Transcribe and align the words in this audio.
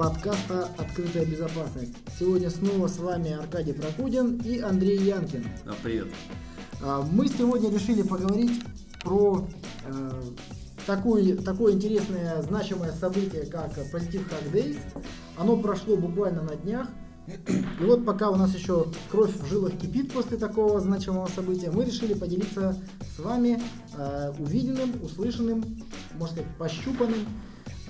подкаста 0.00 0.66
«Открытая 0.78 1.26
безопасность». 1.26 1.92
Сегодня 2.18 2.48
снова 2.48 2.88
с 2.88 2.96
вами 2.98 3.32
Аркадий 3.32 3.74
Прокудин 3.74 4.38
и 4.38 4.58
Андрей 4.58 4.96
Янкин. 4.96 5.44
А, 5.66 5.74
привет. 5.82 6.06
А, 6.82 7.02
мы 7.02 7.28
сегодня 7.28 7.70
решили 7.70 8.00
поговорить 8.00 8.62
про 9.02 9.46
э, 9.84 10.22
такое, 10.86 11.36
такое 11.36 11.74
интересное, 11.74 12.40
значимое 12.40 12.92
событие, 12.92 13.44
как 13.44 13.76
Positive 13.76 14.24
Hack 14.30 14.50
Days. 14.50 14.78
Оно 15.36 15.58
прошло 15.58 15.98
буквально 15.98 16.44
на 16.44 16.56
днях. 16.56 16.88
И 17.26 17.84
вот 17.84 18.06
пока 18.06 18.30
у 18.30 18.36
нас 18.36 18.54
еще 18.54 18.86
кровь 19.10 19.36
в 19.36 19.46
жилах 19.48 19.76
кипит 19.76 20.14
после 20.14 20.38
такого 20.38 20.80
значимого 20.80 21.26
события, 21.26 21.70
мы 21.70 21.84
решили 21.84 22.14
поделиться 22.14 22.74
с 23.14 23.18
вами 23.18 23.60
э, 23.98 24.32
увиденным, 24.38 24.94
услышанным, 25.02 25.62
можно 26.14 26.36
сказать, 26.36 26.56
пощупанным, 26.56 27.26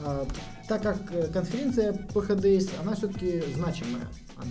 э, 0.05 0.25
так 0.71 0.83
как 0.83 1.33
конференция 1.33 1.93
PHDS, 2.15 2.71
она 2.81 2.95
все-таки 2.95 3.43
значимая. 3.57 4.07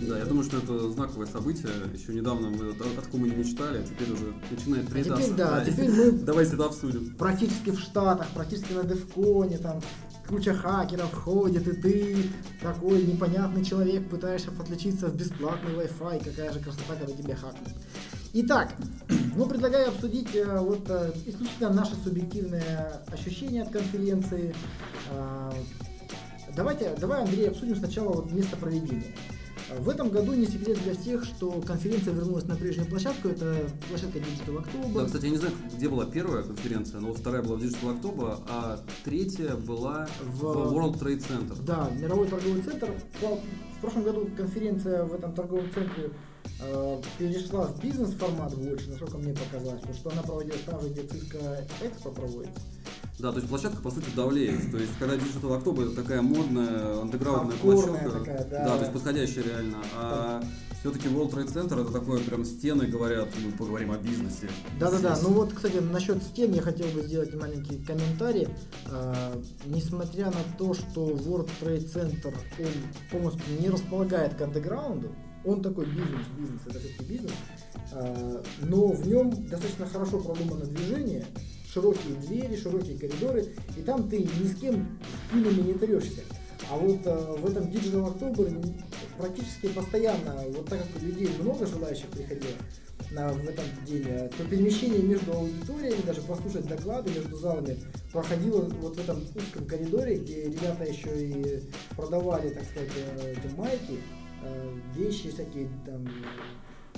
Да, 0.06 0.18
я 0.18 0.26
думаю, 0.26 0.44
что 0.44 0.58
это 0.58 0.90
знаковое 0.90 1.26
событие. 1.26 1.70
Еще 1.94 2.12
недавно 2.12 2.50
мы 2.50 2.72
о 2.72 3.00
таком 3.00 3.24
и 3.24 3.30
не 3.30 3.36
мечтали, 3.36 3.78
а 3.78 3.82
теперь 3.82 4.12
уже 4.12 4.34
начинает 4.50 4.86
приедаться. 4.88 5.24
А 5.24 5.24
теперь, 5.24 5.36
да, 5.36 5.64
теперь 5.64 5.90
мы 5.90 6.10
Давайте 6.26 6.54
это 6.56 6.66
обсудим. 6.66 7.14
Практически 7.16 7.70
в 7.70 7.80
Штатах, 7.80 8.28
практически 8.34 8.74
на 8.74 8.84
Девконе, 8.84 9.56
там 9.56 9.80
куча 10.28 10.52
хакеров 10.52 11.12
ходит, 11.14 11.66
и 11.66 11.72
ты 11.72 12.30
такой 12.60 13.02
непонятный 13.02 13.64
человек, 13.64 14.06
пытаешься 14.10 14.50
подключиться 14.50 15.08
в 15.08 15.16
бесплатный 15.16 15.72
Wi-Fi, 15.72 16.22
какая 16.22 16.52
же 16.52 16.60
красота, 16.60 16.96
когда 16.98 17.14
тебе 17.14 17.34
хакнут. 17.34 17.70
Итак, 18.34 18.74
ну, 19.36 19.46
предлагаю 19.46 19.88
обсудить 19.88 20.34
э, 20.34 20.58
вот 20.58 20.84
э, 20.90 21.12
исключительно 21.24 21.72
наши 21.72 21.94
субъективные 21.94 23.00
ощущения 23.10 23.62
от 23.62 23.70
конференции. 23.70 24.54
Давайте, 26.56 26.94
давай, 26.98 27.22
Андрей, 27.22 27.48
обсудим 27.48 27.76
сначала 27.76 28.12
вот 28.12 28.32
место 28.32 28.56
проведения. 28.56 29.14
В 29.78 29.88
этом 29.88 30.10
году 30.10 30.34
не 30.34 30.46
секрет 30.46 30.82
для 30.82 30.94
всех, 30.94 31.24
что 31.24 31.60
конференция 31.64 32.12
вернулась 32.12 32.44
на 32.44 32.56
прежнюю 32.56 32.88
площадку. 32.88 33.28
Это 33.28 33.54
площадка 33.88 34.18
Digital 34.18 34.64
October. 34.64 34.94
Да, 34.94 35.04
кстати, 35.06 35.24
я 35.26 35.30
не 35.30 35.36
знаю, 35.36 35.54
где 35.72 35.88
была 35.88 36.06
первая 36.06 36.42
конференция, 36.42 37.00
но 37.00 37.08
вот 37.08 37.18
вторая 37.18 37.42
была 37.42 37.56
в 37.56 37.62
Digital 37.62 38.00
October, 38.00 38.38
а 38.48 38.80
третья 39.04 39.54
была 39.54 40.08
в, 40.24 40.40
в 40.40 40.76
World 40.76 40.98
Trade 40.98 41.20
Center. 41.20 41.56
Да, 41.64 41.88
мировой 41.94 42.26
торговый 42.26 42.62
центр. 42.62 42.90
В 43.20 43.80
прошлом 43.80 44.02
году 44.02 44.28
конференция 44.36 45.04
в 45.04 45.14
этом 45.14 45.32
торговом 45.34 45.70
центре 45.72 46.10
э, 46.60 47.02
перешла 47.18 47.66
в 47.66 47.80
бизнес-формат 47.80 48.56
больше, 48.58 48.90
насколько 48.90 49.18
мне 49.18 49.32
показалось, 49.34 49.80
потому 49.80 49.98
что 49.98 50.10
она 50.10 50.22
проводилась 50.22 50.62
там 50.66 50.80
же, 50.80 50.88
где 50.88 51.02
Cisco 51.02 51.66
Expo 51.80 52.12
проводится. 52.12 52.60
Да, 53.20 53.32
то 53.32 53.38
есть 53.38 53.48
площадка 53.48 53.82
по 53.82 53.90
сути 53.90 54.06
давлеет. 54.16 54.70
То 54.70 54.78
есть 54.78 54.92
когда 54.98 55.16
Digital 55.16 55.62
October 55.62 55.86
это 55.86 56.02
такая 56.02 56.22
модная, 56.22 57.00
андеграундная 57.02 57.56
Хардкорная 57.58 58.00
площадка. 58.00 58.18
такая, 58.18 58.44
да. 58.48 58.64
Да, 58.64 58.74
то 58.76 58.80
есть 58.80 58.92
подходящая 58.92 59.44
реально. 59.44 59.78
А 59.96 60.42
все-таки 60.80 61.08
World 61.08 61.30
Trade 61.30 61.52
Center 61.52 61.82
это 61.82 61.92
такое 61.92 62.20
прям 62.20 62.44
стены 62.44 62.86
говорят, 62.86 63.28
мы 63.44 63.52
поговорим 63.52 63.92
о 63.92 63.98
бизнесе. 63.98 64.48
Да-да-да, 64.78 65.18
ну 65.22 65.28
вот, 65.30 65.52
кстати, 65.52 65.76
насчет 65.76 66.22
стен 66.22 66.54
я 66.54 66.62
хотел 66.62 66.86
бы 66.88 67.02
сделать 67.02 67.34
маленький 67.34 67.84
комментарий. 67.84 68.48
А, 68.86 69.38
несмотря 69.66 70.26
на 70.26 70.42
то, 70.56 70.72
что 70.72 71.10
World 71.10 71.50
Trade 71.60 71.92
Center, 71.92 72.34
он 72.58 72.72
полностью 73.10 73.60
не 73.60 73.68
располагает 73.68 74.34
к 74.34 74.40
андеграунду, 74.40 75.14
он 75.44 75.62
такой 75.62 75.84
бизнес, 75.84 76.26
бизнес, 76.38 76.60
это 76.66 76.78
все-таки 76.78 77.04
бизнес, 77.04 77.32
а, 77.92 78.42
но 78.62 78.86
в 78.88 79.06
нем 79.06 79.30
достаточно 79.48 79.86
хорошо 79.86 80.18
продумано 80.20 80.64
движение, 80.64 81.26
широкие 81.72 82.14
двери, 82.16 82.56
широкие 82.56 82.98
коридоры, 82.98 83.46
и 83.76 83.82
там 83.82 84.08
ты 84.08 84.18
ни 84.18 84.46
с 84.46 84.56
кем 84.56 84.98
спинами 85.28 85.60
не 85.68 85.74
трешься. 85.74 86.22
А 86.70 86.76
вот 86.76 87.00
э, 87.04 87.36
в 87.38 87.46
этом 87.46 87.64
Digital 87.64 88.14
October 88.14 88.74
практически 89.18 89.68
постоянно, 89.68 90.36
вот 90.48 90.66
так 90.68 90.80
как 90.80 91.02
людей 91.02 91.28
много 91.40 91.66
желающих 91.66 92.06
приходило 92.08 92.52
на, 93.10 93.32
в 93.32 93.48
этом 93.48 93.64
э, 93.88 94.30
то 94.36 94.44
перемещение 94.44 95.02
между 95.02 95.32
аудиториями, 95.32 96.02
даже 96.06 96.20
послушать 96.22 96.66
доклады 96.66 97.10
между 97.10 97.36
залами, 97.36 97.76
проходило 98.12 98.62
вот 98.80 98.96
в 98.96 99.00
этом 99.00 99.22
узком 99.34 99.66
коридоре, 99.66 100.18
где 100.18 100.44
ребята 100.44 100.84
еще 100.84 101.28
и 101.28 101.62
продавали, 101.96 102.50
так 102.50 102.64
сказать, 102.64 102.90
э, 102.96 103.32
эти 103.32 103.54
майки, 103.54 103.98
э, 104.44 104.78
вещи 104.96 105.30
всякие 105.30 105.68
там 105.84 106.08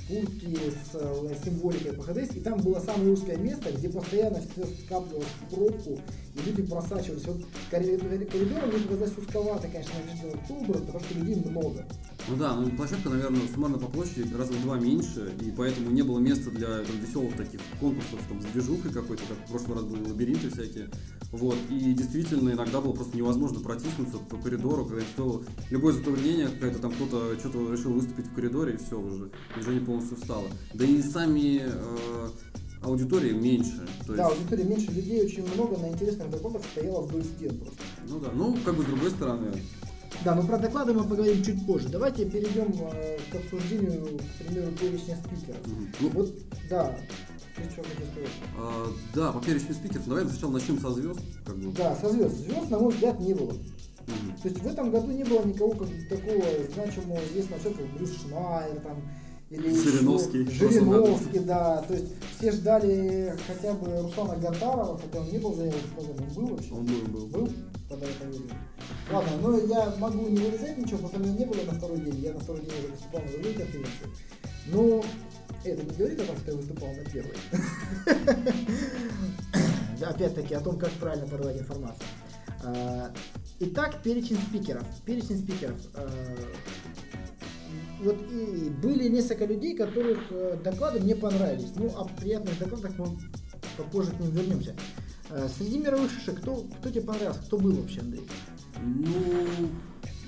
куртки 0.08 0.56
с 0.56 0.94
э, 0.94 1.34
символикой 1.44 1.92
ПХДС, 1.92 2.36
и 2.36 2.40
там 2.40 2.60
было 2.60 2.80
самое 2.80 3.12
узкое 3.12 3.36
место, 3.36 3.72
где 3.72 3.88
постоянно 3.88 4.40
все 4.40 4.66
скапливалось 4.66 5.26
в 5.26 5.54
пробку, 5.54 5.98
и 6.34 6.40
люди 6.46 6.62
просачивались. 6.62 7.24
Вот 7.26 7.42
коридор, 7.70 8.66
мне 8.66 8.78
показалось 8.80 9.18
узковато, 9.18 9.68
конечно, 9.68 9.94
на 9.98 10.10
Digital 10.10 10.40
October, 10.40 10.86
потому 10.86 11.00
что 11.00 11.14
людей 11.14 11.36
много. 11.36 11.84
Ну 12.28 12.36
да, 12.36 12.54
ну 12.54 12.70
площадка, 12.70 13.10
наверное, 13.10 13.40
суммарно 13.52 13.78
по 13.78 13.86
площади 13.86 14.32
раза 14.34 14.52
в 14.52 14.62
два 14.62 14.78
меньше, 14.78 15.32
и 15.40 15.50
поэтому 15.50 15.90
не 15.90 16.02
было 16.02 16.18
места 16.20 16.50
для 16.50 16.68
там, 16.68 16.98
веселых 17.00 17.36
таких 17.36 17.60
конкурсов 17.80 18.20
там, 18.28 18.40
с 18.40 18.44
движухой 18.46 18.92
какой-то, 18.92 19.22
как 19.28 19.38
в 19.38 19.50
прошлый 19.50 19.76
раз 19.76 19.84
были 19.84 20.08
лабиринты 20.08 20.50
всякие. 20.50 20.88
Вот. 21.32 21.56
И 21.68 21.92
действительно 21.92 22.50
иногда 22.50 22.80
было 22.80 22.92
просто 22.92 23.16
невозможно 23.16 23.60
протиснуться 23.60 24.18
по 24.18 24.36
коридору, 24.36 24.84
когда 24.84 25.02
стоило 25.02 25.42
любое 25.70 25.94
затруднение, 25.94 26.48
какая-то 26.48 26.78
там 26.78 26.92
кто-то 26.92 27.38
что-то 27.38 27.72
решил 27.72 27.92
выступить 27.92 28.26
в 28.26 28.34
коридоре, 28.34 28.74
и 28.74 28.76
все 28.76 28.98
уже, 29.00 29.30
движение 29.56 29.84
полностью 29.84 30.16
встало. 30.16 30.48
Да 30.74 30.84
и 30.84 31.02
сами 31.02 31.62
э, 31.64 32.28
аудитории 32.82 33.32
меньше. 33.32 33.86
То 34.06 34.14
Да, 34.14 34.28
есть, 34.28 34.38
аудитория 34.38 34.64
меньше 34.64 34.90
людей, 34.90 35.24
очень 35.24 35.44
много 35.54 35.76
на 35.78 35.88
интересных 35.88 36.30
докладах 36.30 36.62
стояло 36.72 37.02
вдоль 37.02 37.24
стен 37.24 37.58
просто. 37.58 37.80
ну 38.08 38.18
да, 38.20 38.28
ну 38.34 38.56
как 38.64 38.76
бы 38.76 38.82
с 38.82 38.86
другой 38.86 39.10
стороны, 39.10 39.52
Да, 40.24 40.34
но 40.34 40.42
про 40.42 40.58
доклады 40.58 40.92
мы 40.92 41.04
поговорим 41.04 41.42
чуть 41.42 41.64
позже. 41.66 41.88
Давайте 41.88 42.24
перейдем 42.28 42.74
э, 42.92 43.18
к 43.30 43.34
обсуждению, 43.36 44.18
к 44.18 44.44
примеру, 44.44 44.72
перечня 44.72 45.16
спикеров. 45.16 45.60
ну, 46.00 46.08
Вот, 46.10 46.34
да, 46.68 46.96
а, 48.56 48.86
да, 49.14 49.32
по 49.32 49.40
перечню 49.40 49.74
спикеров, 49.74 50.06
наверное, 50.06 50.30
сначала 50.32 50.52
начнем 50.52 50.78
со 50.80 50.90
звезд, 50.92 51.20
как 51.44 51.56
бы. 51.56 51.72
Да, 51.72 51.94
со 51.96 52.10
звезд. 52.10 52.36
Звезд, 52.36 52.70
на 52.70 52.78
мой 52.78 52.92
взгляд, 52.92 53.20
не 53.20 53.34
было. 53.34 53.52
Мгм. 53.52 54.36
То 54.42 54.48
есть 54.48 54.60
в 54.60 54.66
этом 54.66 54.90
году 54.90 55.12
не 55.12 55.24
было 55.24 55.44
никого 55.44 55.72
как, 55.72 55.88
такого 56.08 56.44
значимого 56.74 57.20
известного 57.26 57.62
человека, 57.62 57.84
как 57.84 57.96
Брюс 57.96 58.10
Шнайер 58.20 58.80
там, 58.80 59.02
или 59.52 59.74
Жириновский. 59.74 60.42
еще- 60.44 60.68
Жириновский, 60.70 61.38
да. 61.40 61.82
То 61.82 61.94
есть 61.94 62.06
все 62.38 62.52
ждали 62.52 63.36
хотя 63.46 63.74
бы 63.74 64.00
Руслана 64.00 64.36
Гатарова, 64.40 64.98
хотя 64.98 65.20
он 65.20 65.28
не 65.30 65.38
был 65.38 65.54
заявлен, 65.54 65.80
он 65.98 66.06
был 66.34 66.46
вообще. 66.54 66.72
Он 66.72 66.86
был, 66.86 67.00
был. 67.06 67.26
Был, 67.26 67.48
когда 67.88 68.06
я 68.06 68.12
поверил. 68.20 68.50
Ладно, 69.12 69.30
но 69.42 69.58
я 69.58 69.94
могу 69.98 70.28
не 70.28 70.36
вырезать 70.38 70.78
ничего, 70.78 70.98
потому 70.98 71.08
что 71.10 71.18
меня 71.18 71.38
не 71.38 71.44
было 71.44 71.62
на 71.70 71.72
второй 71.78 72.00
день. 72.00 72.14
Я 72.20 72.32
на 72.32 72.40
второй 72.40 72.62
день 72.62 72.70
уже 72.78 72.88
выступал 72.92 73.20
на 73.22 73.28
другой 73.32 73.52
конференции. 73.54 74.06
Но 74.68 75.04
это 75.64 75.82
не 75.84 75.96
говорит 75.96 76.20
о 76.20 76.24
том, 76.24 76.36
что 76.38 76.50
я 76.50 76.56
выступал 76.56 76.88
на 76.88 77.04
первой. 77.10 77.34
Опять-таки 80.02 80.54
о 80.54 80.60
том, 80.60 80.78
как 80.78 80.90
правильно 80.92 81.26
подавать 81.26 81.58
информацию. 81.60 82.06
А, 82.64 83.12
Итак, 83.60 84.02
перечень 84.02 84.38
спикеров. 84.48 84.84
Перечень 85.04 85.38
спикеров. 85.38 85.76
А, 88.02 88.04
Вот 88.04 88.16
и 88.30 88.70
были 88.82 89.08
несколько 89.08 89.44
людей, 89.46 89.76
которых 89.76 90.18
э, 90.30 90.58
доклады 90.62 91.00
мне 91.00 91.14
понравились. 91.16 91.72
Ну, 91.76 91.86
о 91.96 92.04
приятных 92.20 92.58
докладах 92.58 92.98
мы 92.98 93.06
попозже 93.76 94.12
к 94.12 94.20
ним 94.20 94.30
вернемся. 94.30 94.74
А, 95.30 95.48
Среди 95.48 95.78
мировых 95.78 96.10
шишек, 96.10 96.40
кто, 96.40 96.64
кто 96.78 96.90
тебе 96.90 97.02
понравился? 97.02 97.40
Кто 97.42 97.58
был 97.58 97.72
вообще, 97.72 98.00
Андрей? 98.00 98.28
Ну, 98.82 99.68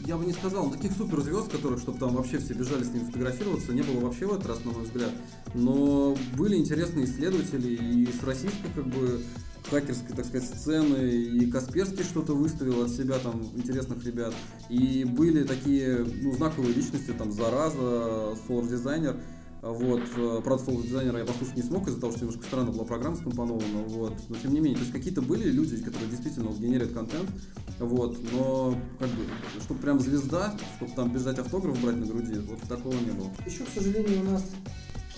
я 0.07 0.17
бы 0.17 0.25
не 0.25 0.33
сказал, 0.33 0.71
таких 0.71 0.93
суперзвезд, 0.93 1.51
которых, 1.51 1.81
чтобы 1.81 1.99
там 1.99 2.15
вообще 2.15 2.39
все 2.39 2.55
бежали 2.55 2.85
с 2.85 2.93
ними 2.93 3.05
фотографироваться, 3.05 3.73
не 3.73 3.83
было 3.83 4.01
вообще 4.01 4.27
в 4.27 4.35
этот 4.35 4.47
раз, 4.47 4.65
на 4.65 4.73
мой 4.73 4.85
взгляд. 4.85 5.11
Но 5.55 6.17
были 6.37 6.57
интересные 6.57 7.07
исследователи 7.07 7.75
и 7.75 8.09
с 8.13 8.23
российской, 8.23 8.69
как 8.75 8.87
бы, 8.87 9.23
хакерской, 9.71 10.15
так 10.15 10.27
сказать, 10.27 10.49
сцены, 10.49 11.11
и 11.11 11.51
Касперский 11.51 12.05
что-то 12.05 12.35
выставил 12.35 12.83
от 12.83 12.91
себя, 12.91 13.19
там, 13.19 13.43
интересных 13.55 14.05
ребят. 14.05 14.35
И 14.69 15.05
были 15.05 15.45
такие, 15.45 16.05
ну, 16.23 16.33
знаковые 16.33 16.75
личности, 16.75 17.13
там, 17.17 17.33
Зараза, 17.33 18.37
Solar 18.47 18.69
Designer, 18.69 19.19
вот, 19.63 20.03
правда, 20.45 20.63
Solar 20.63 20.85
Designer 20.85 21.19
я 21.19 21.25
послушать 21.25 21.57
не 21.57 21.63
смог 21.63 21.89
из-за 21.89 21.99
того, 21.99 22.13
что 22.13 22.21
немножко 22.21 22.45
странно 22.45 22.71
была 22.71 22.85
программа 22.85 23.17
скомпонована, 23.17 23.83
вот, 23.87 24.13
но 24.29 24.37
тем 24.37 24.53
не 24.53 24.61
менее, 24.61 24.77
то 24.77 24.83
есть 24.83 24.93
какие-то 24.93 25.23
были 25.23 25.51
люди, 25.51 25.79
которые 25.79 26.11
действительно 26.11 26.51
генерят 26.51 26.93
контент, 26.93 27.31
вот, 27.79 28.17
но, 28.33 28.79
как 28.99 29.09
бы, 29.11 29.25
чтобы 29.61 29.81
прям 29.81 30.01
звезда, 30.01 30.55
чтобы 30.77 30.93
там 30.93 31.13
бежать 31.13 31.39
автограф 31.39 31.81
брать 31.81 31.97
на 31.97 32.07
груди, 32.07 32.39
вот 32.39 32.61
такого 32.69 32.95
не 32.95 33.11
было. 33.11 33.31
Еще, 33.47 33.65
к 33.65 33.69
сожалению, 33.69 34.21
у 34.21 34.31
нас 34.31 34.45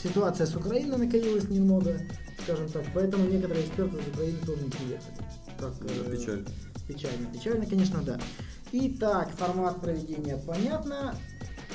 ситуация 0.02 0.46
с 0.46 0.56
Украиной 0.56 0.96
накалилась 0.96 1.48
немного, 1.48 2.00
скажем 2.42 2.68
так, 2.68 2.84
поэтому 2.94 3.26
некоторые 3.28 3.66
эксперты 3.66 3.98
из 3.98 4.08
Украины 4.08 4.38
тоже 4.46 4.62
не 4.62 4.70
приехали. 4.70 5.16
Как, 5.58 5.72
э, 5.82 6.16
Печаль. 6.16 6.44
Печально, 6.86 7.26
печально, 7.32 7.66
конечно, 7.66 8.02
да. 8.02 8.18
Итак, 8.72 9.30
формат 9.36 9.80
проведения 9.80 10.36
понятно. 10.46 11.14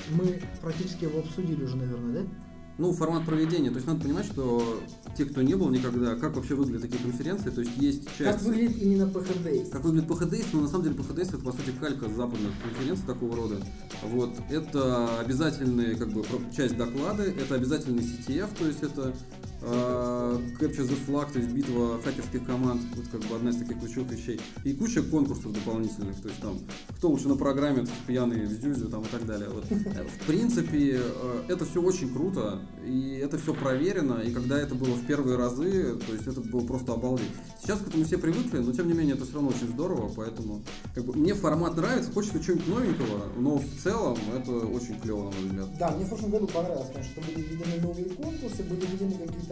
Мы 0.09 0.41
практически 0.61 1.03
его 1.03 1.19
обсудили 1.19 1.63
уже, 1.63 1.75
наверное, 1.77 2.23
да? 2.23 2.29
Ну, 2.77 2.93
формат 2.93 3.25
проведения. 3.25 3.69
То 3.69 3.75
есть 3.75 3.87
надо 3.87 4.01
понимать, 4.01 4.25
что 4.25 4.81
те, 5.15 5.25
кто 5.25 5.41
не 5.41 5.55
был 5.55 5.69
никогда, 5.69 6.15
как 6.15 6.35
вообще 6.35 6.55
выглядят 6.55 6.81
такие 6.81 7.01
конференции, 7.03 7.49
то 7.49 7.61
есть 7.61 7.77
есть 7.77 8.05
часть... 8.17 8.37
Как 8.37 8.41
выглядит 8.41 8.81
именно 8.81 9.03
PHDs? 9.03 9.69
Как 9.69 9.83
выглядит 9.83 10.09
PHDs, 10.09 10.45
но 10.53 10.61
на 10.61 10.67
самом 10.67 10.83
деле 10.85 10.95
PHDs 10.95 11.29
это 11.29 11.37
по 11.39 11.51
сути 11.51 11.71
калька 11.79 12.09
западных 12.09 12.51
конференций 12.63 13.05
такого 13.05 13.35
рода. 13.35 13.57
Вот. 14.03 14.31
Это 14.49 15.19
обязательные 15.19 15.95
как 15.95 16.11
бы 16.11 16.23
часть 16.55 16.77
доклада, 16.77 17.23
это 17.23 17.55
обязательный 17.55 18.03
CTF, 18.03 18.49
то 18.57 18.65
есть 18.65 18.81
это 18.81 19.13
Capture 19.61 20.87
the 20.87 20.97
Flag, 21.07 21.31
то 21.31 21.39
есть 21.39 21.51
битва 21.51 22.01
хакерских 22.01 22.45
команд, 22.45 22.81
вот 22.95 23.07
как 23.11 23.21
бы 23.21 23.35
одна 23.35 23.51
из 23.51 23.57
таких 23.57 23.79
ключевых 23.79 24.11
вещей. 24.11 24.39
И 24.63 24.73
куча 24.73 25.03
конкурсов 25.03 25.53
дополнительных, 25.53 26.19
то 26.21 26.29
есть 26.29 26.41
там, 26.41 26.59
кто 26.97 27.09
лучше 27.09 27.27
напрограммит 27.27 27.89
пьяный 28.07 28.45
в 28.45 28.51
Зюзю 28.51 28.89
там 28.89 29.01
и 29.03 29.07
так 29.07 29.25
далее. 29.25 29.49
Вот. 29.49 29.65
В 29.65 30.25
принципе, 30.25 30.99
э, 31.03 31.43
это 31.47 31.65
все 31.65 31.81
очень 31.81 32.11
круто, 32.11 32.59
и 32.85 33.19
это 33.21 33.37
все 33.37 33.53
проверено, 33.53 34.15
и 34.21 34.31
когда 34.31 34.57
это 34.59 34.75
было 34.75 34.95
в 34.95 35.05
первые 35.05 35.37
разы, 35.37 35.95
то 35.95 36.13
есть 36.13 36.27
это 36.27 36.41
было 36.41 36.65
просто 36.65 36.93
обалдеть. 36.93 37.31
Сейчас 37.61 37.79
к 37.79 37.87
этому 37.87 38.03
все 38.05 38.17
привыкли, 38.17 38.59
но 38.59 38.71
тем 38.71 38.87
не 38.87 38.93
менее 38.93 39.15
это 39.15 39.25
все 39.25 39.35
равно 39.35 39.49
очень 39.49 39.67
здорово, 39.67 40.11
поэтому 40.15 40.63
как 40.95 41.05
бы, 41.05 41.13
мне 41.13 41.33
формат 41.33 41.75
нравится, 41.77 42.11
хочется 42.11 42.39
чего-нибудь 42.39 42.67
новенького, 42.67 43.21
но 43.37 43.57
в 43.57 43.83
целом 43.83 44.17
это 44.35 44.51
очень 44.51 44.99
клево, 44.99 45.25
на 45.25 45.31
мой 45.31 45.45
взгляд. 45.45 45.77
Да, 45.77 45.91
мне 45.91 46.05
в 46.05 46.09
прошлом 46.09 46.31
году 46.31 46.47
понравилось, 46.47 46.87
конечно, 46.91 47.11
что 47.11 47.21
были 47.21 47.45
введены 47.45 47.81
новые 47.81 48.05
конкурсы, 48.09 48.63
были 48.63 48.85
введены 48.85 49.27
какие-то 49.27 49.50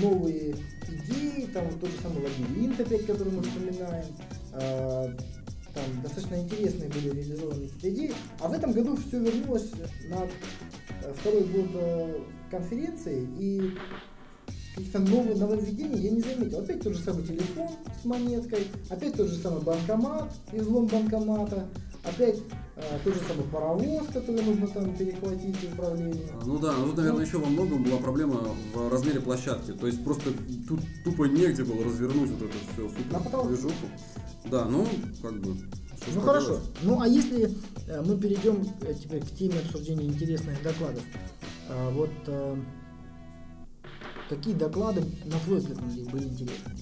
новые 0.00 0.56
идеи, 0.88 1.48
там 1.52 1.66
тот 1.78 1.90
же 1.90 1.96
самый 2.02 2.22
лабиринт 2.22 2.80
опять, 2.80 3.06
который 3.06 3.32
мы 3.32 3.42
вспоминаем, 3.42 4.06
а, 4.52 5.10
там 5.74 6.02
достаточно 6.02 6.36
интересные 6.36 6.88
были 6.90 7.10
реализованы 7.10 7.68
какие-то 7.68 7.90
идеи, 7.90 8.14
а 8.40 8.48
в 8.48 8.52
этом 8.52 8.72
году 8.72 8.96
все 8.96 9.20
вернулось 9.20 9.70
на 10.08 10.24
э, 10.24 11.12
второй 11.16 11.44
год 11.44 11.70
э, 11.74 12.20
конференции, 12.50 13.28
и 13.38 13.74
каких-то 14.74 14.98
новых 15.00 15.36
нововведений 15.36 16.00
я 16.00 16.10
не 16.10 16.20
заметил. 16.20 16.60
Опять 16.60 16.82
тот 16.82 16.94
же 16.94 17.02
самый 17.02 17.26
телефон 17.26 17.68
с 18.00 18.04
монеткой, 18.04 18.66
опять 18.88 19.14
тот 19.14 19.28
же 19.28 19.36
самый 19.36 19.62
банкомат, 19.62 20.32
излом 20.52 20.86
банкомата, 20.86 21.68
опять 22.18 22.40
э, 22.76 22.98
тот 23.04 23.14
же 23.14 23.20
самый 23.28 23.44
паровоз, 23.44 24.06
который 24.12 24.42
нужно 24.42 24.66
там 24.68 24.94
перехватить 24.96 25.56
управление. 25.72 26.28
Ну 26.44 26.58
да, 26.58 26.74
ну 26.76 26.92
наверное, 26.92 27.24
еще 27.24 27.38
во 27.38 27.46
многом 27.46 27.84
была 27.84 27.98
проблема 27.98 28.40
в 28.74 28.88
размере 28.90 29.20
площадки. 29.20 29.72
То 29.72 29.86
есть 29.86 30.02
просто 30.04 30.30
тут 30.66 30.80
тупо 31.04 31.24
негде 31.24 31.64
было 31.64 31.84
развернуть 31.84 32.30
вот 32.30 32.42
эту 32.42 32.58
все 32.72 32.88
супер 32.88 33.46
движуху. 33.46 33.86
Да, 34.46 34.64
ну, 34.64 34.86
как 35.22 35.34
бы. 35.40 35.56
Ну 36.14 36.20
хорошо. 36.20 36.60
Ну 36.82 37.00
а 37.00 37.08
если 37.08 37.50
э, 37.86 38.02
мы 38.02 38.16
перейдем 38.18 38.66
э, 38.82 38.94
теперь 38.94 39.22
к 39.22 39.30
теме 39.30 39.58
обсуждения 39.60 40.06
интересных 40.06 40.62
докладов. 40.62 41.02
Э, 41.68 41.90
вот 41.90 42.10
какие 44.28 44.54
доклады, 44.54 45.02
на 45.24 45.38
твой 45.40 45.58
взгляд, 45.58 45.78
были 46.10 46.24
интересны? 46.24 46.74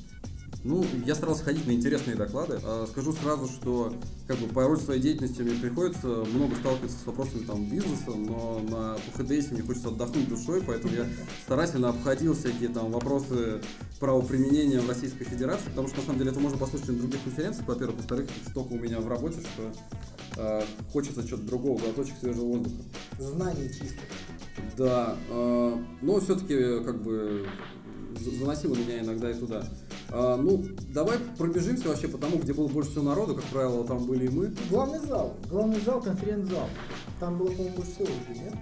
Ну, 0.67 0.85
я 1.05 1.15
старался 1.15 1.45
ходить 1.45 1.65
на 1.69 1.71
интересные 1.71 2.17
доклады. 2.17 2.59
А, 2.65 2.87
скажу 2.91 3.13
сразу, 3.13 3.47
что 3.47 3.95
как 4.27 4.37
бы 4.39 4.49
по 4.49 4.65
роли 4.65 4.81
своей 4.81 5.01
деятельности 5.01 5.41
мне 5.43 5.53
приходится 5.53 6.09
много 6.09 6.57
сталкиваться 6.57 6.99
с 6.99 7.07
вопросами 7.07 7.45
там 7.45 7.71
бизнеса, 7.71 8.11
но 8.11 8.61
на 8.69 8.97
ПХДС 9.15 9.53
мне 9.53 9.63
хочется 9.63 9.91
отдохнуть 9.91 10.29
душой, 10.29 10.61
поэтому 10.67 10.93
я 10.93 11.07
старательно 11.45 11.91
обходил 11.91 12.35
всякие 12.35 12.69
там 12.71 12.91
вопросы 12.91 13.61
правоприменения 14.01 14.81
в 14.81 14.89
Российской 14.89 15.23
Федерации, 15.23 15.69
потому 15.69 15.87
что 15.87 15.99
на 15.99 16.07
самом 16.07 16.19
деле 16.19 16.33
это 16.33 16.41
можно 16.41 16.59
послушать 16.59 16.89
на 16.89 16.95
других 16.95 17.23
конференциях, 17.23 17.69
во-первых, 17.69 17.99
во-вторых, 17.99 18.29
столько 18.51 18.73
у 18.73 18.79
меня 18.79 18.99
в 18.99 19.07
работе, 19.07 19.39
что 19.43 19.73
э, 20.37 20.63
хочется 20.93 21.25
что-то 21.25 21.45
другого, 21.45 21.79
глоточек 21.79 22.17
свежего 22.19 22.45
воздуха. 22.45 22.83
Знание 23.21 23.69
чисто. 23.69 24.01
Да, 24.77 25.17
э, 25.31 25.77
но 26.03 26.21
все-таки 26.21 26.85
как 26.85 27.01
бы 27.05 27.47
заносило 28.19 28.75
меня 28.75 29.01
иногда 29.01 29.31
и 29.31 29.35
туда. 29.35 29.65
А, 30.11 30.37
ну, 30.37 30.65
давай 30.93 31.19
пробежимся 31.37 31.89
вообще 31.89 32.09
по 32.09 32.19
тому, 32.19 32.39
где 32.39 32.53
было 32.53 32.69
больше 32.69 32.91
всего 32.91 33.05
народу, 33.05 33.35
как 33.35 33.45
правило, 33.45 33.85
там 33.85 34.07
были 34.07 34.27
и 34.27 34.29
мы. 34.29 34.55
Главный 34.71 35.01
зал, 35.01 35.37
главный 35.51 35.81
зал, 35.81 36.01
конференц-зал. 36.01 36.69
Там 37.21 37.39
было, 37.39 37.49
по-моему, 37.49 37.77
больше 37.77 37.93
всего 37.93 38.07
людей, 38.07 38.45
нет? 38.45 38.55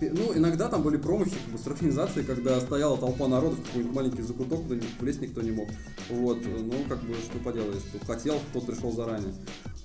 Ну, 0.00 0.36
иногда 0.36 0.68
там 0.68 0.82
были 0.82 0.96
промахи 0.96 1.36
как 1.44 1.52
бы, 1.52 1.58
с 1.58 1.66
организацией, 1.66 2.24
когда 2.24 2.58
стояла 2.60 2.96
толпа 2.96 3.28
народу 3.28 3.56
в 3.56 3.66
какой-нибудь 3.66 3.94
маленький 3.94 4.22
закуток, 4.22 4.62
куда 4.62 4.76
влезть 4.98 5.20
никто 5.20 5.42
не 5.42 5.50
мог. 5.50 5.68
Вот, 6.08 6.38
ну, 6.42 6.72
как 6.88 7.02
бы, 7.02 7.14
что 7.14 7.38
поделаешь, 7.38 7.82
кто 7.92 8.12
хотел, 8.12 8.36
тот 8.52 8.66
пришел 8.66 8.92
заранее. 8.92 9.34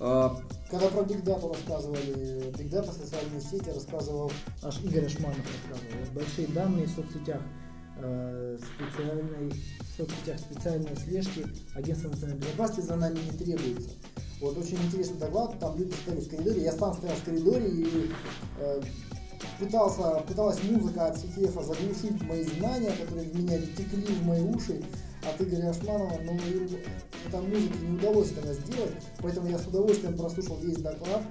А... 0.00 0.36
Когда 0.70 0.88
про 0.88 1.02
Big 1.02 1.22
Data 1.22 1.48
рассказывали, 1.48 2.50
Big 2.56 2.70
Data, 2.70 2.92
социальные 2.92 3.40
сети, 3.40 3.70
рассказывал, 3.70 4.32
аж 4.62 4.82
Игорь 4.82 5.04
Ашманов 5.04 5.38
рассказывал, 5.38 6.14
большие 6.14 6.46
данные 6.48 6.86
в 6.86 6.90
соцсетях, 6.90 7.40
э, 7.96 8.58
специальной, 8.58 9.50
в 9.50 9.96
соцсетях 9.96 10.38
специальной 10.38 10.96
слежки 10.96 11.46
агентства 11.74 12.08
национальной 12.08 12.40
безопасности 12.40 12.80
за 12.86 12.96
нами 12.96 13.18
не 13.18 13.38
требуется. 13.38 13.90
Вот 14.40 14.58
очень 14.58 14.76
интересный 14.76 15.18
доклад, 15.18 15.58
там 15.58 15.78
люди 15.78 15.92
стояли 15.92 16.20
в 16.20 16.28
коридоре, 16.28 16.62
я 16.62 16.72
сам 16.72 16.94
стоял 16.94 17.16
в 17.16 17.24
коридоре 17.24 17.68
и 17.68 18.10
э, 18.58 18.82
пытался, 19.58 20.22
пыталась 20.28 20.62
музыка 20.64 21.06
от 21.06 21.16
CTF 21.16 21.52
заглушить 21.64 22.22
мои 22.22 22.42
знания, 22.42 22.92
которые 23.00 23.28
в 23.28 23.38
меня 23.38 23.58
текли 23.58 24.04
в 24.04 24.26
мои 24.26 24.42
уши 24.42 24.82
от 25.24 25.40
Игоря 25.40 25.70
Ашманова, 25.70 26.20
но 26.24 26.32
эта 27.26 27.40
музыка 27.40 27.78
не 27.78 27.96
удалось 27.96 28.32
этого 28.32 28.52
сделать, 28.52 28.94
поэтому 29.20 29.48
я 29.48 29.58
с 29.58 29.66
удовольствием 29.66 30.16
прослушал 30.16 30.58
весь 30.58 30.76
доклад. 30.76 31.22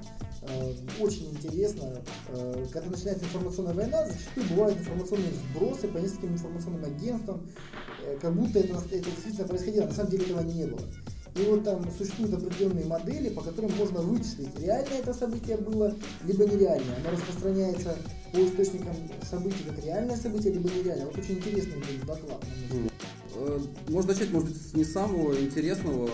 Э, 0.48 0.74
очень 1.00 1.32
интересно. 1.32 2.02
Э, 2.30 2.66
когда 2.72 2.90
начинается 2.90 3.26
информационная 3.26 3.74
война, 3.74 4.06
зачастую 4.06 4.48
бывают 4.50 4.80
информационные 4.80 5.32
сбросы 5.32 5.88
по 5.88 5.98
нескольким 5.98 6.34
информационным 6.34 6.86
агентствам, 6.86 7.48
э, 8.06 8.18
как 8.22 8.34
будто 8.36 8.60
это, 8.60 8.74
это 8.92 9.10
действительно 9.10 9.48
происходило. 9.48 9.86
На 9.86 9.94
самом 9.94 10.12
деле 10.12 10.26
этого 10.26 10.42
не 10.42 10.66
было. 10.66 10.82
И 11.36 11.42
вот 11.50 11.66
там 11.66 11.86
существуют 11.98 12.34
определенные 12.34 12.86
модели, 12.86 13.30
по 13.30 13.42
которым 13.42 13.76
можно 13.76 14.00
вычислить, 14.00 14.58
реально 14.58 14.94
это 14.94 15.14
событие 15.14 15.58
было, 15.58 15.94
либо 16.24 16.46
нереальное. 16.46 16.96
Оно 17.00 17.12
распространяется 17.12 17.98
по 18.32 18.38
источникам 18.38 18.96
событий 19.30 19.64
как 19.68 19.84
реальное 19.84 20.16
событие, 20.16 20.54
либо 20.54 20.70
нереальное. 20.70 21.08
Вот 21.08 21.18
очень 21.18 21.36
интересный 21.36 21.76
был 21.76 22.08
доклад. 22.08 22.42
Э, 22.72 22.88
можно 23.90 24.14
начать, 24.14 24.32
может 24.32 24.50
быть, 24.50 24.62
с 24.62 24.74
не 24.74 24.84
самого 24.84 25.40
интересного, 25.40 26.10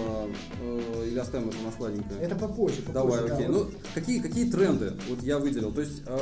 э, 0.61 1.07
или 1.07 1.19
оставим 1.19 1.49
это 1.49 1.57
на 1.63 1.71
сладенькое? 1.71 2.19
Это 2.19 2.35
попозже. 2.35 2.81
попозже 2.81 2.93
Давай, 2.93 3.27
да, 3.27 3.35
окей. 3.35 3.47
Вот. 3.47 3.71
Ну, 3.71 3.79
какие, 3.93 4.19
какие 4.19 4.49
тренды 4.49 4.93
вот 5.09 5.21
я 5.23 5.39
выделил? 5.39 5.71
То 5.71 5.81
есть, 5.81 6.03
э, 6.05 6.19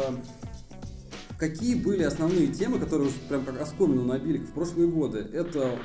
какие 1.38 1.75
были 1.75 2.04
основные 2.04 2.48
темы, 2.48 2.80
которые 2.80 3.12
прям 3.27 3.46
как 3.46 3.62
оскомину 3.62 4.03
набили 4.03 4.39
в 4.39 4.51
прошлые 4.51 4.89
годы? 4.89 5.20
Это 5.34 5.79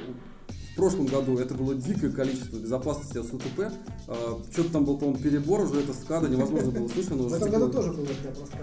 в 0.73 0.77
прошлом 0.77 1.07
году 1.07 1.39
это 1.39 1.55
было 1.55 1.73
дикое 1.77 2.11
количество 2.11 2.57
безопасности 2.57 3.19
от 3.19 3.27
СУТП. 3.29 3.73
Что-то 4.51 4.71
там 4.73 4.85
был, 4.85 4.99
по-моему, 4.99 5.23
перебор 5.23 5.61
уже, 5.61 5.83
это 5.83 5.93
скада 5.95 6.29
невозможно 6.29 6.73
было 6.73 6.89
слышно. 6.89 7.15
В 7.15 7.33
этом 7.33 7.49
году 7.49 7.71
тоже 7.71 7.93
было 7.93 8.09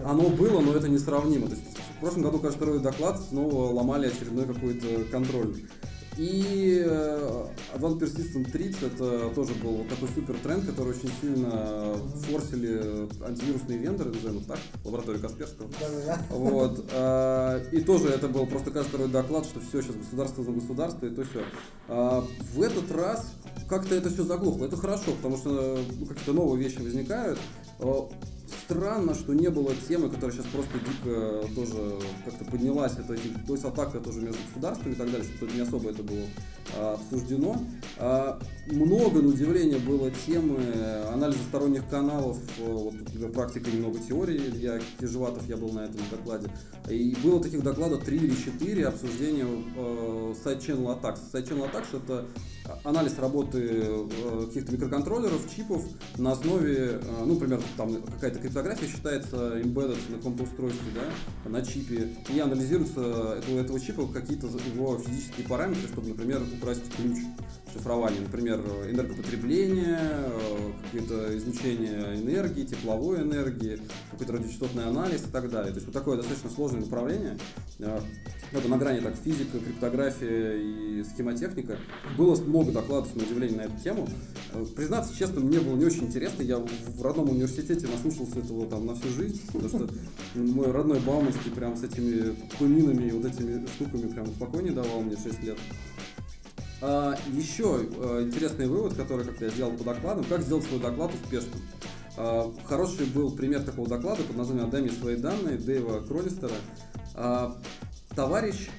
Оно 0.03 0.27
было, 0.27 0.59
но 0.59 0.73
это 0.73 0.89
несравнимо. 0.89 1.47
То 1.47 1.55
есть, 1.55 1.63
в 1.97 1.99
прошлом 2.01 2.23
году, 2.23 2.39
кажется, 2.39 2.57
второй 2.57 2.79
доклад 2.81 3.21
снова 3.29 3.71
ломали 3.71 4.07
очередной 4.07 4.45
какой-то 4.45 5.05
контроль. 5.09 5.55
И 6.17 6.83
э, 6.85 7.45
Advanced 7.73 7.99
Persistent 7.99 8.51
Treats 8.51 8.85
это 8.85 9.33
тоже 9.33 9.53
был 9.55 9.71
вот 9.77 9.89
такой 9.89 10.09
супер 10.09 10.35
тренд, 10.43 10.65
который 10.65 10.89
очень 10.89 11.09
сильно 11.21 11.95
форсили 12.27 13.07
антивирусные 13.25 13.77
вендоры, 13.77 14.11
назовем 14.11 14.43
так, 14.43 14.59
лаборатория 14.83 15.19
Касперского. 15.19 15.69
Вот. 16.29 16.85
Э, 16.91 17.63
и 17.71 17.79
тоже 17.79 18.09
это 18.09 18.27
был 18.27 18.45
просто 18.45 18.71
каждый 18.71 18.89
второй 18.89 19.07
доклад, 19.07 19.45
что 19.45 19.61
все, 19.61 19.81
сейчас 19.81 19.95
государство 19.95 20.43
за 20.43 20.51
государство, 20.51 21.05
и 21.05 21.09
то 21.09 21.23
все. 21.23 21.43
А 21.87 22.25
в 22.53 22.61
этот 22.61 22.91
раз 22.91 23.31
как-то 23.69 23.95
это 23.95 24.09
все 24.09 24.23
заглохло. 24.23 24.65
Это 24.65 24.75
хорошо, 24.75 25.13
потому 25.13 25.37
что 25.37 25.79
ну, 25.97 26.05
какие-то 26.05 26.33
новые 26.33 26.61
вещи 26.61 26.79
возникают. 26.79 27.39
Э, 28.51 28.55
странно, 28.65 29.15
что 29.15 29.33
не 29.33 29.49
было 29.49 29.73
темы, 29.87 30.09
которая 30.09 30.31
сейчас 30.31 30.45
просто 30.47 30.79
дико 30.79 31.47
тоже 31.55 31.99
как-то 32.25 32.45
поднялась. 32.45 32.93
Это 32.93 33.17
то 33.47 33.53
есть 33.53 33.65
атака 33.65 33.99
тоже 33.99 34.21
между 34.21 34.39
государствами 34.47 34.93
и 34.93 34.95
так 34.95 35.11
далее, 35.11 35.27
что 35.35 35.45
не 35.47 35.61
особо 35.61 35.89
это 35.91 36.03
было 36.03 36.25
а, 36.77 36.93
обсуждено. 36.93 37.57
А, 37.97 38.39
много, 38.67 39.21
на 39.21 39.29
удивление, 39.29 39.79
было 39.79 40.11
темы 40.25 40.59
анализа 41.11 41.39
сторонних 41.49 41.87
каналов. 41.89 42.37
Вот, 42.59 42.93
например, 42.93 43.31
практика 43.31 43.69
немного 43.71 43.99
теории. 43.99 44.37
Илья 44.37 44.79
Кижеватов, 44.99 45.47
я 45.47 45.57
был 45.57 45.71
на 45.71 45.81
этом 45.81 46.01
докладе. 46.09 46.49
И 46.89 47.15
было 47.23 47.41
таких 47.41 47.63
докладов 47.63 48.03
3 48.03 48.17
или 48.17 48.35
4 48.35 48.87
обсуждения 48.87 49.45
э, 49.75 50.33
side-channel 50.43 50.99
attacks. 50.99 51.19
Side-channel 51.31 51.69
attacks 51.71 51.97
это 51.97 52.25
анализ 52.83 53.17
работы 53.19 53.59
э, 53.61 54.45
каких-то 54.47 54.71
микроконтроллеров, 54.71 55.53
чипов 55.53 55.83
на 56.17 56.33
основе, 56.33 56.99
э, 57.01 57.23
ну, 57.25 57.33
например, 57.33 57.61
там 57.77 58.01
какая-то 58.01 58.39
криптография 58.41 58.87
считается 58.87 59.59
embedded 59.59 59.99
на 60.09 60.17
каком-то 60.17 60.43
устройстве, 60.43 60.91
да, 60.93 61.49
на 61.49 61.61
чипе, 61.65 62.09
и 62.29 62.39
анализируются 62.39 63.01
этого, 63.37 63.59
этого 63.59 63.79
чипа 63.79 64.07
какие-то 64.07 64.47
его 64.47 64.97
физические 64.97 65.47
параметры, 65.47 65.87
чтобы, 65.87 66.09
например, 66.09 66.41
украсть 66.57 66.93
ключ 66.95 67.19
шифрования, 67.71 68.21
например, 68.21 68.59
энергопотребление, 68.89 69.99
э, 70.01 70.71
какие-то 70.83 71.37
излучение 71.37 72.15
энергии, 72.15 72.63
тепловой 72.63 73.21
энергии, 73.21 73.79
какой-то 74.11 74.33
радиочастотный 74.33 74.85
анализ 74.85 75.21
и 75.25 75.31
так 75.31 75.49
далее. 75.49 75.71
То 75.71 75.77
есть 75.77 75.87
вот 75.87 75.93
такое 75.93 76.17
достаточно 76.17 76.49
сложное 76.49 76.81
направление. 76.81 77.37
Это 78.51 78.67
на 78.67 78.77
грани 78.77 78.99
так 78.99 79.15
физика, 79.15 79.59
криптография 79.59 80.55
и 80.57 81.03
схемотехника. 81.03 81.77
Было 82.17 82.35
много 82.41 82.71
докладов 82.71 83.15
на 83.15 83.23
удивление 83.23 83.57
на 83.57 83.61
эту 83.61 83.77
тему. 83.81 84.07
Э, 84.53 84.65
признаться 84.75 85.15
честно, 85.17 85.39
мне 85.41 85.59
было 85.59 85.75
не 85.75 85.85
очень 85.85 86.05
интересно. 86.05 86.43
Я 86.43 86.57
в 86.57 87.01
родном 87.01 87.29
университете 87.29 87.87
наслушался 87.87 88.39
этого 88.39 88.67
там 88.67 88.85
на 88.85 88.95
всю 88.95 89.09
жизнь, 89.09 89.41
потому 89.47 89.69
что 89.69 89.89
мой 90.35 90.71
родной 90.71 90.99
Бауманский 90.99 91.51
прям 91.51 91.75
с 91.77 91.83
этими 91.83 92.35
пуминами 92.59 93.07
и 93.07 93.11
вот 93.11 93.25
этими 93.25 93.65
штуками 93.75 94.09
прям 94.09 94.27
спокойнее 94.27 94.73
давал 94.73 95.01
мне 95.01 95.15
6 95.15 95.43
лет. 95.43 95.57
А, 96.81 97.15
еще 97.31 97.87
а, 97.97 98.23
интересный 98.23 98.67
вывод, 98.67 98.95
который 98.95 99.25
как 99.25 99.39
я 99.39 99.49
сделал 99.49 99.71
по 99.71 99.83
докладам, 99.83 100.25
как 100.25 100.41
сделать 100.41 100.65
свой 100.65 100.79
доклад 100.79 101.11
успешным. 101.13 101.61
А, 102.17 102.51
хороший 102.65 103.05
был 103.05 103.31
пример 103.31 103.61
такого 103.61 103.87
доклада 103.87 104.23
под 104.23 104.35
названием 104.35 104.67
«Отдай 104.67 104.81
мне 104.81 104.91
свои 104.91 105.15
данные» 105.15 105.57
Дэйва 105.57 106.01
Кролистера. 106.01 106.55
А, 107.13 107.55
товарищ 108.15 108.69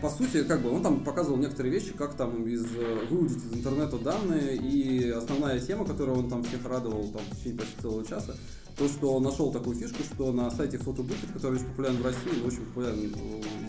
по 0.00 0.10
сути, 0.10 0.44
как 0.44 0.62
бы 0.62 0.70
он 0.70 0.82
там 0.82 1.02
показывал 1.02 1.38
некоторые 1.38 1.72
вещи, 1.72 1.92
как 1.92 2.14
там 2.14 2.46
из, 2.46 2.64
выудить 3.10 3.38
из 3.38 3.52
интернета 3.52 3.98
данные, 3.98 4.56
и 4.56 5.10
основная 5.10 5.58
тема, 5.58 5.84
которую 5.84 6.18
он 6.18 6.30
там 6.30 6.44
всех 6.44 6.64
радовал 6.64 7.08
там, 7.08 7.22
в 7.30 7.36
течение 7.36 7.58
почти 7.58 7.80
целого 7.80 8.06
часа, 8.06 8.34
то, 8.76 8.88
что 8.88 9.14
он 9.14 9.24
нашел 9.24 9.50
такую 9.50 9.76
фишку, 9.76 10.04
что 10.04 10.32
на 10.32 10.50
сайте 10.52 10.76
Photobooket, 10.76 11.32
который 11.32 11.56
очень 11.56 11.66
популярен 11.66 11.96
в 11.96 12.04
России, 12.04 12.46
очень 12.46 12.64
популярен 12.66 13.12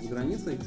за 0.03 0.07
границей, 0.07 0.59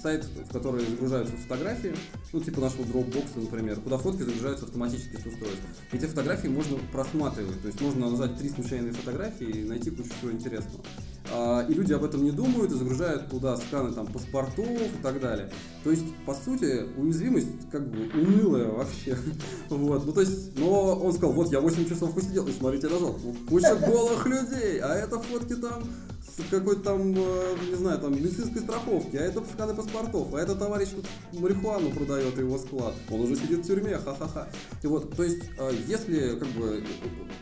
сайт, 0.00 0.24
в 0.24 0.52
который 0.52 0.86
загружаются 0.86 1.36
фотографии, 1.36 1.94
ну, 2.32 2.40
типа 2.40 2.60
нашего 2.60 2.82
Dropbox, 2.82 3.26
например, 3.34 3.80
куда 3.80 3.98
фотки 3.98 4.22
загружаются 4.22 4.66
автоматически 4.66 5.16
с 5.16 5.26
устройства. 5.26 5.68
Эти 5.90 6.06
фотографии 6.06 6.48
можно 6.48 6.78
просматривать, 6.92 7.60
то 7.60 7.68
есть 7.68 7.80
можно 7.80 8.08
нажать 8.08 8.38
три 8.38 8.50
случайные 8.50 8.92
фотографии 8.92 9.48
и 9.48 9.64
найти 9.64 9.90
кучу 9.90 10.10
всего 10.10 10.30
интересного. 10.30 10.84
А, 11.30 11.64
и 11.68 11.74
люди 11.74 11.92
об 11.92 12.04
этом 12.04 12.24
не 12.24 12.30
думают 12.30 12.72
и 12.72 12.74
загружают 12.74 13.30
туда 13.30 13.56
сканы 13.56 13.92
там 13.92 14.06
паспортов 14.06 14.66
и 14.66 15.02
так 15.02 15.20
далее. 15.20 15.50
То 15.84 15.90
есть, 15.90 16.04
по 16.26 16.34
сути, 16.34 16.86
уязвимость 16.96 17.70
как 17.70 17.88
бы 17.88 18.10
унылая 18.14 18.68
вообще. 18.68 19.16
Вот, 19.68 20.04
ну 20.06 20.12
то 20.12 20.20
есть, 20.20 20.58
но 20.58 20.94
он 20.96 21.12
сказал, 21.12 21.32
вот 21.32 21.50
я 21.50 21.60
8 21.60 21.88
часов 21.88 22.14
посидел, 22.14 22.46
и 22.46 22.52
смотрите, 22.52 22.88
нажал, 22.88 23.16
куча 23.48 23.74
голых 23.86 24.26
людей, 24.26 24.80
а 24.80 24.94
это 24.94 25.18
фотки 25.18 25.54
там 25.54 25.84
с 26.22 26.50
какой-то 26.50 26.82
там, 26.82 27.14
э, 27.16 27.56
не 27.68 27.74
знаю, 27.74 27.98
там 27.98 28.14
медицинской 28.14 28.62
страховки, 28.62 29.16
а 29.16 29.22
это 29.22 29.42
сканы 29.52 29.74
паспортов, 29.74 30.32
а 30.34 30.40
это 30.40 30.54
товарищ 30.54 30.88
тут 30.88 31.04
марихуану 31.32 31.90
продает 31.90 32.38
его 32.38 32.58
склад, 32.58 32.94
он 33.10 33.20
уже 33.20 33.36
сидит 33.36 33.60
в 33.60 33.66
тюрьме, 33.66 33.98
ха-ха-ха. 33.98 34.48
И 34.82 34.86
вот, 34.86 35.14
то 35.14 35.24
есть, 35.24 35.42
э, 35.58 35.72
если 35.86 36.38
как 36.38 36.48
бы, 36.48 36.84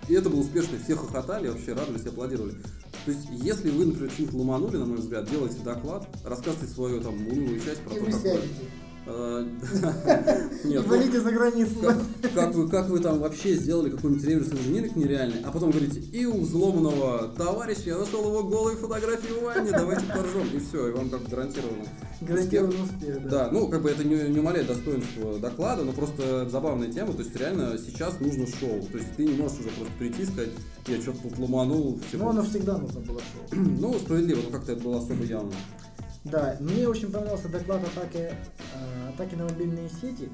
и 0.08 0.14
это 0.14 0.30
было 0.30 0.40
успешно, 0.40 0.78
все 0.82 0.96
хохотали, 0.96 1.48
вообще 1.48 1.72
радовались, 1.72 2.06
аплодировали. 2.06 2.54
То 3.04 3.12
есть, 3.12 3.28
если 3.30 3.70
вы, 3.70 3.86
например, 3.86 4.10
что-нибудь 4.10 4.34
ломанули, 4.34 4.76
на 4.76 4.86
мой 4.86 4.98
взгляд, 4.98 5.30
делаете 5.30 5.58
доклад, 5.64 6.06
рассказывайте 6.24 6.72
свою 6.72 7.00
там 7.00 7.14
унылую 7.14 7.60
часть 7.60 7.80
про 7.82 7.94
И 7.94 7.98
то, 7.98 8.04
как 8.04 8.14
Нет, 10.64 10.82
ну, 10.84 10.90
валите 10.90 11.20
за 11.20 11.30
границу. 11.32 11.74
как, 11.80 12.34
как 12.34 12.54
вы, 12.54 12.68
как 12.68 12.88
вы 12.88 13.00
там 13.00 13.18
вообще 13.18 13.54
сделали 13.54 13.90
какой-нибудь 13.90 14.24
реверс 14.24 14.52
инженеринг 14.52 14.96
нереальный, 14.96 15.40
а 15.42 15.50
потом 15.50 15.70
говорите, 15.70 16.00
и 16.00 16.26
у 16.26 16.40
взломанного 16.40 17.28
товарища 17.28 17.82
я 17.86 17.98
нашел 17.98 18.20
его 18.26 18.42
голые 18.44 18.76
фотографии 18.76 19.32
в 19.32 19.42
ванне, 19.42 19.70
давайте 19.72 20.04
поржем, 20.06 20.48
и 20.54 20.58
все, 20.58 20.88
и 20.88 20.92
вам 20.92 21.08
как 21.08 21.28
гарантированно. 21.28 21.86
Гарантированно 22.20 22.84
успех, 22.84 23.22
да. 23.22 23.30
Да, 23.30 23.48
ну 23.50 23.68
как 23.68 23.82
бы 23.82 23.90
это 23.90 24.04
не, 24.04 24.16
не 24.28 24.38
умаляет 24.38 24.66
достоинства 24.66 25.38
доклада, 25.38 25.82
но 25.84 25.92
просто 25.92 26.48
забавная 26.50 26.92
тема, 26.92 27.14
то 27.14 27.22
есть 27.22 27.34
реально 27.36 27.78
сейчас 27.78 28.20
нужно 28.20 28.46
шоу, 28.46 28.82
то 28.92 28.98
есть 28.98 29.16
ты 29.16 29.24
не 29.24 29.34
можешь 29.34 29.60
уже 29.60 29.70
просто 29.70 29.94
прийти 29.98 30.22
и 30.22 30.26
сказать, 30.26 30.50
я 30.86 31.00
что-то 31.00 31.22
тут 31.22 31.38
ломанул, 31.38 31.98
всего. 32.06 32.24
Но 32.24 32.30
оно 32.30 32.42
всегда 32.42 32.76
нужно 32.76 33.00
было 33.00 33.20
шоу. 33.20 33.60
Ну, 33.80 33.94
справедливо, 33.94 34.40
но 34.44 34.50
как-то 34.50 34.72
это 34.72 34.82
было 34.82 34.98
особо 34.98 35.24
явно. 35.24 35.52
Да, 36.24 36.56
мне 36.60 36.86
очень 36.86 37.10
понравился 37.10 37.48
доклад 37.48 37.82
атаки, 37.82 38.34
э, 38.74 39.08
атаки 39.08 39.36
на 39.36 39.44
мобильные 39.44 39.88
сети 39.88 40.28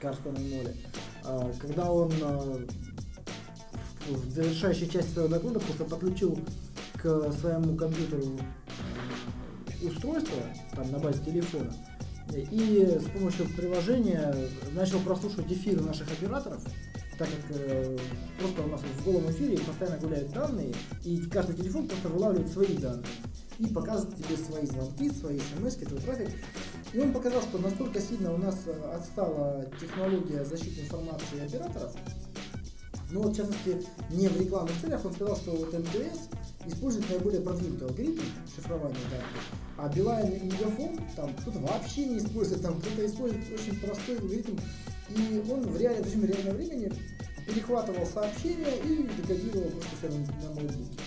Карстона 0.00 0.40
Моли, 0.40 0.74
э, 1.24 1.52
когда 1.60 1.92
он 1.92 2.12
э, 2.20 2.66
в 4.08 4.30
завершающей 4.30 4.88
части 4.88 5.12
своего 5.12 5.28
доклада 5.28 5.60
просто 5.60 5.84
подключил 5.84 6.40
к 6.94 7.32
своему 7.32 7.76
компьютеру 7.76 8.24
устройство 9.82 10.42
там 10.74 10.90
на 10.90 10.98
базе 10.98 11.22
телефона 11.22 11.72
и 12.34 12.98
с 13.00 13.08
помощью 13.16 13.48
приложения 13.54 14.34
начал 14.72 14.98
прослушивать 14.98 15.52
эфиры 15.52 15.80
наших 15.80 16.10
операторов, 16.10 16.60
так 17.18 17.28
как 17.28 17.56
э, 17.56 17.96
просто 18.40 18.62
у 18.62 18.66
нас 18.66 18.80
в 18.80 19.04
голом 19.04 19.30
эфире 19.30 19.58
постоянно 19.58 19.98
гуляют 19.98 20.32
данные, 20.32 20.74
и 21.04 21.18
каждый 21.18 21.54
телефон 21.54 21.86
просто 21.86 22.08
вылавливает 22.08 22.50
свои 22.50 22.76
данные 22.76 23.06
и 23.58 23.66
показывает 23.66 24.16
тебе 24.16 24.36
свои 24.36 24.66
звонки, 24.66 25.10
свои 25.10 25.38
смс, 25.38 25.76
твой 25.76 26.00
трафик. 26.00 26.30
И 26.92 26.98
он 26.98 27.12
показал, 27.12 27.42
что 27.42 27.58
настолько 27.58 28.00
сильно 28.00 28.32
у 28.32 28.38
нас 28.38 28.60
э, 28.66 28.94
отстала 28.94 29.66
технология 29.80 30.44
защиты 30.44 30.82
информации 30.82 31.44
операторов, 31.44 31.94
ну 33.10 33.22
вот, 33.22 33.34
в 33.34 33.36
частности, 33.36 33.86
не 34.10 34.28
в 34.28 34.40
рекламных 34.40 34.74
целях, 34.80 35.04
он 35.04 35.12
сказал, 35.12 35.36
что 35.36 35.52
вот 35.52 35.72
МТС 35.72 36.28
использует 36.66 37.08
наиболее 37.08 37.40
продвинутый 37.40 37.88
алгоритм 37.88 38.22
шифрования 38.54 38.98
данных, 39.10 39.28
а 39.78 39.88
Билайн 39.88 40.32
и 40.32 40.46
Мегафон 40.46 40.98
там 41.14 41.32
кто-то 41.34 41.60
вообще 41.60 42.06
не 42.06 42.18
использует, 42.18 42.62
там 42.62 42.80
кто-то 42.80 43.06
использует 43.06 43.44
очень 43.52 43.78
простой 43.80 44.18
алгоритм, 44.18 44.56
и 45.10 45.44
он 45.48 45.60
в 45.60 45.80
реальном 45.80 46.04
режиме 46.04 46.26
реального 46.26 46.56
времени 46.56 46.92
перехватывал 47.46 48.04
сообщения 48.06 48.76
и 48.84 49.08
декодировал 49.16 49.70
просто 49.70 49.90
все 49.98 50.08
на, 50.08 50.48
на 50.48 50.54
ноутбуке. 50.54 51.00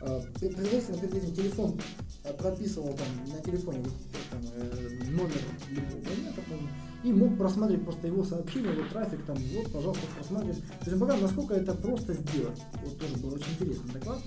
Пред- 0.00 0.56
Предварительно 0.56 0.96
этим 0.96 1.34
телефон 1.34 1.80
а, 2.24 2.32
прописывал 2.32 2.94
там 2.94 3.06
на 3.34 3.40
телефоне 3.40 3.84
там, 4.30 4.40
э, 4.54 4.88
номер 5.10 5.40
любого 5.70 6.32
по-моему, 6.36 6.68
и 7.04 7.12
мог 7.12 7.38
просматривать 7.38 7.84
просто 7.84 8.06
его 8.08 8.24
сообщения, 8.24 8.72
его 8.72 8.82
трафик, 8.92 9.24
там, 9.26 9.36
вот, 9.36 9.72
пожалуйста, 9.72 10.06
просматриваем. 10.16 10.60
То 10.60 10.90
есть 10.90 10.92
он 10.92 10.98
показал, 11.00 11.22
насколько 11.22 11.54
это 11.54 11.74
просто 11.74 12.12
сделать. 12.14 12.60
Вот 12.84 12.98
тоже 12.98 13.16
был 13.16 13.34
очень 13.34 13.52
интересный 13.52 13.92
доклад. 13.92 14.18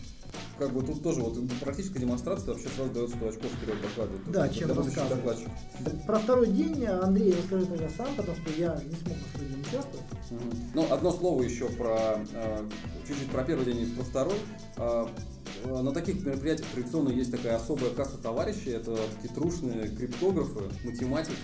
Как 0.57 0.71
бы 0.73 0.81
тут 0.83 1.01
тоже 1.01 1.21
вот 1.21 1.37
практическая 1.61 1.99
демонстрация 1.99 2.53
вообще 2.53 2.67
сразу 2.75 2.91
дает 2.91 3.09
100 3.09 3.27
очков 3.29 3.45
вперед 3.51 3.77
в 3.77 3.81
докладе. 3.81 4.11
Да, 4.27 4.49
чем 4.49 4.71
рассказывать. 4.77 5.45
Про 6.05 6.19
второй 6.19 6.47
день 6.47 6.85
Андрей 6.85 7.33
расскажи 7.33 7.65
тогда 7.65 7.89
сам, 7.95 8.07
потому 8.17 8.37
что 8.37 8.51
я 8.59 8.75
не 8.85 8.95
смог 8.95 9.17
на 9.17 9.23
второй 9.33 9.49
день 9.49 9.61
участвовать. 9.61 10.05
Мгм. 10.31 10.51
Ну, 10.75 10.85
одно 10.91 11.11
слово 11.11 11.43
еще 11.43 11.69
про 11.69 12.19
э, 12.33 12.63
чуть-чуть 13.07 13.29
про 13.29 13.43
первый 13.43 13.65
день 13.65 13.79
и 13.81 13.85
про 13.85 14.03
второй. 14.03 14.35
Э, 14.77 15.05
э, 15.63 15.81
на 15.81 15.91
таких 15.93 16.23
мероприятиях 16.25 16.67
традиционно 16.73 17.09
есть 17.09 17.31
такая 17.31 17.55
особая 17.55 17.91
каста 17.91 18.17
товарищей. 18.17 18.71
Это 18.71 18.97
такие 19.15 19.33
трушные 19.33 19.87
криптографы, 19.87 20.61
математики. 20.83 21.35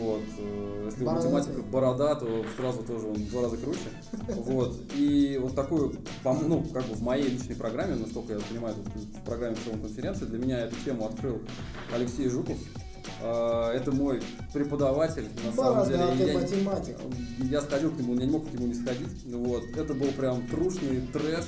Вот. 0.00 0.22
э, 0.38 0.82
Если 0.86 1.02
у 1.02 1.06
Бородатые. 1.06 1.34
математика 1.34 1.62
борода, 1.70 2.14
то 2.16 2.44
сразу 2.56 2.82
тоже 2.82 3.06
он 3.06 3.14
в 3.14 3.30
два 3.30 3.42
раза 3.42 3.56
круче. 3.58 3.78
Вот. 4.36 4.76
И 4.96 5.38
вот 5.40 5.54
такую, 5.54 5.94
ну, 6.24 6.64
как 6.72 6.84
бы 6.86 6.94
в 6.94 7.02
моей 7.02 7.28
личной 7.28 7.54
программе, 7.56 7.94
насколько 8.00 8.32
я 8.34 8.40
понимаю, 8.40 8.74
тут 8.74 8.86
в 8.94 9.24
программе 9.24 9.56
целом 9.64 9.80
конференции, 9.80 10.24
для 10.24 10.38
меня 10.38 10.58
эту 10.60 10.76
тему 10.84 11.06
открыл 11.06 11.40
Алексей 11.94 12.28
Жуков. 12.28 12.56
Э, 13.22 13.70
Это 13.74 13.92
мой 13.92 14.22
преподаватель, 14.52 15.28
на 15.44 15.52
самом 15.52 15.88
деле. 15.88 16.32
Я- 16.32 16.38
математик. 16.38 16.96
я 17.50 17.60
сходил 17.62 17.90
к 17.92 17.98
нему, 17.98 18.14
я 18.14 18.26
не 18.26 18.30
мог 18.32 18.48
к 18.48 18.52
нему 18.52 18.66
не 18.66 18.74
сходить. 18.74 19.24
Вот. 19.26 19.62
Это 19.76 19.94
был 19.94 20.08
прям 20.08 20.46
трушный 20.48 21.00
трэш. 21.12 21.44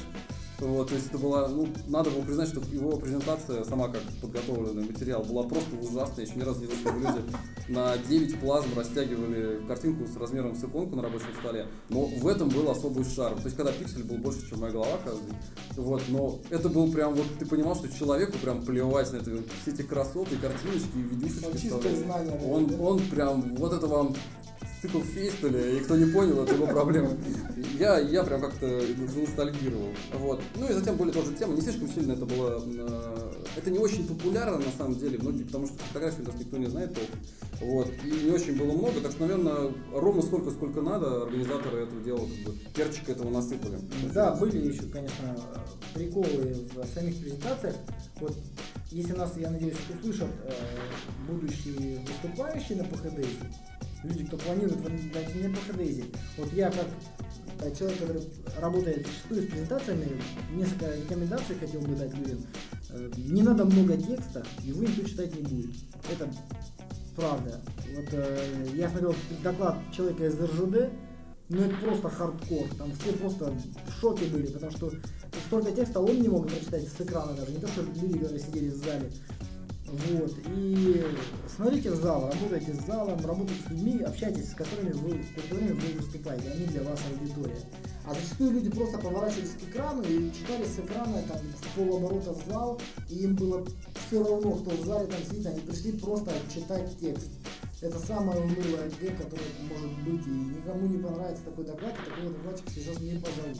Вот, 0.63 0.89
то 0.91 0.95
есть 0.95 1.09
это 1.09 1.19
была, 1.19 1.49
ну, 1.49 1.67
надо 1.89 2.11
было 2.11 2.23
признать, 2.23 2.49
что 2.49 2.61
его 2.73 2.97
презентация, 2.97 3.65
сама 3.65 3.89
как 3.89 4.01
подготовленный 4.21 4.85
материал, 4.85 5.25
была 5.25 5.43
просто 5.43 5.75
ужасная. 5.77 6.25
Я 6.25 6.31
еще 6.31 6.39
ни 6.39 6.45
разу 6.45 6.61
не 6.61 6.67
видел, 6.67 6.79
чтобы 6.79 7.01
люди 7.01 7.23
на 7.69 7.97
9 7.99 8.41
плазм 8.41 8.69
растягивали 8.77 9.67
картинку 9.67 10.07
с 10.07 10.17
размером 10.17 10.55
с 10.55 10.63
иконку 10.63 10.95
на 10.95 11.03
рабочем 11.03 11.35
столе. 11.41 11.67
Но 11.89 12.05
в 12.05 12.29
этом 12.29 12.49
был 12.49 12.71
особый 12.71 13.05
шарм. 13.05 13.39
То 13.39 13.45
есть 13.45 13.57
когда 13.57 13.73
пиксель 13.73 14.05
был 14.05 14.19
больше, 14.19 14.49
чем 14.49 14.61
моя 14.61 14.73
голова 14.73 14.99
каждый. 15.05 15.35
Вот, 15.77 16.03
но 16.09 16.39
это 16.51 16.69
был 16.69 16.93
прям, 16.93 17.15
вот 17.15 17.27
ты 17.41 17.47
понимал, 17.47 17.75
что 17.75 17.89
человеку 17.89 18.39
прям 18.39 18.65
плевать 18.65 19.13
на 19.13 19.17
это. 19.17 19.31
Все 19.63 19.73
эти 19.73 19.83
красоты, 19.83 20.37
картиночки, 20.37 20.97
видюшечки. 20.97 21.73
Он 22.47 22.73
он 22.81 23.01
прям, 23.09 23.55
вот 23.57 23.73
это 23.73 23.87
вам 23.87 24.15
цикл 24.83 25.01
фейстеля, 25.01 25.77
и 25.77 25.81
кто 25.81 25.97
не 25.97 26.07
понял, 26.07 26.43
это 26.43 26.55
его 26.55 26.67
проблема. 26.67 27.11
Я, 27.79 28.01
я 28.01 28.25
прям 28.25 28.41
как-то 28.41 28.81
заностальгировал. 29.07 29.91
Вот. 30.15 30.43
Ну 30.57 30.69
и 30.69 30.73
затем 30.73 30.97
были 30.97 31.13
тоже 31.13 31.33
темы, 31.35 31.55
не 31.55 31.63
слишком 31.63 31.89
сильно 31.89 32.13
это 32.13 32.27
было, 32.27 32.61
э, 32.67 33.33
это 33.57 33.71
не 33.71 33.79
очень 33.79 34.07
популярно 34.09 34.59
на 34.59 34.73
самом 34.77 34.99
деле, 34.99 35.19
многие, 35.19 35.45
потому 35.45 35.69
что 35.69 35.79
фотографии 35.79 36.23
нас 36.23 36.35
никто 36.37 36.57
не 36.57 36.67
знает 36.67 36.95
толком. 36.95 37.21
Вот. 37.61 37.89
И 38.05 38.25
не 38.25 38.31
очень 38.33 38.59
было 38.59 38.73
много, 38.73 39.01
так 39.01 39.13
что, 39.13 39.21
наверное, 39.21 39.73
ровно 39.93 40.21
столько, 40.21 40.51
сколько 40.51 40.81
надо, 40.81 41.23
организаторы 41.23 41.85
этого 41.85 42.03
дела, 42.03 42.19
как 42.19 42.53
бы, 42.53 42.59
перчик 42.75 43.09
этого 43.09 43.31
насыпали. 43.31 43.79
Да, 44.13 44.35
были 44.35 44.67
еще, 44.67 44.83
конечно, 44.93 45.39
приколы 45.95 46.57
в 46.75 46.87
самих 46.93 47.21
презентациях. 47.21 47.77
Вот 48.21 48.35
если 48.91 49.13
нас, 49.13 49.33
я 49.37 49.51
надеюсь, 49.51 49.77
услышат 49.89 50.29
э, 50.45 50.53
будущие 51.27 52.01
выступающие 52.01 52.77
на 52.77 52.85
ПХД, 52.85 53.25
люди, 54.05 54.25
кто 54.25 54.37
планирует 54.37 54.77
в- 54.77 54.85
на, 54.85 55.49
на 55.49 55.55
ПХД, 55.57 56.05
вот 56.39 56.53
я 56.53 56.71
как 56.71 56.87
э, 57.61 57.75
человек, 57.75 57.99
который 57.99 58.23
работает 58.61 59.07
зачастую 59.07 59.43
с 59.43 59.47
презентациями, 59.51 60.07
несколько 60.55 60.95
рекомендаций 60.97 61.57
хотел 61.57 61.81
бы 61.81 61.95
дать 61.95 62.15
людям. 62.17 62.45
Э, 62.91 63.11
не 63.17 63.43
надо 63.43 63.65
много 63.65 63.97
текста, 63.97 64.45
его 64.63 64.83
никто 64.83 65.03
читать 65.05 65.35
не 65.37 65.43
будет. 65.43 65.75
Это 66.13 66.29
правда. 67.17 67.61
Вот 67.97 68.07
э, 68.13 68.67
я 68.75 68.89
смотрел 68.89 69.15
доклад 69.43 69.79
человека 69.95 70.27
из 70.27 70.35
РЖД, 70.41 70.91
ну 71.49 71.61
это 71.61 71.75
просто 71.77 72.09
хардкор. 72.09 72.67
Там 72.79 72.93
все 72.95 73.13
просто 73.13 73.53
в 73.87 74.01
шоке 74.01 74.25
были, 74.27 74.47
потому 74.47 74.73
что 74.73 74.91
столько 75.47 75.71
текста 75.73 76.01
он 76.01 76.21
не 76.21 76.29
мог 76.29 76.49
прочитать 76.49 76.89
с 76.89 77.01
экрана 77.01 77.35
даже. 77.35 77.53
Не 77.53 77.59
то, 77.59 77.69
что 77.69 77.83
люди, 77.83 78.19
которые 78.19 78.41
сидели 78.41 78.71
в 78.71 78.77
зале. 78.77 79.11
Вот. 79.93 80.33
И 80.49 81.05
смотрите 81.55 81.91
в 81.91 81.97
зал, 81.97 82.31
работайте 82.33 82.73
с 82.73 82.87
залом, 82.87 83.25
работайте 83.27 83.63
с 83.67 83.71
людьми, 83.71 84.01
общайтесь 84.03 84.51
с 84.51 84.55
которыми 84.55 84.93
вы, 84.93 85.23
с 85.23 85.43
которыми 85.43 85.73
вы 85.73 86.01
выступаете. 86.01 86.51
Они 86.51 86.65
для 86.65 86.83
вас 86.83 86.99
аудитория. 87.11 87.59
А 88.07 88.15
зачастую 88.15 88.53
люди 88.53 88.71
просто 88.71 88.97
поворачивались 88.99 89.51
к 89.51 89.69
экрану 89.69 90.03
и 90.03 90.33
читали 90.33 90.65
с 90.65 90.79
экрана 90.79 91.23
там, 91.29 91.39
в 91.39 91.77
полоборота 91.77 92.33
в 92.33 92.47
зал, 92.47 92.81
и 93.11 93.17
им 93.17 93.37
было 93.37 93.67
все 94.07 94.25
равно, 94.25 94.53
кто 94.53 94.71
в 94.71 94.87
зале 94.87 95.07
там 95.07 95.21
сидит, 95.29 95.47
они 95.47 95.61
пришли 95.61 95.93
просто 95.93 96.33
читать 96.53 96.99
текст. 96.99 97.29
Это 97.83 97.99
самое 97.99 98.41
унылое 98.41 98.89
г, 98.99 99.11
которое 99.11 99.45
может 99.69 99.99
быть, 100.05 100.27
и 100.27 100.31
никому 100.31 100.87
не 100.87 101.03
понравится 101.03 101.45
такой 101.45 101.67
доклад, 101.67 101.93
и 101.93 102.11
такого 102.11 102.33
докладчика 102.33 102.71
сейчас 102.71 102.99
не 102.99 103.21
позовут. 103.21 103.59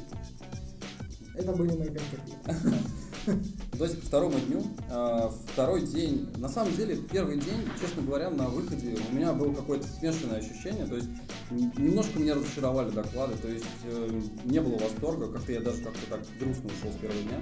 Это 1.35 1.53
были 1.53 1.77
мои 1.77 1.89
копеек. 1.89 2.39
То 3.79 3.85
есть 3.85 4.01
к 4.01 4.05
второму 4.05 4.39
дню, 4.39 4.63
а, 4.91 5.33
второй 5.53 5.87
день, 5.87 6.29
на 6.37 6.49
самом 6.49 6.75
деле 6.75 6.97
первый 6.97 7.37
день, 7.37 7.69
честно 7.81 8.03
говоря, 8.03 8.31
на 8.31 8.49
выходе 8.49 8.97
у 9.11 9.15
меня 9.15 9.33
было 9.33 9.53
какое-то 9.55 9.87
смешанное 9.87 10.39
ощущение, 10.39 10.87
то 10.87 10.97
есть 10.97 11.09
немножко 11.51 12.19
меня 12.19 12.35
разочаровали 12.35 12.91
доклады, 12.91 13.37
то 13.37 13.49
есть 13.49 13.65
э, 13.85 14.21
не 14.45 14.61
было 14.61 14.79
восторга, 14.79 15.31
как-то 15.31 15.53
я 15.53 15.61
даже 15.61 15.83
как-то 15.83 16.07
так 16.11 16.21
грустно 16.39 16.71
ушел 16.71 16.93
с 16.93 17.01
первого 17.01 17.23
дня. 17.23 17.41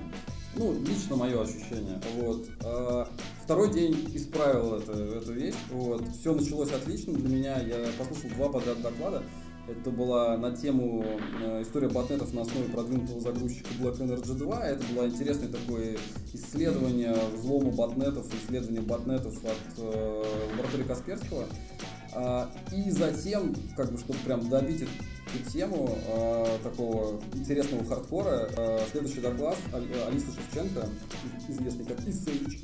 Ну, 0.57 0.77
лично 0.85 1.17
мое 1.17 1.41
ощущение. 1.41 2.01
Вот. 2.17 2.49
А, 2.65 3.09
второй 3.45 3.73
день 3.73 4.11
исправил 4.15 4.75
это, 4.75 4.93
эту 4.93 5.33
вещь. 5.33 5.55
Вот. 5.71 6.03
Все 6.09 6.35
началось 6.35 6.73
отлично 6.73 7.13
для 7.13 7.29
меня. 7.29 7.61
Я 7.61 7.87
послушал 7.97 8.31
два 8.31 8.49
подряд 8.49 8.83
доклада. 8.83 9.23
Это 9.71 9.91
была 9.91 10.37
на 10.37 10.51
тему 10.57 11.05
э, 11.41 11.63
история 11.63 11.89
ботнетов 11.89 12.33
на 12.35 12.43
основе 12.43 12.69
продвинутого 12.69 13.21
загрузчика 13.21 13.69
Black 13.81 13.99
Energy 13.99 14.35
2. 14.35 14.67
Это 14.67 14.85
было 14.95 15.07
интересное 15.07 15.49
такое 15.49 15.97
исследование 16.33 17.15
взлома 17.35 17.71
ботнетов, 17.71 18.27
исследование 18.35 18.83
ботнетов 18.83 19.37
от 19.45 19.79
э, 19.79 20.25
лаборатории 20.53 20.83
Касперского. 20.85 21.47
А, 22.13 22.51
и 22.73 22.91
затем, 22.91 23.55
как 23.77 23.93
бы, 23.93 23.99
чтобы 23.99 24.19
прям 24.25 24.49
добить 24.49 24.83
эту 24.83 25.51
тему 25.51 25.97
э, 26.09 26.59
такого 26.65 27.21
интересного 27.35 27.85
хардкора, 27.85 28.49
э, 28.57 28.81
следующий 28.91 29.21
доклад 29.21 29.57
Алисы 29.73 30.27
Шевченко, 30.33 30.89
известный 31.49 31.85
как 31.85 32.01
Esage, 32.01 32.59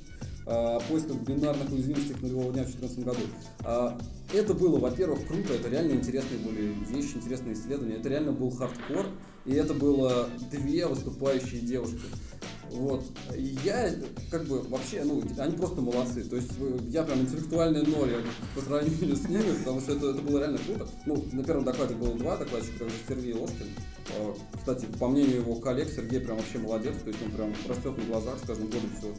о 0.46 0.80
поисках 0.88 1.16
бинарных 1.16 1.70
уязвимостей 1.72 2.14
нулевого 2.20 2.52
дня 2.52 2.62
в 2.62 2.66
2014 2.66 3.04
году. 3.04 3.20
А, 3.64 3.98
это 4.32 4.54
было, 4.54 4.78
во-первых, 4.78 5.26
круто, 5.26 5.54
это 5.54 5.68
реально 5.68 5.92
интересные 5.92 6.38
были 6.38 6.74
вещи, 6.88 7.16
интересные 7.16 7.54
исследования, 7.54 7.96
это 7.96 8.08
реально 8.08 8.32
был 8.32 8.50
хардкор, 8.50 9.06
и 9.44 9.54
это 9.54 9.74
было 9.74 10.28
две 10.50 10.86
выступающие 10.86 11.60
девушки. 11.60 12.00
Вот. 12.70 13.04
Я 13.36 13.94
как 14.30 14.44
бы 14.46 14.60
вообще, 14.62 15.02
ну, 15.04 15.22
они 15.38 15.56
просто 15.56 15.80
молодцы. 15.80 16.24
То 16.24 16.36
есть 16.36 16.50
я 16.88 17.04
прям 17.04 17.20
интеллектуальный 17.20 17.82
ноль 17.82 18.10
по 18.54 18.60
сравнению 18.60 19.16
с 19.16 19.28
ними, 19.28 19.56
потому 19.58 19.80
что 19.80 19.92
это, 19.92 20.10
это 20.10 20.22
было 20.22 20.38
реально 20.38 20.58
круто. 20.58 20.88
Ну, 21.06 21.24
на 21.32 21.44
первом 21.44 21.64
докладе 21.64 21.94
было 21.94 22.14
два 22.14 22.36
докладчика, 22.36 22.84
это 22.84 22.92
Сергей 23.08 23.34
Ложкин. 23.34 23.66
А, 24.18 24.34
кстати, 24.56 24.86
по 24.98 25.08
мнению 25.08 25.38
его 25.38 25.56
коллег, 25.56 25.88
Сергей 25.90 26.20
прям 26.20 26.36
вообще 26.36 26.58
молодец, 26.58 26.94
то 27.02 27.08
есть 27.08 27.22
он 27.22 27.30
прям 27.30 27.54
растет 27.68 27.96
на 27.96 28.04
глазах, 28.04 28.38
с 28.42 28.46
каждым 28.46 28.66
годом 28.66 28.90
все 28.98 29.12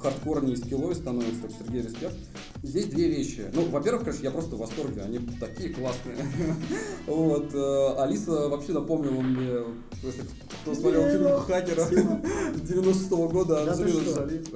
хардкорнее 0.00 0.54
и 0.54 0.56
скиллой 0.56 0.94
становится, 0.94 1.42
так 1.42 1.50
Сергей 1.58 1.82
респект. 1.82 2.14
Здесь 2.62 2.86
две 2.86 3.08
вещи. 3.08 3.50
Ну, 3.52 3.68
во-первых, 3.68 4.04
конечно, 4.04 4.22
я 4.22 4.30
просто 4.30 4.54
в 4.54 4.60
восторге, 4.60 5.02
они 5.02 5.18
такие 5.40 5.70
классные. 5.70 6.16
Вот. 7.06 7.52
Э, 7.52 8.00
Алиса 8.00 8.48
вообще 8.48 8.72
напомнила 8.72 9.20
мне, 9.20 9.64
если 10.02 10.22
кто 10.62 10.74
смотрел 10.74 11.02
фильм 11.08 11.40
«Хакера» 11.40 11.88
96 12.54 13.10
года. 13.32 13.74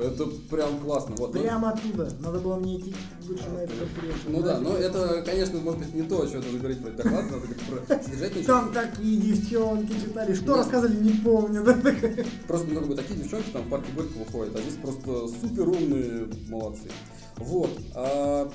Это 0.01 0.27
прям 0.49 0.79
классно. 0.79 1.17
Ну. 1.19 1.29
Прямо 1.29 1.71
оттуда. 1.71 2.09
Надо 2.21 2.39
было 2.39 2.57
мне 2.57 2.79
идти 2.79 2.95
лучше 3.29 3.51
на 3.51 3.59
эту 3.59 3.73
конференцию. 3.77 4.29
Ну 4.29 4.43
да, 4.43 4.61
но 4.61 4.77
это, 4.77 5.23
конечно, 5.23 5.59
может 5.59 5.81
быть 5.81 5.95
не 5.95 6.03
то, 6.03 6.23
о 6.23 6.27
чем 6.29 6.41
нужно 6.43 6.59
говорить 6.59 6.83
про 6.83 6.91
доклад, 6.91 7.25
надо 7.25 7.39
говорить 7.39 7.63
про 7.67 7.97
содержательный 8.05 8.45
Там 8.45 8.73
такие 8.73 9.21
девчонки 9.21 9.56
читали, 9.57 10.35
что 10.35 10.57
рассказали, 10.57 10.97
не 10.97 11.13
помню. 11.13 11.65
Просто, 12.47 12.69
ну, 12.69 12.81
как 12.81 12.89
бы, 12.89 12.95
такие 12.95 13.19
девчонки 13.19 13.51
там 13.51 13.63
в 13.63 13.71
парке 13.71 13.93
Горького 13.93 14.25
ходят, 14.27 14.57
а 14.57 14.61
здесь 14.61 14.75
просто 14.75 15.29
супер 15.29 15.69
умные 15.69 16.29
молодцы. 16.49 16.91
Вот. 17.37 17.71
А, 17.95 18.51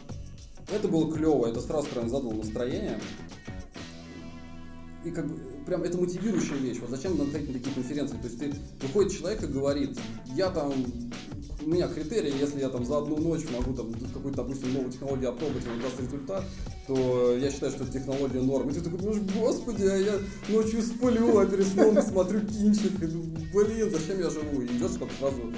это 0.71 0.87
было 0.87 1.13
клево, 1.13 1.47
это 1.47 1.61
сразу 1.61 1.87
прям 1.87 2.09
задало 2.09 2.33
настроение. 2.33 2.99
И 5.03 5.11
как 5.11 5.27
бы 5.27 5.39
прям 5.65 5.83
это 5.83 5.97
мотивирующая 5.97 6.57
вещь. 6.57 6.77
Вот 6.79 6.89
зачем 6.89 7.17
надо 7.17 7.31
ходить 7.31 7.47
на 7.47 7.53
такие 7.55 7.73
конференции? 7.73 8.17
То 8.17 8.27
есть 8.27 8.39
ты 8.39 8.53
выходит 8.81 9.11
человек 9.11 9.43
и 9.43 9.47
говорит, 9.47 9.99
я 10.35 10.49
там 10.49 10.73
у 11.65 11.69
меня 11.69 11.87
критерии, 11.87 12.33
если 12.39 12.59
я 12.59 12.69
там 12.69 12.85
за 12.85 12.97
одну 12.97 13.17
ночь 13.17 13.45
могу 13.51 13.73
там 13.73 13.93
какую-то, 14.13 14.43
допустим, 14.43 14.73
новую 14.73 14.91
технологию 14.91 15.29
опробовать, 15.29 15.65
и 15.65 15.69
он 15.69 15.81
даст 15.81 15.99
результат, 15.99 16.43
то 16.87 17.37
я 17.37 17.51
считаю, 17.51 17.71
что 17.71 17.85
технология 17.85 18.41
норм. 18.41 18.69
И 18.69 18.73
ты 18.73 18.81
такой 18.81 18.99
думаешь, 18.99 19.21
господи, 19.35 19.83
а 19.83 19.95
я 19.95 20.13
ночью 20.49 20.81
сплю, 20.81 21.37
а 21.37 21.45
перед 21.45 21.67
сном 21.67 22.01
смотрю 22.01 22.41
кинчик, 22.41 23.01
и 23.01 23.05
блин, 23.05 23.91
зачем 23.91 24.19
я 24.19 24.29
живу? 24.29 24.61
И 24.61 24.65
идешь 24.65 24.97
как 24.99 25.09
сразу 25.19 25.53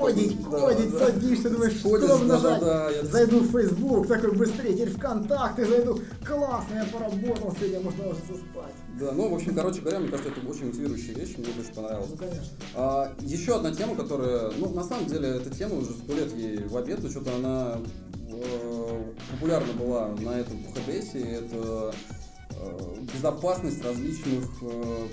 кодить, 0.00 0.44
кодить, 0.44 0.92
да, 0.92 0.98
садишься, 0.98 1.50
думаешь, 1.50 1.82
Ходишь, 1.82 2.08
что 2.08 2.24
нажать? 2.24 2.60
Да, 2.60 2.90
да, 2.90 3.08
зайду 3.08 3.40
в 3.40 3.50
Facebook, 3.50 4.06
такой 4.06 4.32
быстрее, 4.32 4.74
теперь 4.74 4.90
ВКонтакте 4.90 5.64
зайду. 5.64 6.00
Классно, 6.24 6.74
я 6.74 6.84
поработал 6.84 7.54
сегодня, 7.56 7.80
можно 7.80 8.08
ложиться 8.08 8.34
спать. 8.34 8.74
Да, 8.98 9.12
ну, 9.12 9.28
в 9.28 9.34
общем, 9.34 9.54
короче 9.54 9.80
говоря, 9.80 10.00
мне 10.00 10.08
кажется, 10.08 10.32
это 10.32 10.48
очень 10.48 10.66
мотивирующая 10.66 11.14
вещь, 11.14 11.36
мне 11.36 11.48
очень 11.58 11.74
понравилось. 11.74 12.10
Ну, 12.10 12.16
конечно. 12.16 12.44
А, 12.74 13.12
еще 13.20 13.56
одна 13.56 13.72
тема, 13.72 13.94
которая, 13.94 14.50
ну, 14.58 14.70
на 14.70 14.84
самом 14.84 15.06
деле, 15.06 15.28
эта 15.28 15.50
тема 15.50 15.76
уже 15.76 15.90
сто 15.90 16.14
лет 16.14 16.32
ей 16.34 16.58
в 16.58 16.76
обед, 16.76 17.02
но 17.02 17.10
что-то 17.10 17.34
она 17.36 17.78
э, 18.30 19.12
популярна 19.32 19.72
была 19.74 20.08
на 20.20 20.38
этом 20.38 20.64
ХДСе, 20.72 21.20
это 21.20 21.94
э, 22.52 22.96
безопасность 23.14 23.84
различных 23.84 24.44
э, 24.62 25.06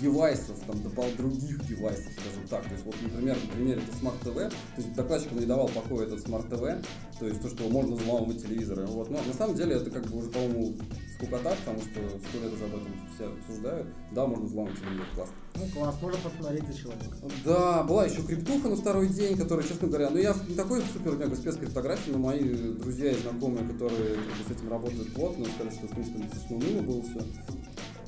девайсов, 0.00 0.58
там, 0.66 0.82
допол 0.82 1.06
других 1.16 1.66
девайсов, 1.66 2.12
скажем 2.12 2.48
так. 2.48 2.64
То 2.64 2.72
есть, 2.72 2.84
вот, 2.84 2.94
например, 3.02 3.36
на 3.36 3.52
примере 3.52 3.82
это 3.82 3.96
Smart 4.04 4.20
TV, 4.22 4.48
то 4.48 4.54
есть 4.76 4.94
докладчикам 4.94 5.38
не 5.38 5.46
давал 5.46 5.68
покоя 5.68 6.06
этот 6.06 6.26
Smart 6.26 6.48
TV, 6.48 6.84
то 7.18 7.26
есть 7.26 7.40
то, 7.40 7.48
что 7.48 7.68
можно 7.68 7.96
взламывать 7.96 8.42
телевизоры. 8.42 8.86
Вот. 8.86 9.10
Но 9.10 9.18
на 9.22 9.34
самом 9.34 9.56
деле 9.56 9.76
это 9.76 9.90
как 9.90 10.06
бы 10.06 10.18
уже, 10.18 10.30
по-моему, 10.30 10.74
скукота, 11.14 11.54
потому 11.64 11.80
что 11.80 12.00
сто 12.28 12.42
лет 12.42 12.52
уже 12.52 12.64
об 12.64 12.74
этом 12.74 12.92
все 13.14 13.28
обсуждают. 13.28 13.86
Да, 14.12 14.26
можно 14.26 14.46
взломать 14.46 14.74
телевизор, 14.76 15.06
классно. 15.14 15.34
Ну 15.56 15.66
класс, 15.74 15.96
можно 16.00 16.18
посмотреть 16.18 16.66
за 16.66 16.74
человека. 16.74 17.16
Да, 17.44 17.82
была 17.82 18.06
еще 18.06 18.22
криптуха 18.22 18.68
на 18.68 18.76
второй 18.76 19.08
день, 19.08 19.36
которая, 19.36 19.66
честно 19.66 19.88
говоря, 19.88 20.10
ну 20.10 20.18
я 20.18 20.34
не 20.48 20.54
такой 20.54 20.82
супер 20.92 21.16
мега 21.16 21.36
спец 21.36 21.56
криптографии, 21.56 22.10
но 22.12 22.18
мои 22.18 22.40
друзья 22.40 23.10
и 23.10 23.16
знакомые, 23.16 23.68
которые 23.68 24.16
с 24.48 24.50
этим 24.50 24.70
работают 24.70 25.12
плотно, 25.12 25.44
сказали, 25.46 25.74
что 25.74 25.86
в 25.86 25.90
принципе 25.90 26.18
достаточно 26.18 26.56
уныло 26.56 26.82
было 26.82 27.02
все 27.02 27.20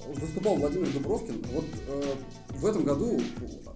выступал 0.09 0.57
Владимир 0.57 0.91
Дубровкин. 0.93 1.43
Вот 1.53 1.65
э, 1.89 2.15
в 2.51 2.67
этом 2.67 2.85
году 2.85 3.21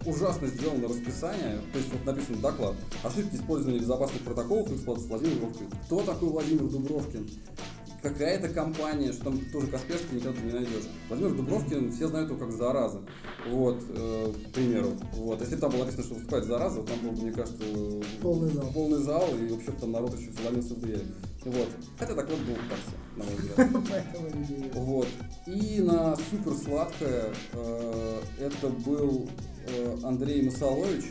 ужасно 0.04 0.48
сделано 0.48 0.88
расписание, 0.88 1.60
то 1.72 1.78
есть 1.78 1.92
вот 1.92 2.04
написано 2.04 2.38
доклад, 2.38 2.74
ошибки 3.02 3.36
использования 3.36 3.78
безопасных 3.78 4.22
протоколов 4.22 4.70
эксплуатации 4.72 5.08
Владимир 5.08 5.34
Дубровкин. 5.34 5.70
Кто 5.86 6.00
такой 6.02 6.28
Владимир 6.28 6.64
Дубровкин? 6.64 7.30
Какая-то 8.02 8.48
компания, 8.48 9.12
что 9.12 9.24
там 9.24 9.40
тоже 9.52 9.66
Касперский 9.68 10.16
никогда 10.16 10.40
ты 10.40 10.46
не 10.46 10.52
найдешь. 10.52 10.84
Владимир 11.08 11.34
Дубровкин, 11.34 11.92
все 11.92 12.08
знают 12.08 12.30
его 12.30 12.38
как 12.38 12.52
Зараза. 12.52 13.02
Вот, 13.48 13.82
э, 13.88 14.32
к 14.48 14.52
примеру. 14.52 14.92
Вот. 15.14 15.40
Если 15.40 15.56
там 15.56 15.70
было 15.70 15.80
написано, 15.80 16.04
что 16.04 16.14
выступает 16.14 16.44
Зараза, 16.44 16.82
там 16.82 16.98
был, 17.00 17.12
мне 17.12 17.32
кажется, 17.32 17.62
полный 18.22 18.50
зал. 18.50 18.70
Полный 18.72 19.02
зал, 19.02 19.28
и 19.36 19.48
вообще 19.48 19.72
там 19.72 19.92
народ 19.92 20.18
еще 20.18 20.30
ломился 20.44 20.74
в 20.74 20.80
двери. 20.80 21.04
Вот. 21.44 21.68
Хотя 21.98 22.14
так 22.14 22.28
вот 22.28 22.38
был 22.40 22.54
в 22.54 23.16
на 23.16 23.24
мой 23.24 23.34
взгляд. 23.36 24.74
Вот. 24.74 25.08
И 25.46 25.80
на 25.80 26.16
супер 26.16 26.54
сладкое 26.54 27.26
э, 27.52 28.20
это 28.40 28.68
был 28.68 29.28
э, 29.68 29.96
Андрей 30.02 30.42
Масалович 30.42 31.04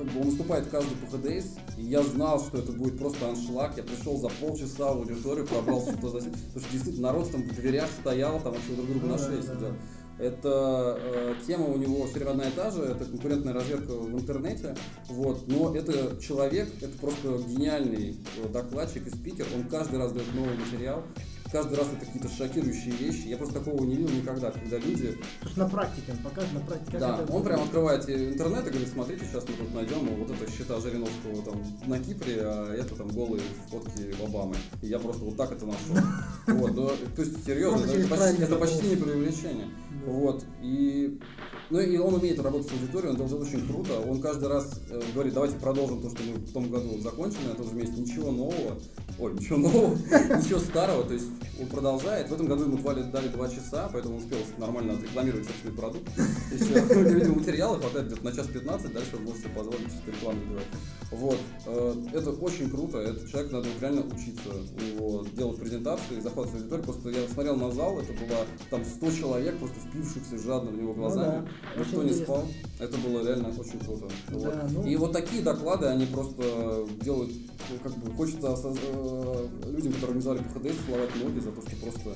как 0.00 0.14
бы 0.14 0.20
он 0.20 0.26
выступает 0.28 0.66
каждый 0.68 0.96
ПХДС, 0.96 1.46
и 1.76 1.82
я 1.82 2.02
знал, 2.02 2.40
что 2.40 2.58
это 2.58 2.72
будет 2.72 2.98
просто 2.98 3.28
аншлаг. 3.28 3.76
Я 3.76 3.82
пришел 3.82 4.16
за 4.16 4.28
полчаса 4.28 4.92
в 4.92 4.98
аудиторию, 4.98 5.46
пробрал 5.46 5.82
что-то 5.82 6.08
за 6.08 6.18
Потому 6.30 6.60
что 6.60 6.72
действительно 6.72 7.08
народ 7.08 7.30
там 7.30 7.42
в 7.42 7.54
дверях 7.54 7.88
стоял, 8.00 8.40
там 8.40 8.54
вообще 8.54 8.72
друг 8.72 8.86
друга 8.86 9.06
на 9.06 9.18
шее 9.18 9.42
сидел. 9.42 9.74
Это 10.18 10.98
э, 11.00 11.34
тема 11.46 11.66
у 11.66 11.78
него 11.78 12.06
все 12.06 12.14
время 12.16 12.30
одна 12.30 12.48
и 12.48 12.50
та 12.50 12.70
же, 12.70 12.82
это 12.82 13.06
конкурентная 13.06 13.54
разведка 13.54 13.92
в 13.92 14.20
интернете, 14.20 14.76
вот, 15.08 15.48
но 15.48 15.74
это 15.74 16.20
человек, 16.20 16.68
это 16.82 16.98
просто 16.98 17.38
гениальный 17.46 18.16
э, 18.36 18.48
докладчик 18.48 19.06
и 19.06 19.10
спикер, 19.10 19.46
он 19.56 19.64
каждый 19.64 19.98
раз 19.98 20.12
дает 20.12 20.26
новый 20.34 20.58
материал, 20.58 21.04
каждый 21.50 21.78
раз 21.78 21.88
это 21.88 22.06
какие-то 22.06 22.28
шокирующие 22.28 22.92
вещи. 22.92 23.26
Я 23.26 23.36
просто 23.36 23.60
такого 23.60 23.84
не 23.84 23.96
видел 23.96 24.14
никогда, 24.14 24.50
когда 24.50 24.78
люди... 24.78 25.18
На 25.56 25.68
практике 25.68 26.12
он 26.12 26.18
показывает, 26.18 26.52
на 26.54 26.60
практике. 26.60 26.98
Да, 26.98 27.16
он 27.16 27.26
будет. 27.26 27.44
прям 27.44 27.62
открывает 27.62 28.08
интернет 28.08 28.66
и 28.66 28.70
говорит, 28.70 28.88
смотрите, 28.88 29.24
сейчас 29.24 29.44
мы 29.48 29.54
тут 29.54 29.74
найдем 29.74 30.06
вот 30.16 30.30
это 30.30 30.50
счета 30.50 30.80
Жириновского 30.80 31.42
там 31.42 31.62
на 31.86 31.98
Кипре, 31.98 32.40
а 32.42 32.74
это 32.74 32.94
там 32.94 33.08
голые 33.08 33.42
фотки 33.70 34.14
Обамы. 34.22 34.56
И 34.82 34.86
я 34.86 34.98
просто 34.98 35.24
вот 35.24 35.36
так 35.36 35.52
это 35.52 35.66
нашел. 35.66 35.96
Вот, 36.46 36.74
ну, 36.74 36.90
то 37.14 37.22
есть 37.22 37.44
серьезно, 37.44 37.86
это 37.86 38.56
почти, 38.56 38.88
не 38.88 38.96
преувеличение. 38.96 39.68
Да. 40.04 40.10
Вот, 40.10 40.44
и 40.62 41.18
ну 41.70 41.78
и 41.80 41.96
он 41.98 42.14
умеет 42.14 42.40
работать 42.40 42.68
с 42.68 42.72
аудиторией, 42.72 43.10
он 43.10 43.16
делает 43.16 43.46
очень 43.46 43.66
круто. 43.66 44.00
Он 44.00 44.20
каждый 44.20 44.48
раз 44.48 44.80
э, 44.90 45.00
говорит, 45.14 45.34
давайте 45.34 45.56
продолжим 45.56 46.02
то, 46.02 46.10
что 46.10 46.22
мы 46.24 46.34
в 46.38 46.52
том 46.52 46.68
году 46.70 46.98
закончили 47.00 47.46
на 47.48 47.54
том 47.54 47.68
же 47.68 47.74
месте. 47.74 48.00
Ничего 48.00 48.32
нового. 48.32 48.76
Ой, 49.18 49.34
ничего 49.34 49.58
нового, 49.58 49.94
ничего 50.38 50.58
старого. 50.58 51.04
То 51.04 51.14
есть 51.14 51.26
он 51.60 51.66
продолжает. 51.68 52.28
В 52.28 52.34
этом 52.34 52.46
году 52.46 52.64
ему 52.64 52.78
дали, 52.78 53.02
дали 53.10 53.28
два 53.28 53.48
часа, 53.48 53.88
поэтому 53.92 54.16
он 54.16 54.22
успел 54.22 54.38
нормально 54.58 54.94
отрекламировать 54.94 55.46
собственный 55.46 55.76
продукт. 55.76 56.08
Еще, 56.52 57.04
видимо, 57.14 57.34
материала 57.40 57.78
хватает 57.78 58.06
где-то 58.06 58.24
на 58.24 58.32
час 58.32 58.46
15, 58.48 58.92
дальше 58.92 59.16
он 59.16 59.24
может 59.24 59.40
себе 59.40 59.50
позволить 59.50 59.84
чисто 59.92 60.10
рекламу 60.10 60.40
делать. 60.46 60.66
Вот. 61.12 61.38
Э, 61.66 61.94
Это 62.14 62.30
очень 62.30 62.70
круто. 62.70 62.98
Этот 62.98 63.28
человек 63.30 63.52
надо 63.52 63.68
реально 63.80 64.02
учиться 64.02 64.48
у 64.50 64.80
него 64.82 65.26
делать 65.36 65.58
презентации, 65.60 66.20
захватывать 66.20 66.60
аудиторию. 66.62 66.84
Просто 66.84 67.10
я 67.10 67.28
смотрел 67.28 67.56
на 67.56 67.70
зал, 67.70 68.00
это 68.00 68.12
было 68.12 68.46
там 68.70 68.84
100 68.84 69.10
человек, 69.12 69.58
просто 69.58 69.76
впившихся 69.80 70.38
жадно 70.38 70.70
в 70.70 70.76
него 70.76 70.94
глазами. 70.94 71.44
да, 71.44 71.48
Никто 71.76 71.80
очень 71.82 71.96
не 71.98 72.02
интересно. 72.12 72.24
спал. 72.24 72.46
Это 72.78 72.98
было 72.98 73.26
реально 73.26 73.48
очень 73.48 73.78
круто. 73.78 74.06
Да, 74.28 74.36
Вот. 74.36 74.54
ну- 74.72 74.86
И 74.86 74.96
вот 74.96 75.12
такие 75.12 75.42
доклады, 75.42 75.86
они 75.86 76.06
просто 76.06 76.86
делают, 77.02 77.30
ну, 77.70 77.78
как 77.82 77.96
бы, 77.98 78.10
хочется 78.16 78.48
э, 78.64 79.48
людям, 79.66 79.92
которые 79.92 80.18
организовали 80.20 80.38
ПХДС, 80.40 80.76
целовать 80.86 81.16
ноги 81.22 81.38
за 81.40 81.52
то, 81.52 81.60
что 81.62 81.76
просто 81.76 82.10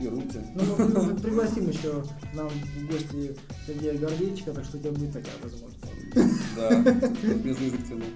и 0.00 0.06
руки. 0.08 0.38
Ну, 0.54 0.62
мы 0.64 0.76
при- 0.86 1.14
при- 1.14 1.22
пригласим 1.22 1.68
еще 1.68 2.04
нам 2.34 2.48
в 2.48 2.86
гости 2.86 3.36
Сергея 3.66 3.98
Гордеевича, 3.98 4.52
так 4.52 4.64
что 4.64 4.76
у 4.76 4.80
тебя 4.80 4.92
будет 4.92 5.12
такая 5.12 5.34
возможность. 5.42 5.78
Да, 6.56 6.80
без 7.44 7.58
язык 7.60 7.80
тянул. 7.88 8.06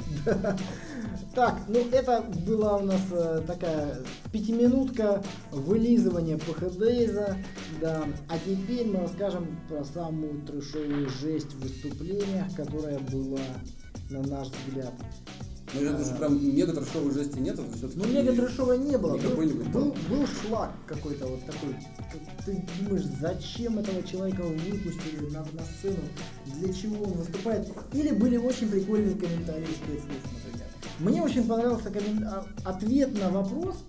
Так, 1.35 1.62
ну 1.66 1.81
это 1.90 2.23
была 2.47 2.77
у 2.77 2.85
нас 2.85 3.01
э, 3.11 3.42
такая 3.47 4.03
пятиминутка 4.33 5.23
вылизывания 5.51 6.37
ПХДейза, 6.37 7.38
да. 7.81 8.05
А 8.29 8.38
теперь 8.38 8.87
мы 8.87 9.01
расскажем 9.01 9.59
про 9.66 9.83
самую 9.83 10.42
трешовую 10.42 11.09
жесть 11.09 11.53
в 11.55 11.61
выступлениях, 11.61 12.55
которая 12.55 12.99
была, 12.99 13.40
на 14.11 14.23
наш 14.23 14.49
взгляд. 14.49 14.92
Ну, 15.75 15.81
это 15.81 16.05
же 16.05 16.14
прям 16.16 16.55
мега 16.55 16.75
трешовой 16.75 17.14
жести 17.14 17.38
нет, 17.38 17.59
это 17.59 17.73
все-таки... 17.79 17.99
Ну, 17.99 18.07
мега 18.12 18.33
трешовой 18.35 18.77
не 18.77 18.99
было. 18.99 19.16
Был, 19.16 19.49
был, 19.73 19.97
был 20.11 20.27
шлак 20.27 20.73
какой-то 20.87 21.27
вот 21.27 21.40
такой. 21.47 21.75
Ты 22.45 22.62
думаешь, 22.81 23.05
зачем 23.21 23.79
этого 23.79 24.03
человека 24.03 24.42
выпустили 24.42 25.31
на, 25.31 25.40
на 25.40 25.64
сцену? 25.79 25.97
Для 26.59 26.75
чего 26.75 27.05
он 27.05 27.12
выступает? 27.12 27.68
Или 27.95 28.11
были 28.11 28.37
очень 28.37 28.68
прикольные 28.68 29.14
комментарии 29.14 29.64
спецслужб, 29.64 30.27
например. 30.35 30.62
Мне 30.99 31.23
очень 31.23 31.47
понравился 31.47 31.90
а, 32.27 32.45
ответ 32.64 33.18
на 33.18 33.31
вопрос 33.31 33.85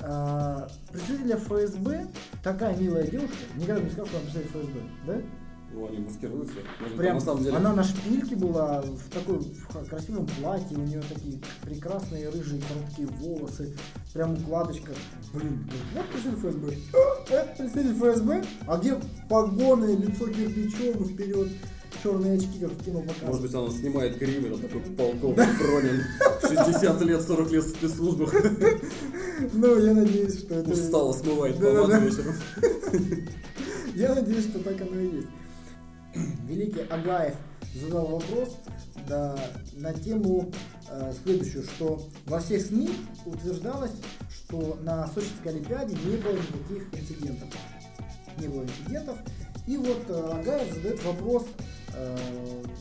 а, 0.00 0.68
представителя 0.90 1.36
ФСБ. 1.36 2.06
Такая 2.42 2.76
милая 2.76 3.06
девушка. 3.06 3.36
Никогда 3.56 3.80
не 3.80 3.90
сказал, 3.90 4.06
что 4.06 4.16
она 4.16 4.24
представитель 4.24 4.50
ФСБ, 4.50 4.80
да? 5.06 5.14
Ну, 5.74 5.88
они 5.88 5.98
маскируются. 5.98 6.56
Может, 6.80 6.96
Прям 6.98 7.14
на 7.14 7.20
самом 7.20 7.44
деле... 7.44 7.56
она 7.56 7.72
на 7.72 7.82
шпильке 7.82 8.36
была 8.36 8.82
в 8.82 9.08
такой 9.08 9.38
в 9.38 9.88
красивом 9.88 10.26
платье, 10.26 10.76
у 10.76 10.82
нее 10.82 11.00
такие 11.00 11.40
прекрасные 11.62 12.28
рыжие 12.28 12.60
короткие 12.60 13.08
волосы, 13.08 13.74
прям 14.12 14.34
укладочка. 14.34 14.92
Блин, 15.32 15.66
вот 15.94 16.04
представитель 16.08 16.50
ФСБ. 16.50 16.76
А, 16.94 17.32
Это 17.32 17.54
представитель 17.56 17.94
ФСБ? 17.94 18.44
А 18.66 18.76
где 18.76 19.00
погоны, 19.30 19.96
лицо 19.96 20.26
кирпичом 20.26 21.04
вперед, 21.06 21.48
черные 22.02 22.36
очки, 22.36 22.58
как 22.60 22.72
в 22.72 22.84
кино 22.84 23.00
Может 23.00 23.16
показывают. 23.16 23.42
быть, 23.42 23.54
она 23.54 23.70
снимает 23.70 24.18
грим, 24.18 24.50
там 24.50 24.60
такой 24.60 24.80
полковник 24.80 25.58
Пронин, 25.58 26.02
60 26.64 27.00
лет, 27.02 27.22
40 27.22 27.50
лет 27.52 27.64
в 27.64 27.68
спецслужбах, 27.68 28.34
Ну, 29.52 29.78
я 29.78 29.94
надеюсь, 29.94 30.38
что 30.40 30.54
это... 30.54 30.70
устала, 30.70 31.12
смывает 31.12 31.56
помаду 31.56 32.00
вечером. 32.00 32.34
Я 33.94 34.14
надеюсь, 34.14 34.44
что 34.44 34.58
так 34.60 34.80
оно 34.80 35.00
и 35.00 35.16
есть. 35.16 35.28
Великий 36.48 36.80
Агаев 36.82 37.34
задал 37.74 38.06
вопрос 38.06 38.56
да, 39.08 39.36
на 39.74 39.92
тему 39.94 40.50
э, 40.90 41.12
следующую, 41.22 41.64
что 41.64 42.02
во 42.26 42.40
всех 42.40 42.62
СМИ 42.64 42.90
утверждалось, 43.24 43.92
что 44.30 44.78
на 44.82 45.06
Сочинской 45.08 45.52
Олимпиаде 45.52 45.94
не 46.04 46.16
было 46.16 46.32
никаких 46.32 47.00
инцидентов. 47.00 47.48
Не 48.38 48.48
было 48.48 48.62
инцидентов. 48.62 49.16
И 49.66 49.76
вот 49.76 50.02
э, 50.08 50.30
Агаев 50.32 50.74
задает 50.74 51.04
вопрос 51.04 51.46
э, 51.94 52.16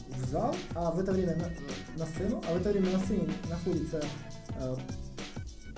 в 0.07 0.29
зал, 0.29 0.55
а 0.75 0.91
в 0.91 0.99
это 0.99 1.11
время 1.11 1.35
на, 1.35 1.49
на 1.97 2.05
сцену, 2.05 2.41
а 2.47 2.53
в 2.53 2.57
это 2.57 2.69
время 2.69 2.91
на 2.91 2.99
сцене 2.99 3.29
находится 3.49 4.01
э, 4.59 4.75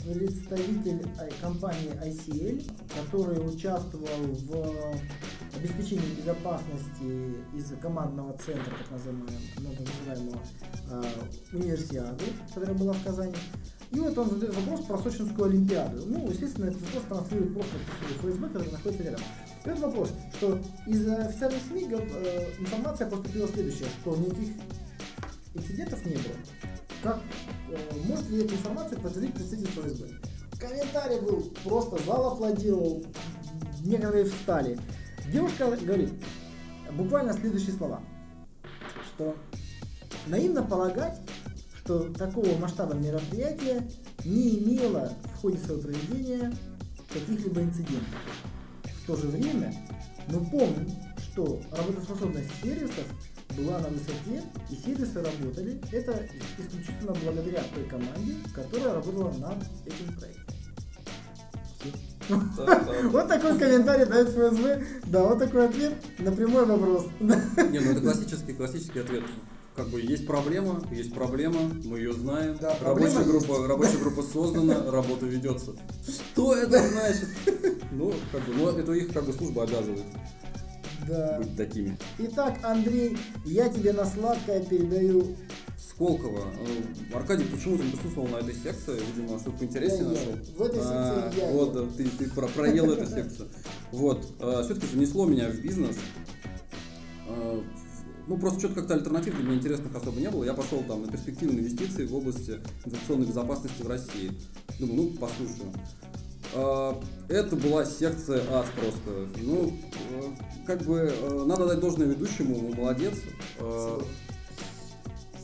представитель 0.03 1.05
э, 1.19 1.29
компании 1.41 1.91
ICL, 2.03 2.71
который 2.95 3.37
участвовал 3.47 4.07
в 4.07 5.57
обеспечении 5.57 6.15
безопасности 6.15 7.35
из 7.55 7.71
командного 7.81 8.33
центра, 8.33 8.73
так 8.77 8.91
называемого, 8.91 9.29
называемого 9.79 10.39
э, 10.91 11.03
универсиады, 11.53 12.25
которая 12.53 12.77
была 12.77 12.93
в 12.93 13.03
Казани. 13.03 13.35
И 13.93 13.99
вот 13.99 14.17
он 14.17 14.27
задает 14.27 14.55
вопрос 14.55 14.85
про 14.85 14.97
Сочинскую 14.97 15.49
Олимпиаду. 15.49 16.01
Ну, 16.07 16.27
естественно, 16.27 16.65
этот 16.65 16.81
вопрос 16.81 17.03
транслирует 17.09 17.53
просто 17.53 17.71
представитель 17.77 18.31
ФСБ, 18.31 18.47
который 18.47 18.71
находится 18.71 19.03
рядом. 19.03 19.21
И 19.65 19.69
вот 19.69 19.79
вопрос, 19.79 20.13
что 20.35 20.59
из 20.87 21.07
официальных 21.07 21.61
СМИ 21.69 21.87
э, 21.91 22.59
информация 22.59 23.07
поступила 23.07 23.47
следующая, 23.49 23.85
что 24.01 24.15
никаких 24.15 24.55
инцидентов 25.53 26.03
не 26.05 26.15
было. 26.15 26.35
Как 27.03 27.19
э, 27.69 27.77
может 28.05 28.27
ли 28.31 28.43
эту 28.43 28.55
информацию 28.55 28.99
подтвердить 28.99 29.35
представитель 29.35 29.69
ФСБ? 29.69 30.07
Комментарий 30.59 31.19
был 31.21 31.53
просто 31.63 32.03
зал 32.03 32.33
аплодировал, 32.33 33.05
некоторые 33.83 34.25
встали. 34.25 34.79
Девушка 35.31 35.67
говорит 35.67 36.09
буквально 36.93 37.33
следующие 37.33 37.73
слова, 37.73 38.01
что 39.13 39.35
наивно 40.25 40.63
полагать, 40.63 41.19
что 41.83 42.09
такого 42.13 42.57
масштаба 42.57 42.93
мероприятия 42.93 43.85
не 44.23 44.59
имело 44.59 45.11
в 45.35 45.41
ходе 45.41 45.57
своего 45.57 45.81
проведения 45.81 46.53
каких-либо 47.11 47.61
инцидентов. 47.61 48.19
В 49.03 49.07
то 49.07 49.15
же 49.17 49.27
время 49.27 49.73
мы 50.27 50.39
помним, 50.45 50.89
что 51.31 51.61
работоспособность 51.71 52.49
сервисов 52.61 53.05
была 53.57 53.79
на 53.79 53.89
высоте, 53.89 54.43
и 54.69 54.75
сервисы 54.75 55.15
работали. 55.15 55.79
Это 55.91 56.25
исключительно 56.57 57.13
благодаря 57.23 57.61
той 57.75 57.83
команде, 57.83 58.35
которая 58.55 58.93
работала 58.93 59.31
над 59.33 59.57
этим 59.85 60.17
проектом. 60.17 60.55
Вот 63.11 63.27
такой 63.27 63.59
комментарий 63.59 64.05
дает 64.05 64.29
ФСБ. 64.29 64.85
Да, 65.07 65.23
вот 65.23 65.39
такой 65.39 65.65
ответ 65.65 65.93
на 66.19 66.31
прямой 66.31 66.65
вопрос. 66.65 67.07
Не, 67.19 67.79
ну 67.79 67.91
это 67.91 67.99
классический, 67.99 68.53
классический 68.53 68.99
ответ. 68.99 69.23
Как 69.75 69.87
бы 69.89 69.99
есть 70.01 70.27
проблема, 70.27 70.83
есть 70.91 71.13
проблема, 71.15 71.59
мы 71.83 71.97
ее 71.97 72.13
знаем. 72.13 72.57
Да, 72.61 72.77
рабочая 72.81 73.23
группа, 73.23 73.67
рабочая 73.67 73.97
группа 73.97 74.21
создана, 74.21 74.83
работа 74.91 75.25
ведется. 75.25 75.73
Что 76.07 76.55
это 76.55 76.87
значит? 76.89 77.27
Ну, 77.91 78.13
как 78.31 78.41
бы, 78.45 78.53
ну, 78.53 78.69
это 78.69 78.91
их 78.93 79.11
как 79.11 79.25
бы 79.25 79.33
служба 79.33 79.63
обязывает 79.63 80.03
Да. 81.07 81.39
быть 81.39 81.57
такими. 81.57 81.97
Итак, 82.19 82.59
Андрей, 82.61 83.17
я 83.45 83.67
тебе 83.69 83.93
на 83.93 84.05
сладкое 84.05 84.61
передаю. 84.63 85.35
Сколково. 85.89 86.39
Э, 87.11 87.15
Аркадий 87.15 87.43
почему-то 87.45 87.83
не 87.83 87.91
присутствовал 87.91 88.27
на 88.27 88.37
этой 88.37 88.53
секции, 88.55 88.99
видимо, 89.15 89.39
что-то 89.39 89.57
ел. 89.63 90.09
нашел. 90.09 90.33
В 90.57 90.61
этой 90.61 90.75
секции 90.79 90.87
А, 90.89 91.31
я. 91.37 91.51
Вот, 91.51 91.73
да, 91.73 91.85
ты, 91.97 92.05
ты 92.09 92.29
про- 92.31 92.47
проел 92.47 92.91
эту 92.91 93.05
секцию. 93.07 93.47
Вот. 93.91 94.23
Все-таки 94.65 94.87
занесло 94.91 95.25
меня 95.27 95.49
в 95.49 95.55
бизнес. 95.59 95.95
Ну, 98.27 98.37
просто 98.37 98.59
что-то 98.59 98.75
как-то 98.75 98.93
альтернатив 98.93 99.35
для 99.35 99.43
меня 99.43 99.55
интересных 99.55 99.93
особо 99.95 100.19
не 100.19 100.29
было. 100.29 100.43
Я 100.43 100.53
пошел 100.53 100.81
там 100.87 101.01
на 101.01 101.11
перспективные 101.11 101.59
инвестиции 101.59 102.05
в 102.05 102.15
области 102.15 102.59
информационной 102.85 103.25
безопасности 103.25 103.81
в 103.81 103.87
России. 103.87 104.31
Думаю, 104.79 105.03
ну, 105.03 105.17
послушаю. 105.17 105.73
А, 106.55 107.01
Это 107.27 107.55
была 107.55 107.85
секция 107.85 108.41
ад 108.51 108.65
просто. 108.79 109.27
Ну, 109.41 109.73
э, 110.11 110.65
как 110.65 110.83
бы 110.83 111.11
э, 111.13 111.43
надо 111.45 111.67
дать 111.67 111.79
должное 111.79 112.07
ведущему, 112.07 112.69
он 112.69 112.75
молодец. 112.75 113.15
Э, 113.59 113.99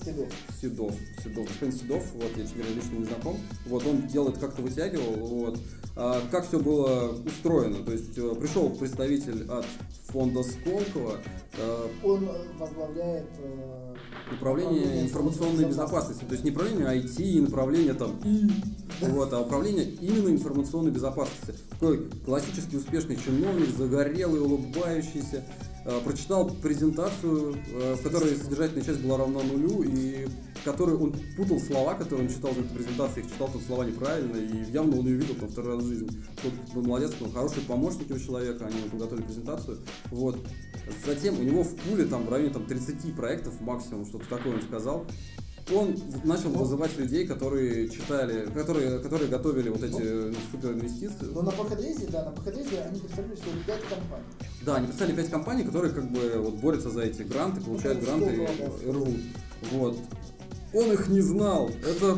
Седов. 0.05 0.29
Седов, 0.61 0.95
Седов, 1.23 1.47
господин 1.47 1.77
Седов, 1.77 2.03
вот, 2.13 2.31
я 2.37 2.45
теперь 2.45 2.65
лично 2.73 2.95
не 2.95 3.05
знаком, 3.05 3.37
вот, 3.65 3.85
он 3.85 4.07
делает, 4.07 4.37
как-то 4.37 4.61
вытягивал, 4.61 5.13
вот, 5.13 5.59
как 6.31 6.47
все 6.47 6.59
было 6.59 7.12
устроено, 7.25 7.83
то 7.83 7.91
есть 7.91 8.17
э, 8.17 8.35
пришел 8.35 8.69
представитель 8.69 9.45
от 9.49 9.65
фонда 10.07 10.43
Сколково, 10.43 11.17
э, 11.57 11.88
Он 12.03 12.29
возглавляет 12.57 13.27
э, 13.39 13.95
Управление 14.33 14.83
Управление 14.85 15.01
информационной 15.03 15.65
безопасности. 15.65 16.23
То 16.23 16.33
есть 16.33 16.43
не 16.43 16.51
управление 16.51 16.85
IT, 16.85 17.21
и 17.21 17.41
направление 17.41 17.93
там 17.93 18.19
И, 18.23 19.05
вот, 19.05 19.33
а 19.33 19.41
управление 19.41 19.85
именно 19.85 20.29
информационной 20.29 20.91
безопасности. 20.91 21.59
Такой 21.71 22.09
классический 22.25 22.77
успешный 22.77 23.15
чиновник, 23.15 23.69
загорелый, 23.75 24.41
улыбающийся, 24.41 25.43
прочитал 26.03 26.49
презентацию, 26.49 27.55
э, 27.73 27.95
в 27.95 28.03
которой 28.03 28.35
содержательная 28.35 28.83
часть 28.83 29.01
была 29.01 29.17
равна 29.17 29.41
нулю, 29.43 29.83
и 29.83 30.27
в 30.55 30.63
которой 30.63 30.95
он 30.95 31.15
путал 31.37 31.59
слова, 31.59 31.93
которые 31.93 32.27
он 32.27 32.33
читал 32.33 32.51
в 32.51 32.59
этой 32.59 32.75
презентации, 32.77 33.21
читал 33.21 33.49
тут 33.51 33.63
слова 33.63 33.83
неправильно, 33.83 34.35
и 34.35 34.71
явно 34.71 34.99
он 34.99 35.05
ее 35.05 35.15
видел 35.15 35.35
там 35.35 35.49
второй 35.49 35.75
раз 35.75 35.83
в 35.83 35.87
жизни. 35.87 36.09
Тот 36.41 36.53
был 36.73 36.83
молодец, 36.83 37.13
он 37.21 37.31
хороший 37.31 37.61
помощник 37.61 38.11
у 38.11 38.19
человека, 38.19 38.65
они 38.65 38.89
подготовили 38.89 39.23
презентацию. 39.23 39.77
Вот. 40.11 40.37
Затем 41.05 41.39
у 41.39 41.43
него 41.43 41.63
в 41.63 41.75
пуле 41.75 42.05
там 42.05 42.25
в 42.25 42.29
районе 42.29 42.51
там, 42.51 42.65
30 42.65 43.15
проектов 43.15 43.59
максимум, 43.61 44.05
что-то 44.05 44.27
такое 44.27 44.55
он 44.55 44.61
сказал. 44.61 45.05
Он 45.73 45.95
начал 46.23 46.49
вызывать 46.49 46.97
людей, 46.97 47.27
которые 47.27 47.89
читали, 47.89 48.49
которые, 48.53 48.99
которые 48.99 49.29
готовили 49.29 49.69
вот 49.69 49.84
эти 49.84 50.01
ну, 50.01 50.36
супер 50.51 50.71
инвестиции. 50.71 51.27
Но 51.34 51.41
на 51.41 51.51
Пахадрезе, 51.51 52.08
да, 52.08 52.25
на 52.25 52.32
Пахадрезе 52.32 52.82
они 52.82 52.99
представили 52.99 53.36
всего 53.36 53.51
5 53.67 53.82
компаний. 53.82 54.23
Да, 54.65 54.75
они 54.75 54.88
представили 54.88 55.15
5 55.15 55.29
компаний, 55.29 55.63
которые 55.63 55.93
как 55.93 56.12
бы 56.12 56.34
вот 56.38 56.55
борются 56.55 56.89
за 56.89 57.01
эти 57.01 57.21
гранты, 57.21 57.62
получают 57.62 57.99
ну, 57.99 58.05
гранты 58.05 58.36
и, 58.36 58.88
и 58.88 58.91
рвут. 58.91 59.19
Вот. 59.71 59.97
Он 60.73 60.91
их 60.91 61.08
не 61.08 61.21
знал. 61.21 61.69
Это 61.86 62.17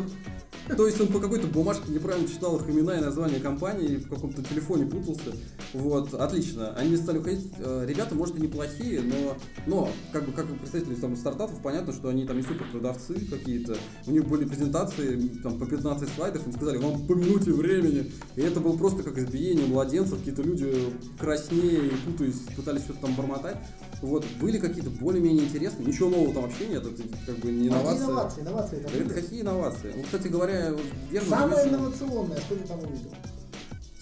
то 0.76 0.86
есть 0.86 1.00
он 1.02 1.08
по 1.08 1.20
какой-то 1.20 1.48
бумажке 1.48 1.92
неправильно 1.92 2.28
читал 2.28 2.58
их 2.58 2.70
имена 2.70 2.98
и 2.98 3.02
названия 3.02 3.40
компании, 3.40 3.98
в 3.98 4.10
каком-то 4.10 4.44
телефоне 4.44 4.86
путался. 4.86 5.32
Вот, 5.74 6.14
отлично. 6.14 6.74
Они 6.76 6.96
стали 6.96 7.18
уходить. 7.18 7.52
Э, 7.58 7.86
ребята, 7.88 8.16
может, 8.16 8.38
и 8.38 8.42
неплохие, 8.42 9.02
но, 9.02 9.38
но 9.68 9.90
как 10.12 10.26
бы 10.26 10.32
как 10.32 10.48
представители 10.60 10.96
там, 10.96 11.16
стартапов, 11.16 11.62
понятно, 11.62 11.94
что 11.94 12.10
они 12.10 12.26
там 12.26 12.38
не 12.38 12.44
супер 12.44 12.66
продавцы 12.72 13.16
какие-то. 13.30 13.78
У 14.08 14.12
них 14.12 14.28
были 14.28 14.46
презентации 14.46 15.28
там, 15.44 15.60
по 15.60 15.66
15 15.66 16.10
слайдов, 16.10 16.46
им 16.46 16.54
сказали, 16.54 16.78
вам 16.78 17.06
по 17.06 17.14
минуте 17.14 17.52
времени. 17.52 18.12
И 18.36 18.42
это 18.42 18.60
было 18.60 18.78
просто 18.78 19.04
как 19.04 19.18
избиение 19.18 19.66
младенцев, 19.66 20.20
какие-то 20.20 20.44
люди 20.44 20.72
краснее 21.20 21.88
и 21.88 21.96
путаясь, 22.06 22.40
пытались 22.56 22.84
что-то 22.84 23.02
там 23.02 23.16
бормотать. 23.16 23.58
Вот, 24.02 24.26
были 24.40 24.58
какие-то 24.58 24.90
более-менее 24.90 25.46
интересные, 25.46 25.88
ничего 25.88 26.10
нового 26.10 26.34
там 26.34 26.44
вообще 26.44 26.68
нет, 26.68 26.84
это 26.84 27.04
как 27.26 27.38
бы 27.38 27.52
не 27.52 27.68
инновация. 27.68 28.06
инновации, 28.06 28.42
инновации 28.42 28.78
это, 28.80 28.98
это 28.98 29.14
какие 29.14 29.42
инновации? 29.42 29.94
Ну, 29.96 30.04
кстати 30.04 30.28
говоря, 30.28 30.74
верно. 31.12 31.30
Самое 31.30 31.70
инновационное, 31.70 32.38
что 32.40 32.56
ты 32.56 32.68
там 32.68 32.80
увидел? 32.80 33.12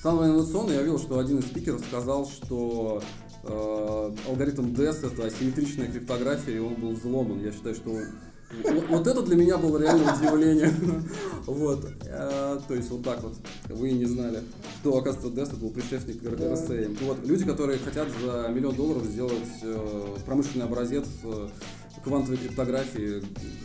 Самое 0.01 0.31
инновационное, 0.31 0.75
я 0.75 0.81
видел, 0.83 0.99
что 0.99 1.19
один 1.19 1.39
из 1.39 1.45
спикеров 1.45 1.81
сказал, 1.81 2.25
что 2.25 3.03
э, 3.43 4.11
алгоритм 4.29 4.67
DES 4.73 5.11
это 5.11 5.25
асимметричная 5.27 5.87
криптография, 5.87 6.55
и 6.55 6.59
он 6.59 6.75
был 6.75 6.93
взломан. 6.93 7.43
Я 7.43 7.51
считаю, 7.51 7.75
что 7.75 7.97
вот, 8.89 9.05
это 9.05 9.21
для 9.21 9.35
меня 9.35 9.57
было 9.57 9.77
реально 9.77 10.13
удивление. 10.13 10.73
Вот. 11.49 11.83
А, 12.07 12.61
то 12.67 12.75
есть 12.75 12.89
вот 12.91 13.03
так 13.03 13.23
вот. 13.23 13.33
Вы 13.69 13.91
не 13.91 14.05
знали, 14.05 14.41
что, 14.79 14.97
оказывается, 14.97 15.35
Дест 15.35 15.53
был 15.55 15.71
предшественник 15.71 16.21
RSA. 16.21 16.97
Вот. 17.05 17.25
Люди, 17.25 17.43
которые 17.43 17.79
хотят 17.79 18.07
за 18.21 18.49
миллион 18.49 18.75
долларов 18.75 19.03
сделать 19.05 19.33
э, 19.63 20.17
промышленный 20.25 20.65
образец 20.65 21.05
э, 21.23 21.49
квантовой 22.03 22.37
криптографии, 22.37 23.23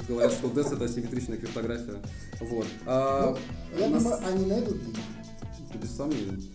говорят, 0.09 0.33
что 0.33 0.49
DES 0.49 0.77
это 0.77 0.85
асимметричная 0.87 1.37
криптография. 1.37 1.97
Вот. 2.41 2.67
А, 2.87 3.37
ну, 3.75 3.81
я 3.81 3.89
нас... 3.91 4.03
думаю, 4.03 4.27
они 4.27 4.47
найдут 4.47 4.77
Без 5.81 5.91
сомнений. 5.95 6.54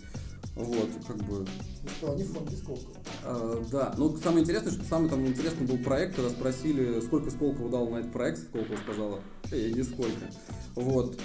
Вот, 0.59 0.89
как 1.07 1.15
бы. 1.17 1.45
Ну 1.83 1.89
что, 1.89 2.11
они 2.11 2.23
фонд 2.25 2.51
Сколково. 2.51 2.97
А, 3.23 3.65
да, 3.71 3.93
ну 3.97 4.15
самое 4.17 4.43
интересное, 4.43 4.73
что 4.73 4.83
самый 4.83 5.09
там 5.09 5.25
интересный 5.25 5.65
был 5.65 5.77
проект, 5.77 6.15
когда 6.15 6.29
спросили, 6.29 6.99
сколько 6.99 7.31
Сколково 7.31 7.69
дал 7.69 7.89
на 7.89 7.97
этот 7.97 8.11
проект, 8.11 8.39
Сколково 8.39 8.75
сказала, 8.75 9.19
эй, 9.51 9.73
нисколько. 9.73 10.29
Вот. 10.75 11.17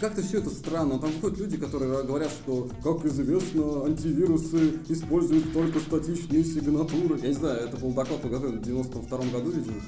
Как-то 0.00 0.22
все 0.22 0.38
это 0.38 0.50
странно. 0.50 0.98
Там 0.98 1.10
выходят 1.12 1.38
люди, 1.38 1.56
которые 1.56 2.04
говорят, 2.04 2.30
что, 2.30 2.68
как 2.82 3.04
известно, 3.04 3.84
антивирусы 3.84 4.80
используют 4.88 5.52
только 5.52 5.78
статичные 5.80 6.44
сигнатуры. 6.44 7.18
Я 7.20 7.28
не 7.28 7.34
знаю, 7.34 7.60
это 7.60 7.76
был 7.76 7.92
доклад 7.92 8.20
подготовлен 8.20 8.60
в 8.60 8.62
92 8.62 9.18
году, 9.18 9.50
видимо. 9.50 9.80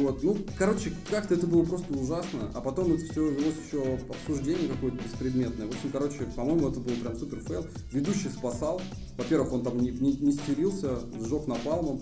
Вот. 0.00 0.22
Ну, 0.22 0.36
короче, 0.58 0.92
как-то 1.10 1.34
это 1.34 1.46
было 1.46 1.64
просто 1.64 1.92
ужасно. 1.94 2.50
А 2.54 2.60
потом 2.60 2.92
это 2.92 3.04
все 3.04 3.28
велось 3.28 3.54
еще 3.66 3.98
обсуждение 4.08 4.68
какое-то 4.68 4.98
беспредметное. 5.02 5.66
В 5.66 5.70
общем, 5.70 5.90
короче, 5.92 6.18
по-моему, 6.34 6.68
это 6.68 6.80
был 6.80 6.94
прям 6.94 7.16
супер 7.16 7.40
fail. 7.40 7.66
Ведущий 7.92 8.28
спасал. 8.28 8.80
Во-первых, 9.16 9.52
он 9.52 9.62
там 9.62 9.78
не, 9.80 9.90
не, 9.90 10.12
не 10.12 10.32
стерился, 10.32 10.98
сжег 11.18 11.46
напалмом, 11.46 12.00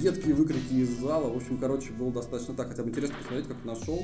едкие 0.00 0.34
выкрики 0.34 0.74
из 0.74 1.00
зала. 1.00 1.28
В 1.28 1.36
общем, 1.36 1.58
короче, 1.58 1.90
было 1.92 2.12
достаточно 2.12 2.54
так. 2.54 2.68
Хотя 2.68 2.84
бы 2.84 2.90
интересно 2.90 3.16
посмотреть, 3.18 3.48
как 3.48 3.64
нашел. 3.64 4.00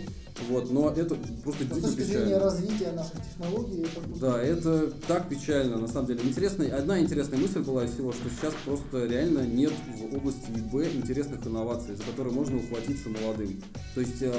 Вот. 0.49 0.71
Но 0.71 0.91
это 0.91 1.17
просто 1.45 1.65
дико 1.65 1.93
печально 1.93 2.38
развития 2.39 2.93
наших 2.93 3.23
технологий. 3.23 3.83
Это... 3.83 4.21
Да, 4.21 4.43
это 4.43 4.91
так 5.07 5.29
печально, 5.29 5.79
на 5.79 5.89
самом 5.89 6.07
деле. 6.07 6.21
Интересная, 6.23 6.77
одна 6.77 7.01
интересная 7.01 7.39
мысль 7.39 7.61
была 7.61 7.85
из 7.85 7.93
всего, 7.93 8.13
что 8.13 8.29
сейчас 8.31 8.55
просто 8.65 9.07
реально 9.07 9.41
нет 9.41 9.73
в 10.11 10.17
области 10.17 10.51
ИБ 10.51 10.95
интересных 10.95 11.47
инноваций, 11.47 11.95
за 11.95 12.03
которые 12.05 12.35
можно 12.35 12.59
ухватиться 12.59 13.09
молодым. 13.09 13.63
То 13.95 14.01
есть 14.01 14.23
э, 14.23 14.33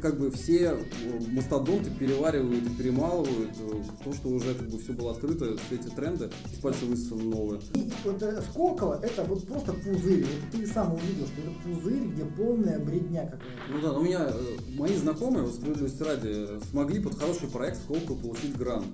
как 0.00 0.18
бы 0.18 0.30
все 0.30 0.76
мастодонты 1.32 1.90
переваривают 1.90 2.66
и 2.66 2.70
перемалывают 2.70 3.50
э, 3.58 3.82
то, 4.04 4.12
что 4.12 4.28
уже 4.28 4.54
как 4.54 4.68
бы 4.68 4.78
все 4.78 4.92
было 4.92 5.12
открыто, 5.12 5.56
все 5.66 5.76
эти 5.76 5.88
тренды, 5.88 6.30
из 6.52 6.58
пальца 6.58 6.84
высосаны 6.84 7.24
новые. 7.24 7.60
И 7.74 7.90
вот 8.04 8.22
э, 8.22 8.42
Сколково 8.50 9.00
это 9.02 9.24
вот 9.24 9.46
просто 9.46 9.72
пузырь. 9.72 10.24
Вот 10.24 10.50
ты 10.52 10.66
сам 10.66 10.94
увидел, 10.94 11.26
что 11.26 11.40
это 11.42 11.50
пузырь, 11.64 12.04
где 12.08 12.24
полная 12.24 12.78
бредня 12.78 13.22
какая-то. 13.24 13.72
Ну 13.72 13.80
да, 13.80 13.92
но 13.92 14.00
у 14.00 14.02
меня 14.02 14.28
мои 14.78 14.94
знакомые, 14.96 15.46
справедливости 15.48 16.02
ради, 16.02 16.60
смогли 16.70 17.00
под 17.00 17.18
хороший 17.18 17.48
проект 17.48 17.78
Сколково 17.78 18.18
получить 18.18 18.56
грант. 18.56 18.86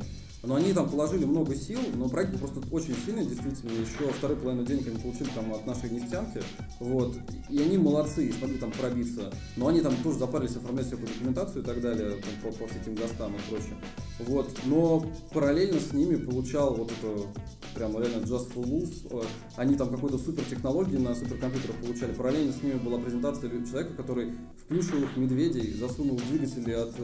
Но 0.42 0.54
они 0.54 0.72
там 0.72 0.88
положили 0.88 1.24
много 1.24 1.54
сил, 1.54 1.80
но 1.94 2.08
проект 2.08 2.38
просто 2.38 2.60
очень 2.70 2.94
сильный, 3.04 3.26
действительно. 3.26 3.72
Еще 3.72 4.10
второй 4.12 4.36
половину 4.36 4.64
денег 4.64 4.86
они 4.86 4.96
получили 4.96 5.28
там 5.34 5.52
от 5.52 5.66
нашей 5.66 5.90
нефтянки. 5.90 6.40
Вот. 6.78 7.16
И 7.50 7.60
они 7.60 7.76
молодцы, 7.76 8.26
и 8.26 8.32
смогли 8.32 8.58
там 8.58 8.72
пробиться. 8.72 9.32
Но 9.56 9.68
они 9.68 9.80
там 9.80 9.94
тоже 10.02 10.18
запарились 10.18 10.56
оформлять 10.56 10.86
всякую 10.86 11.08
документацию 11.08 11.62
и 11.62 11.66
так 11.66 11.80
далее, 11.80 12.12
там, 12.12 12.52
по, 12.52 12.58
по 12.58 12.66
всяким 12.66 12.94
гостам 12.94 13.34
и 13.36 13.50
прочее. 13.50 13.74
Вот. 14.20 14.50
Но 14.64 15.04
параллельно 15.32 15.78
с 15.78 15.92
ними 15.92 16.16
получал 16.16 16.74
вот 16.74 16.90
это 16.90 17.26
прям 17.74 17.98
реально 17.98 18.24
Just 18.24 18.52
for 18.54 18.64
Wolves. 18.64 19.26
Они 19.56 19.76
там 19.76 19.90
какой-то 19.90 20.18
супер 20.18 20.44
технологии 20.44 20.96
на 20.96 21.14
суперкомпьютерах 21.14 21.76
получали. 21.76 22.12
Параллельно 22.12 22.52
с 22.52 22.62
ними 22.62 22.74
была 22.74 22.98
презентация 22.98 23.50
человека, 23.50 23.94
который 23.94 24.30
в 24.30 24.64
плюшевых 24.68 25.16
медведей 25.16 25.72
засунул 25.74 26.18
двигатели 26.30 26.72
от 26.72 26.94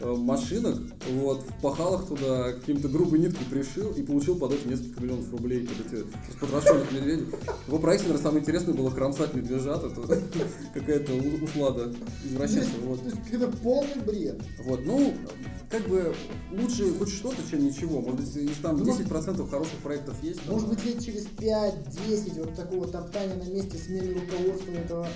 э, 0.00 0.14
машинок, 0.14 0.76
вот, 1.12 1.42
впахал 1.42 2.00
их 2.00 2.08
туда 2.08 2.52
каким 2.52 2.79
какую-то 2.80 2.88
грубую 2.88 3.20
нитку 3.20 3.44
пришил 3.44 3.90
и 3.92 4.02
получил 4.02 4.36
под 4.36 4.52
это 4.52 4.68
несколько 4.68 5.02
миллионов 5.02 5.30
рублей 5.30 5.66
под 5.66 5.86
эти 5.86 6.04
потрошенных 6.40 6.90
медведей. 6.92 7.26
Его 7.66 7.78
проекте, 7.78 8.06
наверное, 8.06 8.22
самое 8.22 8.42
интересное 8.42 8.74
было 8.74 8.90
кромсать 8.90 9.34
медвежат. 9.34 9.84
Это 9.84 10.00
какая-то 10.74 11.12
услада 11.42 11.92
извращенца. 12.24 12.70
Вот. 12.84 13.00
То 13.00 13.06
есть 13.06 13.18
это 13.32 13.48
полный 13.48 14.00
бред. 14.06 14.40
Вот, 14.64 14.80
ну, 14.84 15.14
как 15.70 15.86
бы 15.88 16.14
лучше 16.52 16.92
хоть 16.94 17.10
что-то, 17.10 17.36
чем 17.50 17.64
ничего. 17.64 18.00
Может 18.00 18.20
быть, 18.20 18.34
если 18.34 18.62
там 18.62 18.76
10% 18.76 19.34
ну, 19.36 19.46
хороших 19.46 19.78
проектов 19.78 20.16
есть. 20.22 20.40
Может 20.48 20.68
быть, 20.68 20.84
лет 20.84 21.04
через 21.04 21.26
5-10 21.38 22.38
вот 22.38 22.54
такого 22.54 22.86
топтания 22.86 23.36
на 23.36 23.48
месте 23.50 23.76
смены 23.78 24.14
руководства 24.14 24.72
этого 24.72 25.08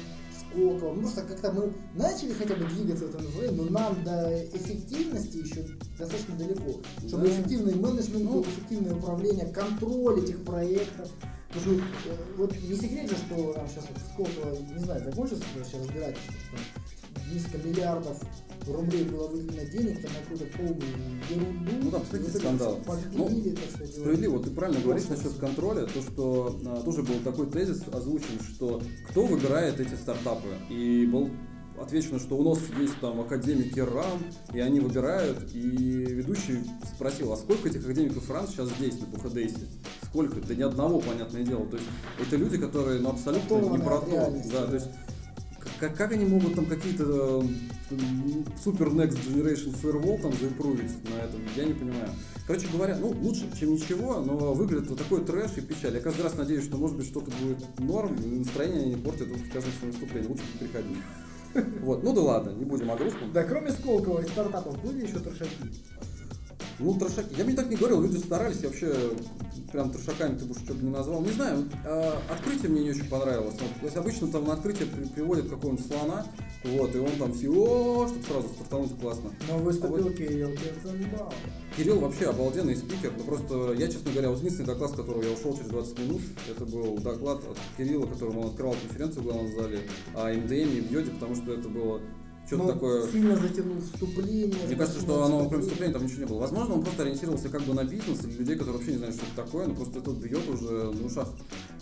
Сколково. 0.54 0.94
Ну, 0.94 1.00
просто 1.02 1.22
как-то 1.22 1.52
мы 1.52 1.72
начали 1.94 2.32
хотя 2.32 2.54
бы 2.54 2.64
двигаться 2.66 3.06
в 3.06 3.10
этом 3.10 3.24
направлении, 3.24 3.60
но 3.60 3.70
нам 3.70 4.04
до 4.04 4.44
эффективности 4.46 5.36
еще 5.38 5.66
достаточно 5.98 6.36
далеко. 6.36 6.80
Чтобы 7.06 7.26
да. 7.26 7.32
эффективный 7.32 7.74
менеджмент 7.74 8.30
был, 8.30 8.42
эффективное 8.42 8.94
управление, 8.94 9.46
контроль 9.46 10.20
этих 10.20 10.44
проектов. 10.44 11.10
Потому 11.48 11.76
что 11.76 11.84
э, 11.84 12.16
вот 12.36 12.52
не 12.62 12.76
секрет 12.76 13.10
же, 13.10 13.16
что 13.16 13.52
там 13.52 13.68
сейчас 13.68 13.84
вот 13.88 13.98
Сколково, 14.12 14.56
не 14.72 14.78
знаю, 14.78 15.04
закончится 15.04 15.44
сейчас 15.54 15.80
разбирательство, 15.80 16.34
что 16.34 17.32
несколько 17.32 17.58
миллиардов 17.58 18.20
рублей 18.66 19.04
было 19.04 19.28
выделено 19.28 19.64
денег 19.70 20.02
там, 20.02 20.10
на 20.12 20.18
какую-то 20.20 20.56
полную 20.56 20.82
ерунду. 21.30 21.72
Ну 21.82 21.90
там, 21.90 22.02
кстати, 22.02 22.36
скандал. 22.36 22.80
Ну, 23.12 23.28
справедливо, 23.92 24.42
ты 24.42 24.50
правильно 24.50 24.80
говоришь 24.80 25.08
насчет 25.08 25.34
контроля, 25.34 25.86
то, 25.86 26.02
что 26.02 26.60
а, 26.66 26.82
тоже 26.82 27.02
был 27.02 27.18
такой 27.24 27.46
тезис 27.50 27.82
озвучен, 27.92 28.40
что 28.54 28.82
кто 29.08 29.26
выбирает 29.26 29.80
эти 29.80 29.94
стартапы. 29.94 30.48
И 30.70 31.06
был 31.06 31.30
отвечено, 31.80 32.18
что 32.18 32.36
у 32.36 32.48
нас 32.48 32.58
есть 32.78 32.98
там 33.00 33.20
академики 33.20 33.80
РАН, 33.80 34.22
и 34.52 34.60
они 34.60 34.80
выбирают, 34.80 35.50
и 35.52 35.58
ведущий 35.58 36.64
спросил, 36.94 37.32
а 37.32 37.36
сколько 37.36 37.68
этих 37.68 37.84
академиков 37.84 38.30
РАН 38.30 38.48
сейчас 38.48 38.68
здесь, 38.70 38.98
на 39.00 39.06
Пухадейсе? 39.06 39.68
Сколько? 40.04 40.40
Да 40.40 40.54
ни 40.54 40.62
одного, 40.62 41.00
понятное 41.00 41.42
дело. 41.42 41.66
То 41.66 41.76
есть 41.76 41.88
это 42.20 42.36
люди, 42.36 42.58
которые 42.58 43.00
ну, 43.00 43.10
абсолютно 43.10 43.54
не 43.56 43.78
про 43.78 43.98
то. 43.98 44.34
Да, 44.52 44.66
то 44.66 44.74
есть 44.74 44.88
как, 45.78 45.96
как 45.96 46.12
они 46.12 46.24
могут 46.24 46.54
там 46.54 46.66
какие-то 46.66 47.44
супер 48.62 48.88
next 48.88 49.18
generation 49.26 49.74
firewall 49.80 50.20
там 50.20 50.32
заипрувить 50.32 50.92
на 51.08 51.22
этом, 51.22 51.40
я 51.56 51.64
не 51.64 51.74
понимаю. 51.74 52.08
Короче 52.46 52.66
говоря, 52.68 52.96
ну, 52.98 53.08
лучше, 53.08 53.48
чем 53.58 53.72
ничего, 53.72 54.20
но 54.20 54.52
выглядит 54.52 54.88
вот 54.88 54.98
такой 54.98 55.24
трэш 55.24 55.52
и 55.56 55.60
печаль. 55.62 55.94
Я 55.94 56.00
каждый 56.00 56.22
раз 56.22 56.36
надеюсь, 56.36 56.64
что, 56.64 56.76
может 56.76 56.96
быть, 56.96 57.06
что-то 57.06 57.30
будет 57.42 57.78
норм, 57.78 58.14
и 58.16 58.26
настроение 58.26 58.84
не 58.84 58.96
портит 58.96 59.28
вот 59.28 59.38
в 59.38 59.52
каждом 59.52 59.72
своем 59.72 59.92
выступлении. 59.92 60.28
Лучше 60.28 60.42
не 60.52 60.66
приходить. 60.66 60.98
Вот, 61.82 62.02
ну 62.02 62.12
да 62.12 62.20
ладно, 62.20 62.50
не 62.50 62.64
будем 62.64 62.90
о 62.90 62.96
грустном. 62.96 63.32
Да, 63.32 63.44
кроме 63.44 63.70
Сколково 63.70 64.22
и 64.22 64.28
стартапов 64.28 64.82
были 64.82 65.06
еще 65.06 65.20
трешаки? 65.20 65.50
Ну, 66.78 66.94
трешаки. 66.98 67.34
Я 67.38 67.44
бы 67.44 67.50
не 67.50 67.56
так 67.56 67.68
не 67.70 67.76
говорил, 67.76 68.02
люди 68.02 68.16
старались, 68.18 68.58
я 68.62 68.68
вообще 68.68 68.92
прям 69.70 69.90
трешаками 69.90 70.36
ты 70.36 70.44
бы 70.44 70.54
что 70.54 70.74
бы 70.74 70.84
не 70.84 70.90
назвал. 70.90 71.20
Не 71.22 71.30
знаю, 71.32 71.68
э, 71.84 72.12
открытие 72.30 72.70
мне 72.70 72.82
не 72.84 72.90
очень 72.90 73.08
понравилось. 73.08 73.54
Вот, 73.60 73.70
то 73.80 73.84
есть 73.84 73.96
обычно 73.96 74.28
там 74.28 74.44
на 74.44 74.54
открытие 74.54 74.86
при- 74.86 75.04
приводят 75.06 75.48
какого-нибудь 75.48 75.86
слона, 75.86 76.26
вот, 76.64 76.94
и 76.94 76.98
он 76.98 77.10
там 77.18 77.32
все, 77.32 77.48
о, 77.50 78.08
чтобы 78.08 78.24
сразу 78.24 78.48
стартануть 78.54 78.98
классно. 79.00 79.30
Но 79.48 79.58
выступил 79.58 79.96
А 79.96 80.02
вот- 80.02 80.14
Кирилл 80.16 80.50
Кирценбаум. 80.50 81.32
Кирилл 81.76 81.98
вообще 82.00 82.26
обалденный 82.26 82.76
спикер, 82.76 83.12
ну 83.18 83.24
просто 83.24 83.72
я, 83.74 83.86
честно 83.88 84.10
говоря, 84.12 84.30
вот 84.30 84.38
единственный 84.38 84.66
доклад, 84.66 84.90
с 84.90 84.94
которого 84.94 85.22
я 85.22 85.30
ушел 85.32 85.56
через 85.56 85.70
20 85.70 85.98
минут, 86.00 86.20
это 86.48 86.64
был 86.66 86.98
доклад 86.98 87.38
от 87.44 87.58
Кирилла, 87.76 88.06
которым 88.06 88.38
он 88.38 88.46
открывал 88.48 88.74
конференцию 88.86 89.22
в 89.22 89.24
главном 89.26 89.52
зале 89.56 89.78
о 90.14 90.32
МДМ 90.32 90.52
и 90.76 90.80
в 90.80 90.92
Йоде, 90.92 91.10
потому 91.12 91.34
что 91.36 91.52
это 91.52 91.68
было 91.68 92.00
что-то 92.46 92.64
Ну, 92.64 92.72
такое... 92.72 93.10
Сильно 93.10 93.36
затянул 93.36 93.80
вступление. 93.80 94.66
Мне 94.66 94.76
кажется, 94.76 95.00
что 95.00 95.24
оно 95.24 95.48
кроме 95.48 95.62
вступления 95.62 95.92
там 95.92 96.04
ничего 96.04 96.20
не 96.20 96.26
было. 96.26 96.40
Возможно, 96.40 96.74
он 96.74 96.82
просто 96.82 97.02
ориентировался 97.02 97.48
как 97.48 97.62
бы 97.62 97.74
на 97.74 97.84
бизнес 97.84 98.24
или 98.24 98.32
людей, 98.32 98.56
которые 98.56 98.76
вообще 98.76 98.92
не 98.92 98.98
знают, 98.98 99.16
что 99.16 99.26
это 99.26 99.44
такое, 99.44 99.66
но 99.66 99.74
просто 99.74 99.98
этот 99.98 100.16
бьет 100.16 100.48
уже 100.48 100.92
на 100.92 101.06
ушах 101.06 101.28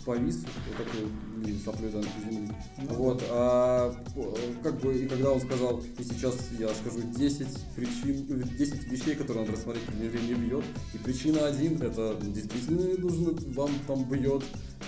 повис, 0.05 0.35
вот 0.35 0.77
такой 0.77 1.09
блин, 1.37 1.59
соплей 1.63 1.89
до 1.89 2.01
земли. 2.01 2.49
Ну, 2.77 2.95
Вот, 2.95 3.23
а 3.29 3.95
э, 4.15 4.33
как 4.61 4.79
бы, 4.79 4.93
и 4.93 5.07
когда 5.07 5.31
он 5.31 5.41
сказал, 5.41 5.81
и 5.97 6.03
сейчас 6.03 6.35
я 6.59 6.69
скажу 6.69 6.99
10 7.15 7.47
причин, 7.75 8.25
э, 8.29 8.57
10 8.57 8.87
вещей, 8.91 9.15
которые 9.15 9.45
надо 9.45 9.57
рассмотреть, 9.57 9.85
при 9.85 9.95
не 9.95 10.33
бьет, 10.33 10.63
и 10.93 10.97
причина 10.97 11.45
один, 11.45 11.81
это 11.81 12.17
ну, 12.21 12.31
действительно 12.31 12.97
нужно, 12.97 13.33
вам 13.53 13.71
там 13.87 14.03
бьет, 14.09 14.43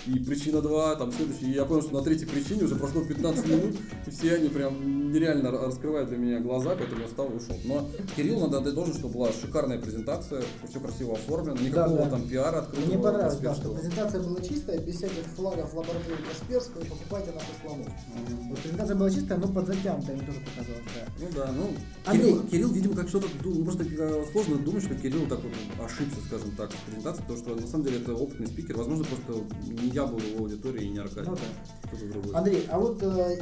и 0.07 0.19
причина 0.19 0.61
два, 0.61 0.95
там 0.95 1.11
следующая, 1.11 1.47
и 1.47 1.53
я 1.53 1.65
понял, 1.65 1.81
что 1.81 1.93
на 1.93 2.03
третьей 2.03 2.27
причине 2.27 2.63
уже 2.63 2.75
прошло 2.75 3.03
15 3.03 3.47
минут, 3.47 3.75
и 4.05 4.09
все 4.11 4.35
они 4.35 4.49
прям 4.49 5.11
нереально 5.11 5.43
ра- 5.65 5.67
раскрывают 5.67 6.09
для 6.09 6.17
меня 6.17 6.39
глаза, 6.39 6.75
поэтому 6.77 7.01
я 7.01 7.07
встал 7.07 7.27
и 7.31 7.35
ушел. 7.35 7.55
Но 7.65 7.89
Кирилл 8.15 8.39
надо 8.41 8.59
отдать 8.59 8.73
должен, 8.73 8.93
что 8.93 9.07
была 9.07 9.31
шикарная 9.31 9.79
презентация, 9.79 10.43
все 10.67 10.79
красиво 10.79 11.13
оформлено, 11.13 11.59
никакого 11.61 11.97
да. 11.97 12.09
там 12.09 12.27
пиара 12.27 12.59
открытого. 12.59 12.85
Мне 12.85 12.97
понравилось, 12.97 13.37
да, 13.37 13.55
что 13.55 13.73
презентация 13.73 14.21
была 14.21 14.41
чистая, 14.41 14.79
без 14.79 14.95
всяких 14.97 15.23
флагов 15.35 15.73
лаборатории 15.73 16.17
Касперского 16.29 16.81
и 16.81 16.85
покупайте 16.85 17.31
наших 17.31 17.49
слонов. 17.61 17.87
Мгм. 17.87 18.49
Вот 18.49 18.59
презентация 18.59 18.95
была 18.95 19.09
чистая, 19.09 19.37
но 19.37 19.47
подзатянутая, 19.47 20.15
мне 20.15 20.25
тоже 20.25 20.39
показалось, 20.39 20.83
да. 20.95 21.13
Ну 21.19 21.27
да, 21.35 21.51
ну 21.51 21.67
Андрей. 22.05 22.31
Кирилл, 22.33 22.47
Кирилл, 22.47 22.69
видимо, 22.71 22.95
как 22.95 23.09
что-то 23.09 23.27
ну, 23.43 23.63
просто 23.63 23.83
э, 23.83 24.25
сложно 24.31 24.57
думать, 24.57 24.83
что 24.83 24.95
Кирилл 24.95 25.27
так 25.27 25.39
вот 25.43 25.53
ошибся, 25.85 26.17
скажем 26.27 26.51
так, 26.55 26.71
в 26.71 26.81
презентации, 26.85 27.21
потому 27.21 27.39
что 27.39 27.55
на 27.55 27.67
самом 27.67 27.85
деле 27.85 27.97
это 27.97 28.13
опытный 28.13 28.47
спикер. 28.47 28.77
Возможно, 28.77 29.05
просто 29.05 29.45
не 29.67 29.89
я 29.89 30.05
был 30.05 30.17
в 30.17 30.25
его 30.25 30.45
аудитории 30.45 30.85
и 30.85 30.89
не 30.89 30.99
Аркадий. 30.99 31.29
Ну 31.29 31.35
да. 31.35 32.37
Андрей, 32.37 32.65
а 32.69 32.79
вот 32.79 33.01
э, 33.01 33.37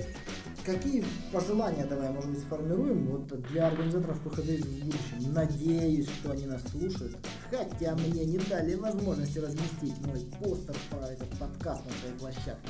какие 0.66 1.04
пожелания 1.32 1.86
давай, 1.86 2.10
может 2.10 2.30
быть, 2.30 2.40
сформируем 2.40 3.08
вот 3.08 3.28
для 3.50 3.68
организаторов 3.68 4.20
ПХДС 4.22 4.66
в 4.66 4.86
будущем? 4.86 5.34
Надеюсь, 5.34 6.10
что 6.10 6.32
они 6.32 6.46
нас 6.46 6.62
слушают. 6.72 7.18
Хотя 7.50 7.96
мне 7.96 8.26
не 8.26 8.38
дали 8.38 8.76
возможности 8.76 9.40
разместить 9.40 9.98
мой 10.06 10.22
постер 10.40 10.76
по 10.90 11.06
этот 11.06 11.30
подкаст 11.38 11.84
на 11.86 11.92
своей 12.00 12.16
площадке. 12.20 12.70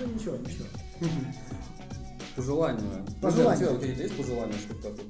Ну 0.00 0.06
ничего, 0.12 0.36
ничего. 0.36 0.66
Пожелания. 2.36 3.04
Пожелания. 3.20 3.66
У 3.66 3.68
тебя 3.68 3.78
какие-то 3.78 4.02
есть 4.02 4.16
пожелания, 4.16 4.54
что 4.54 4.74
такое? 4.74 5.06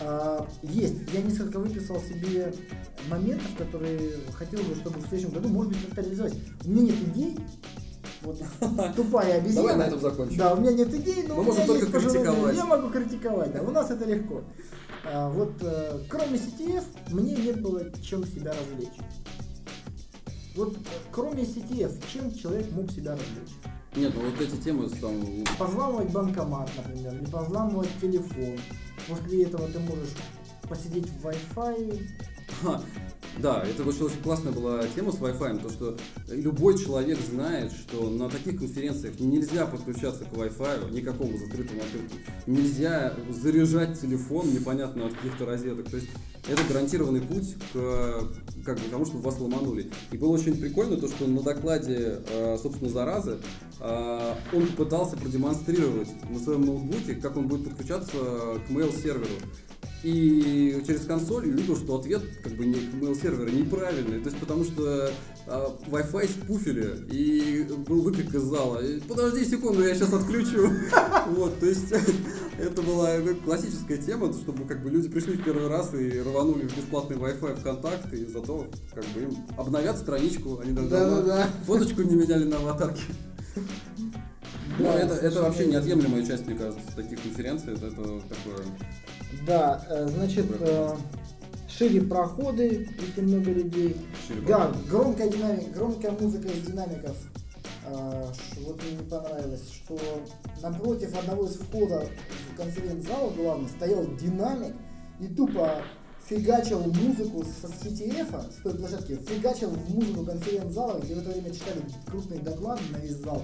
А, 0.00 0.46
есть. 0.62 0.96
Я 1.12 1.22
несколько 1.22 1.58
выписал 1.58 2.00
себе 2.00 2.52
моментов, 3.08 3.56
которые 3.56 4.12
хотел 4.32 4.62
бы, 4.62 4.74
чтобы 4.74 5.00
в 5.00 5.08
следующем 5.08 5.30
году, 5.30 5.48
может 5.48 5.72
быть, 5.72 5.84
как-то 5.86 6.02
реализовать. 6.02 6.34
У 6.64 6.70
меня 6.70 6.82
нет 6.82 7.08
идей. 7.08 7.36
Вот 8.22 8.40
тупая 8.96 9.38
обезьяна. 9.38 9.68
Давай 9.68 9.76
на 9.76 9.82
этом 9.88 10.00
закончим. 10.00 10.36
Да, 10.38 10.54
у 10.54 10.60
меня 10.60 10.72
нет 10.72 10.92
идей, 10.94 11.24
но 11.28 11.34
Мы 11.34 11.40
у 11.40 11.44
можем 11.44 11.62
меня 11.64 11.66
только 11.66 11.82
есть 11.84 11.92
пожелания. 11.92 12.24
критиковать. 12.24 12.56
Я 12.56 12.64
могу 12.64 12.90
критиковать, 12.90 13.52
да. 13.52 13.62
У 13.62 13.70
нас 13.70 13.90
это 13.90 14.04
легко. 14.04 14.42
А, 15.04 15.28
вот 15.30 15.52
э, 15.60 16.00
кроме 16.08 16.36
CTF 16.38 16.84
мне 17.10 17.34
не 17.34 17.52
было 17.52 17.82
чем 18.02 18.26
себя 18.26 18.52
развлечь. 18.52 18.98
Вот 20.56 20.76
кроме 21.12 21.42
CTF, 21.42 21.92
чем 22.12 22.34
человек 22.34 22.70
мог 22.72 22.90
себя 22.90 23.12
развлечь? 23.12 23.54
Нет, 23.94 24.12
ну 24.14 24.28
вот 24.30 24.40
эти 24.40 24.56
темы 24.56 24.88
там... 24.88 25.22
Позламывать 25.58 26.10
банкомат, 26.10 26.70
например, 26.76 27.14
не 27.20 27.26
позламывать 27.26 27.88
телефон. 28.00 28.58
После 29.08 29.44
этого 29.44 29.68
ты 29.68 29.78
можешь 29.78 30.10
посидеть 30.68 31.08
в 31.08 31.26
Wi-Fi. 31.26 32.06
Да, 33.38 33.62
это 33.62 33.84
очень, 33.84 34.04
очень 34.04 34.22
классная 34.22 34.52
была 34.52 34.86
тема 34.94 35.12
с 35.12 35.16
Wi-Fi, 35.16 35.62
то 35.62 35.68
что 35.68 35.96
любой 36.28 36.78
человек 36.78 37.18
знает, 37.20 37.70
что 37.70 38.08
на 38.08 38.30
таких 38.30 38.58
конференциях 38.58 39.20
нельзя 39.20 39.66
подключаться 39.66 40.24
к 40.24 40.32
Wi-Fi, 40.32 40.90
никакому 40.90 41.36
закрытому 41.36 41.82
открытому. 41.82 42.20
Нельзя 42.46 43.12
заряжать 43.28 44.00
телефон 44.00 44.50
непонятно 44.50 45.06
от 45.06 45.14
каких-то 45.14 45.44
розеток. 45.44 45.90
То 45.90 45.96
есть 45.96 46.08
это 46.48 46.62
гарантированный 46.68 47.20
путь 47.20 47.56
к, 47.72 48.28
как 48.64 48.78
бы, 48.78 48.88
тому, 48.90 49.04
чтобы 49.04 49.22
вас 49.22 49.38
ломанули. 49.38 49.90
И 50.12 50.16
было 50.16 50.30
очень 50.30 50.58
прикольно 50.58 50.96
то, 50.96 51.08
что 51.08 51.26
на 51.26 51.42
докладе, 51.42 52.22
э, 52.28 52.56
собственно, 52.62 52.90
заразы, 52.90 53.38
э, 53.80 54.34
он 54.52 54.66
пытался 54.68 55.16
продемонстрировать 55.16 56.08
на 56.30 56.38
своем 56.38 56.64
ноутбуке, 56.64 57.16
как 57.16 57.36
он 57.36 57.48
будет 57.48 57.64
подключаться 57.68 58.16
к 58.66 58.70
mail-серверу. 58.70 59.26
И 60.02 60.82
через 60.86 61.04
консоль 61.06 61.48
увидел, 61.48 61.76
что 61.76 61.98
ответ 61.98 62.22
как 62.42 62.52
бы 62.52 62.66
не 62.66 62.74
mail 62.74 63.20
сервера 63.20 63.50
неправильный. 63.50 64.20
То 64.20 64.28
есть 64.28 64.38
потому 64.38 64.64
что 64.64 65.10
а, 65.48 65.76
Wi-Fi 65.88 66.28
спуфили, 66.28 67.06
и 67.10 67.62
был 67.86 68.02
выкрик 68.02 68.34
из 68.34 68.42
зала. 68.42 68.80
«Э, 68.82 69.00
Подожди 69.08 69.44
секунду, 69.44 69.82
я 69.82 69.94
сейчас 69.94 70.12
отключу. 70.12 70.70
Вот, 71.26 71.58
то 71.58 71.66
есть 71.66 71.92
это 72.58 72.82
была 72.82 73.16
ну, 73.18 73.34
классическая 73.36 73.96
тема, 73.98 74.32
чтобы 74.32 74.64
как 74.64 74.80
бы 74.82 74.90
люди 74.90 75.08
пришли 75.08 75.36
в 75.36 75.44
первый 75.44 75.66
раз 75.66 75.92
и 75.92 76.20
рванули 76.20 76.68
в 76.68 76.76
бесплатный 76.76 77.16
Wi-Fi 77.16 77.60
ВКонтакте, 77.60 78.16
и 78.16 78.26
зато 78.26 78.66
как 78.94 79.04
бы 79.06 79.22
им 79.22 79.36
обновят 79.56 79.98
страничку, 79.98 80.60
они 80.60 80.72
даже 80.72 81.48
фоточку 81.66 82.02
не 82.02 82.14
меняли 82.14 82.44
на 82.44 82.58
аватарке. 82.58 83.02
Ну, 84.78 84.84
Да, 84.84 84.94
это, 84.98 85.14
это 85.14 85.42
вообще 85.42 85.66
неотъемлемая 85.66 86.24
часть, 86.24 86.46
мне 86.46 86.56
кажется, 86.56 86.82
таких 86.94 87.22
конференций. 87.22 87.72
Это, 87.74 87.86
это 87.86 87.96
такое 88.28 88.64
Да, 89.46 89.84
э, 89.88 90.06
значит, 90.08 90.46
э, 90.60 90.96
шире 91.68 92.02
проходы, 92.02 92.88
если 93.00 93.20
много 93.22 93.50
людей. 93.52 93.96
шире 94.26 94.40
Да, 94.46 94.72
громкая 94.90 95.28
динамика, 95.30 95.70
громкая 95.70 96.10
музыка 96.12 96.48
из 96.48 96.62
динамиков. 96.66 97.16
А, 97.88 98.32
ш- 98.34 98.60
вот 98.66 98.82
мне 98.82 98.92
не 98.96 99.04
понравилось, 99.08 99.70
что 99.72 99.96
напротив 100.60 101.16
одного 101.18 101.46
из 101.46 101.54
входа 101.54 102.04
в 102.52 102.56
конференц-зал 102.56 103.32
главный 103.36 103.68
стоял 103.68 104.04
динамик 104.16 104.74
и 105.20 105.28
тупо 105.28 105.82
фигачил 106.28 106.80
музыку 106.80 107.44
со 107.44 107.68
CTF, 107.68 108.52
с 108.52 108.56
той 108.62 108.74
площадки, 108.74 109.16
фигачил 109.28 109.70
в 109.70 109.88
музыку 109.94 110.24
конференц-зала, 110.24 111.00
где 111.00 111.14
в 111.14 111.18
это 111.18 111.30
время 111.30 111.50
читали 111.52 111.80
крупные 112.06 112.40
доклады 112.40 112.82
на 112.90 112.96
весь 112.98 113.12
зал. 113.18 113.42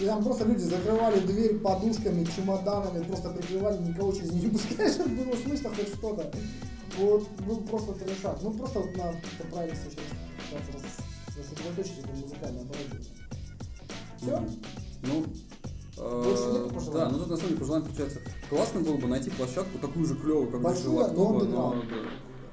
И 0.00 0.04
там 0.04 0.22
просто 0.22 0.44
люди 0.44 0.62
закрывали 0.62 1.20
дверь 1.20 1.58
подушками, 1.58 2.24
чемоданами, 2.24 3.02
просто 3.04 3.30
прикрывали, 3.30 3.78
никого 3.82 4.12
через 4.12 4.30
нее 4.32 4.44
не 4.44 4.50
пускали, 4.50 4.90
чтобы 4.92 5.24
было 5.24 5.34
слышно 5.36 5.70
хоть 5.70 5.88
что-то. 5.88 6.30
Вот, 6.98 7.28
был 7.46 7.56
просто 7.62 7.92
трешак. 7.94 8.38
Ну, 8.42 8.50
просто 8.52 8.80
вот 8.80 8.96
надо 8.96 9.18
как-то 9.22 9.54
правильно 9.54 9.76
сейчас 9.76 9.94
сосредоточить 11.48 11.98
это 11.98 12.08
музыкальное 12.08 12.62
оборудование. 12.62 13.06
Все? 14.20 14.48
Ну, 15.02 15.24
э? 15.98 16.68
Да, 16.92 17.08
ну 17.10 17.18
тут 17.18 17.30
на 17.30 17.36
самом 17.36 17.48
деле 17.48 17.60
пожелание 17.60 17.86
получается. 17.88 18.20
Классно 18.48 18.80
было 18.80 18.96
бы 18.96 19.06
найти 19.08 19.30
площадку 19.30 19.78
такую 19.78 20.06
же 20.06 20.14
клевую, 20.16 20.50
как 20.50 20.62
Большую, 20.62 20.92
Digital 20.98 21.14
но 21.14 21.40
underground. 21.40 22.08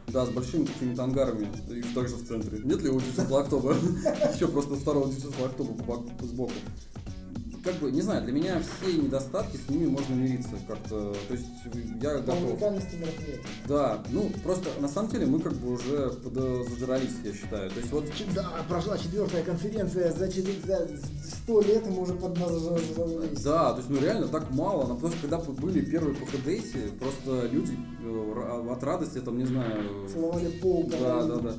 да, 0.08 0.25
с 0.25 0.29
большими 0.29 0.65
какими-то 0.65 1.03
ангарами, 1.03 1.47
и 1.69 1.82
также 1.93 2.15
в 2.15 2.27
центре. 2.27 2.60
Нет 2.63 2.82
ли 2.82 2.89
у 2.89 2.97
Digital 2.99 3.47
October? 3.49 4.34
Еще 4.36 4.47
просто 4.47 4.75
второго 4.75 5.08
по 5.08 5.63
бок- 5.84 6.21
сбоку. 6.21 6.53
Как 7.63 7.76
бы, 7.76 7.91
не 7.91 8.02
знаю, 8.02 8.23
для 8.23 8.34
меня 8.34 8.62
все 8.62 8.93
недостатки, 8.93 9.56
с 9.58 9.69
ними 9.69 9.86
можно 9.88 10.13
мириться 10.15 10.52
как-то. 10.67 11.15
То 11.28 11.34
есть 11.34 11.45
я 12.02 12.15
готов. 12.17 12.43
уникальности 12.43 12.95
мероприятия. 12.95 13.41
Да, 13.67 14.04
ну 14.12 14.30
просто 14.43 14.69
на 14.82 14.89
самом 14.89 15.10
деле 15.12 15.28
мы 15.28 15.39
как 15.39 15.54
бы 15.54 15.73
уже 15.73 16.10
подзажрались, 16.10 17.13
я 17.23 17.34
считаю. 17.34 17.69
То 17.69 17.80
есть 17.80 17.91
вот 17.91 18.06
Да, 18.36 18.49
прошла 18.67 18.97
четвертая 18.97 19.43
конференция 19.43 20.12
за, 20.12 20.28
четыре- 20.28 20.59
за 20.66 20.89
100 21.43 21.61
лет, 21.61 21.86
мы 21.88 22.01
уже 22.01 22.14
поднажались. 22.16 23.41
Да, 23.43 23.72
то 23.72 23.78
есть, 23.78 23.89
ну 23.89 23.99
реально 24.01 24.28
так 24.28 24.51
мало. 24.51 24.88
Но 24.88 24.97
просто 24.97 25.18
когда 25.22 25.38
были 25.38 25.82
первые 25.82 26.16
по 26.16 26.26
ХДСе, 26.26 26.89
просто 26.99 27.47
люди 27.47 27.78
э, 28.03 28.72
от 28.72 28.84
радости, 28.84 29.20
там, 29.20 29.38
не 29.38 29.45
знаю... 29.45 30.07
Целовали 30.11 30.49
пол. 30.59 30.89
Да, 30.91 31.24
да, 31.24 31.36
да. 31.38 31.55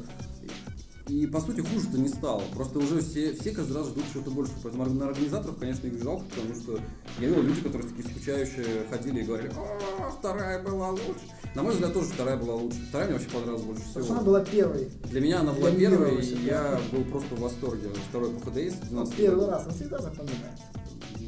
И 1.08 1.26
по 1.26 1.40
сути 1.40 1.60
хуже-то 1.60 1.98
не 1.98 2.08
стало. 2.08 2.42
Просто 2.54 2.78
уже 2.78 3.00
все, 3.00 3.34
все 3.34 3.50
каждый 3.50 3.76
раз 3.76 3.88
ждут 3.88 4.04
чего-то 4.12 4.30
больше. 4.30 4.52
Поэтому 4.62 4.86
на 4.86 5.08
организаторов, 5.08 5.58
конечно, 5.58 5.86
их 5.86 6.02
жалко, 6.02 6.24
потому 6.34 6.54
что 6.54 6.78
я 7.18 7.28
видел 7.28 7.42
люди, 7.42 7.60
которые 7.60 7.88
такие 7.90 8.08
скучающие 8.08 8.86
ходили 8.90 9.20
и 9.20 9.24
говорили, 9.24 9.52
а 9.54 10.10
вторая 10.10 10.62
была 10.62 10.90
лучше. 10.90 11.28
На 11.54 11.62
мой 11.62 11.72
взгляд, 11.72 11.92
тоже 11.92 12.08
вторая 12.08 12.36
была 12.36 12.54
лучше. 12.54 12.78
Вторая 12.88 13.08
мне 13.08 13.18
вообще 13.18 13.30
понравилась 13.32 13.62
больше 13.62 13.82
всего. 13.82 14.12
Она 14.12 14.22
была 14.22 14.44
первой. 14.44 14.88
Для 15.04 15.20
меня 15.20 15.40
она 15.40 15.52
была 15.52 15.70
первой, 15.70 16.24
и 16.24 16.44
я 16.44 16.80
был 16.90 17.04
просто 17.04 17.34
в 17.34 17.40
восторге. 17.40 17.88
Второй 18.08 18.30
по 18.30 18.50
ХДС. 18.50 18.74
Первый 19.16 19.46
раз, 19.46 19.66
он 19.66 19.74
всегда 19.74 19.98
запоминается. 19.98 20.64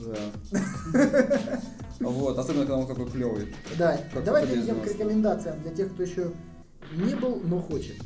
Да. 0.07 1.61
Вот, 2.01 2.39
особенно 2.39 2.62
когда 2.62 2.77
он 2.77 2.87
такой 2.87 3.11
клевый. 3.11 3.55
Да, 3.79 3.99
давайте 4.24 4.53
перейдем 4.53 4.81
к 4.81 4.87
рекомендациям 4.87 5.61
для 5.62 5.74
тех, 5.74 5.93
кто 5.93 6.03
еще 6.03 6.33
не 6.93 7.14
был, 7.14 7.41
но 7.45 7.61
хочет. 7.61 7.97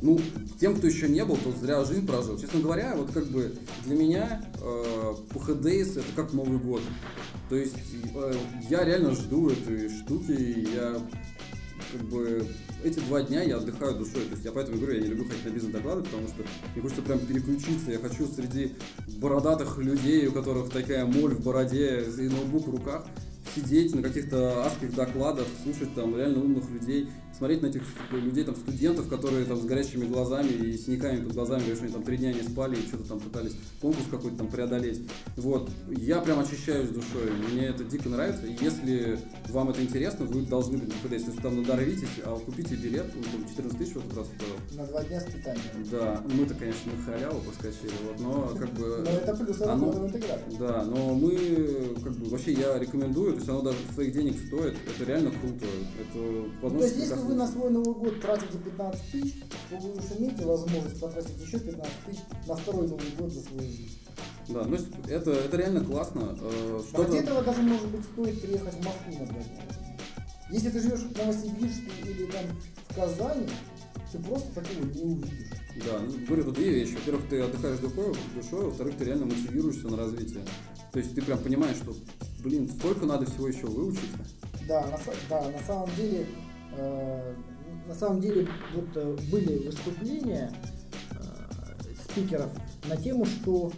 Ну, 0.00 0.20
тем, 0.60 0.76
кто 0.76 0.86
еще 0.86 1.08
не 1.08 1.24
был, 1.24 1.36
тот 1.36 1.56
зря 1.56 1.84
жизнь 1.84 2.06
прожил. 2.06 2.38
Честно 2.38 2.60
говоря, 2.60 2.94
вот 2.96 3.10
как 3.12 3.26
бы 3.26 3.54
для 3.84 3.96
меня 3.96 4.42
э, 4.60 5.14
ПХДС 5.30 5.96
это 5.96 6.12
как 6.14 6.32
Новый 6.32 6.58
год. 6.58 6.82
То 7.48 7.56
есть 7.56 7.74
э, 8.14 8.34
я 8.68 8.84
реально 8.84 9.12
жду 9.12 9.48
этой 9.50 9.88
штуки, 9.88 10.30
и 10.30 10.68
я 10.74 11.00
как 11.92 12.02
бы 12.02 12.46
эти 12.84 13.00
два 13.00 13.22
дня 13.22 13.42
я 13.42 13.56
отдыхаю 13.56 13.96
душой. 13.96 14.24
То 14.24 14.32
есть 14.32 14.44
я 14.44 14.52
поэтому 14.52 14.78
говорю, 14.78 14.94
я 14.94 15.00
не 15.00 15.08
люблю 15.08 15.24
ходить 15.24 15.44
на 15.44 15.50
бизнес-доклады, 15.50 16.02
потому 16.02 16.28
что 16.28 16.44
мне 16.74 16.82
хочется 16.82 17.02
прям 17.02 17.18
переключиться. 17.18 17.90
Я 17.90 17.98
хочу 17.98 18.26
среди 18.26 18.74
бородатых 19.18 19.78
людей, 19.78 20.26
у 20.28 20.32
которых 20.32 20.70
такая 20.70 21.06
моль 21.06 21.34
в 21.34 21.42
бороде 21.42 22.04
и 22.18 22.28
ноутбук 22.28 22.68
в 22.68 22.70
руках, 22.70 23.06
сидеть 23.54 23.94
на 23.94 24.02
каких-то 24.02 24.64
адских 24.66 24.94
докладах, 24.94 25.46
слушать 25.62 25.94
там 25.94 26.16
реально 26.16 26.44
умных 26.44 26.70
людей, 26.70 27.08
смотреть 27.36 27.62
на 27.62 27.66
этих 27.66 27.82
людей, 28.10 28.44
там, 28.44 28.56
студентов, 28.56 29.08
которые 29.08 29.44
там 29.44 29.60
с 29.60 29.64
горящими 29.64 30.06
глазами 30.06 30.48
и 30.48 30.76
синяками 30.76 31.24
под 31.24 31.34
глазами, 31.34 31.60
говорят, 31.60 31.76
что 31.76 31.84
они 31.84 31.94
там 31.94 32.02
три 32.02 32.16
дня 32.16 32.32
не 32.32 32.42
спали 32.42 32.76
и 32.76 32.86
что-то 32.86 33.04
там 33.04 33.20
пытались 33.20 33.52
конкурс 33.80 34.06
какой-то 34.10 34.38
там 34.38 34.48
преодолеть. 34.48 35.02
Вот. 35.36 35.70
Я 35.88 36.20
прям 36.20 36.40
очищаюсь 36.40 36.88
душой. 36.88 37.30
Мне 37.52 37.66
это 37.66 37.84
дико 37.84 38.08
нравится. 38.08 38.46
И 38.46 38.56
если 38.60 39.18
вам 39.48 39.70
это 39.70 39.82
интересно, 39.82 40.26
вы 40.26 40.42
должны 40.42 40.78
быть 40.78 40.92
КПД. 40.94 41.12
Если 41.12 41.30
там 41.32 41.62
надорвитесь, 41.62 42.08
а 42.24 42.38
купите 42.38 42.74
билет, 42.74 43.06
ну, 43.14 43.22
там 43.22 43.48
14 43.48 43.78
тысяч 43.78 43.92
в 43.94 43.98
этот 43.98 44.18
раз 44.18 44.26
стоил. 44.26 44.78
На 44.78 44.86
два 44.86 45.04
дня 45.04 45.20
с 45.20 45.24
питанием. 45.24 45.88
Да. 45.90 46.22
Мы-то, 46.32 46.54
конечно, 46.54 46.92
на 46.92 47.02
халяву 47.04 47.40
поскочили, 47.40 47.92
вот, 48.06 48.20
но 48.20 48.54
как 48.58 48.70
бы... 48.72 49.04
Но 49.04 49.10
это 49.10 49.34
плюс 49.36 49.60
оно. 49.60 50.10
Да, 50.58 50.84
но 50.84 51.14
мы, 51.14 51.94
как 52.02 52.12
бы, 52.14 52.30
вообще 52.30 52.52
я 52.52 52.78
рекомендую, 52.78 53.32
то 53.32 53.38
есть 53.38 53.48
оно 53.48 53.62
даже 53.62 53.78
своих 53.94 54.12
денег 54.12 54.34
стоит, 54.46 54.74
это 54.86 55.04
реально 55.08 55.30
круто. 55.30 55.66
Это 56.00 56.48
возможность 56.62 56.96
вы 57.28 57.34
на 57.34 57.46
свой 57.46 57.70
Новый 57.70 57.94
год 57.94 58.20
тратите 58.20 58.58
15 58.58 59.10
тысяч, 59.12 59.34
то 59.70 59.76
вы 59.76 59.92
уж 59.92 60.04
имеете 60.18 60.44
возможность 60.44 61.00
потратить 61.00 61.38
еще 61.40 61.58
15 61.60 61.92
тысяч 62.06 62.20
на 62.46 62.56
второй 62.56 62.88
Новый 62.88 63.10
год 63.18 63.32
за 63.32 63.42
свою 63.42 63.68
жизнь. 63.70 63.98
Да, 64.48 64.64
ну 64.64 64.78
это, 65.08 65.32
это 65.32 65.56
реально 65.58 65.84
классно. 65.84 66.36
Э, 66.40 66.80
Ради 66.94 67.18
этого 67.18 67.42
даже, 67.42 67.60
может 67.60 67.88
быть, 67.88 68.04
стоит 68.04 68.40
приехать 68.40 68.74
в 68.74 68.84
Москву 68.84 69.18
на 69.18 69.26
два 69.26 69.42
дня. 69.42 69.62
Если 70.50 70.70
ты 70.70 70.80
живешь 70.80 71.00
в 71.00 71.18
Новосибирске 71.18 71.90
или 72.04 72.24
там 72.24 72.44
в 72.88 72.94
Казани, 72.94 73.46
ты 74.10 74.18
просто 74.20 74.48
такого 74.54 74.86
не 74.86 75.02
увидишь. 75.02 75.50
Да, 75.84 76.00
ну, 76.00 76.26
говорю, 76.26 76.44
тут 76.44 76.54
две 76.54 76.70
вещи. 76.70 76.94
Во-первых, 76.94 77.28
ты 77.28 77.42
отдыхаешь 77.42 77.78
душой, 77.78 78.16
душой, 78.34 78.64
во-вторых, 78.64 78.96
ты 78.96 79.04
реально 79.04 79.26
мотивируешься 79.26 79.88
на 79.88 79.98
развитие. 79.98 80.42
То 80.92 80.98
есть 80.98 81.14
ты 81.14 81.20
прям 81.20 81.38
понимаешь, 81.40 81.76
что, 81.76 81.94
блин, 82.42 82.70
столько 82.70 83.04
надо 83.04 83.26
всего 83.26 83.48
еще 83.48 83.66
выучить. 83.66 84.08
Да, 84.66 84.86
на, 84.86 84.98
да, 85.28 85.50
на 85.50 85.58
самом 85.66 85.90
деле 85.94 86.26
Э, 86.78 87.34
на 87.86 87.94
самом 87.94 88.20
деле 88.20 88.48
вот 88.74 88.88
э, 88.94 89.16
были 89.32 89.66
выступления 89.66 90.52
э, 91.10 91.94
спикеров 92.04 92.50
на 92.88 92.96
тему, 92.96 93.24
что 93.24 93.72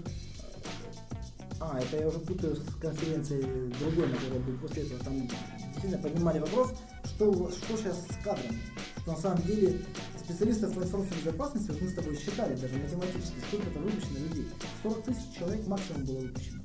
а, 1.61 1.79
это 1.79 1.99
я 1.99 2.09
уже 2.09 2.19
путаю 2.19 2.57
с 2.57 2.75
конференцией 2.81 3.73
другой, 3.79 4.11
которой 4.11 4.41
был 4.41 4.59
после 4.59 4.83
этого. 4.83 5.01
Там 5.05 5.29
действительно 5.73 5.99
поднимали 6.03 6.39
вопрос, 6.41 6.73
что, 7.05 7.51
что 7.51 7.77
сейчас 7.77 8.05
с 8.05 8.25
кадрами. 8.25 8.59
Что 9.03 9.13
на 9.13 9.19
самом 9.19 9.43
деле 9.43 9.81
специалистов 10.19 10.75
по 10.75 10.81
информационной 10.81 11.23
безопасности, 11.23 11.71
вот 11.71 11.83
мы 11.83 11.89
с 11.89 11.95
тобой 11.95 12.17
считали 12.17 12.57
даже 12.57 12.75
математически, 12.77 13.41
сколько 13.49 13.69
это 13.69 13.79
выпущено 13.79 14.19
людей. 14.19 14.49
40 14.83 15.03
тысяч 15.05 15.39
человек 15.39 15.67
максимум 15.67 16.05
было 16.05 16.19
выпущено. 16.21 16.61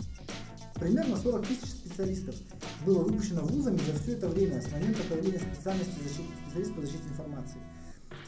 Примерно 0.76 1.16
40 1.16 1.48
тысяч 1.48 1.70
специалистов 1.70 2.36
было 2.86 3.04
выпущено 3.04 3.42
вузами 3.42 3.78
за 3.78 3.98
все 4.00 4.14
это 4.14 4.28
время, 4.28 4.62
с 4.62 4.70
момента 4.72 5.02
появления 5.10 5.40
специальности 5.40 5.96
защиты, 6.04 6.34
специалист 6.44 6.76
по 6.76 6.82
защите 6.82 7.08
информации. 7.08 7.58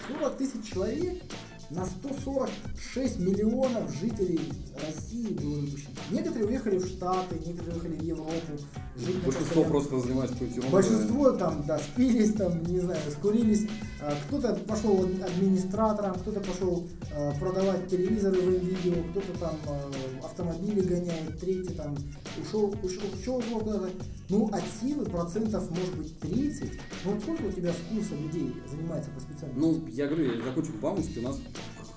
40 0.07 0.37
тысяч 0.37 0.71
человек 0.71 1.23
на 1.69 1.85
146 1.85 3.19
миллионов 3.19 3.93
жителей 3.99 4.39
России 4.81 5.33
было 5.33 5.59
выпущено. 5.59 5.91
Некоторые 6.11 6.47
уехали 6.47 6.77
в 6.77 6.87
Штаты, 6.87 7.35
некоторые 7.45 7.73
уехали 7.73 7.95
в 7.95 8.03
Европу. 8.03 8.57
Жить 8.95 9.23
Большинство 9.23 9.63
просто 9.63 9.99
занимается 9.99 10.35
какой-то 10.35 10.67
Большинство 10.69 11.31
там, 11.31 11.63
да, 11.67 11.77
спились, 11.79 12.33
там, 12.33 12.63
не 12.63 12.79
знаю, 12.79 12.99
скурились. 13.11 13.67
А, 14.01 14.13
кто-то 14.27 14.55
пошел 14.67 15.03
администратором, 15.03 16.13
кто-то 16.15 16.39
пошел 16.39 16.87
а, 17.13 17.33
продавать 17.39 17.87
телевизоры 17.89 18.39
в 18.39 18.63
видео, 18.63 19.03
кто-то 19.11 19.39
там 19.39 19.55
а, 19.67 20.25
автомобили 20.25 20.81
гоняет, 20.81 21.39
третий 21.39 21.73
там 21.73 21.95
ушел, 22.41 22.73
ушел, 22.83 23.39
ушел 23.41 23.59
куда-то. 23.59 23.89
Ну, 24.29 24.47
от 24.47 24.63
силы 24.81 25.05
процентов 25.05 25.69
может 25.71 25.95
быть 25.95 26.19
30. 26.19 26.71
Ну, 27.05 27.11
вот 27.11 27.21
сколько 27.21 27.43
у 27.43 27.51
тебя 27.51 27.71
с 27.71 27.77
курса 27.89 28.13
людей 28.15 28.53
занимается 28.69 29.09
по 29.11 29.21
специальности? 29.21 29.59
Ну, 29.59 29.87
я 29.87 30.07
говорю, 30.07 30.35
я 30.35 30.43
закончил 30.43 30.73
по 30.81 30.87
у 30.87 31.21
нас 31.21 31.39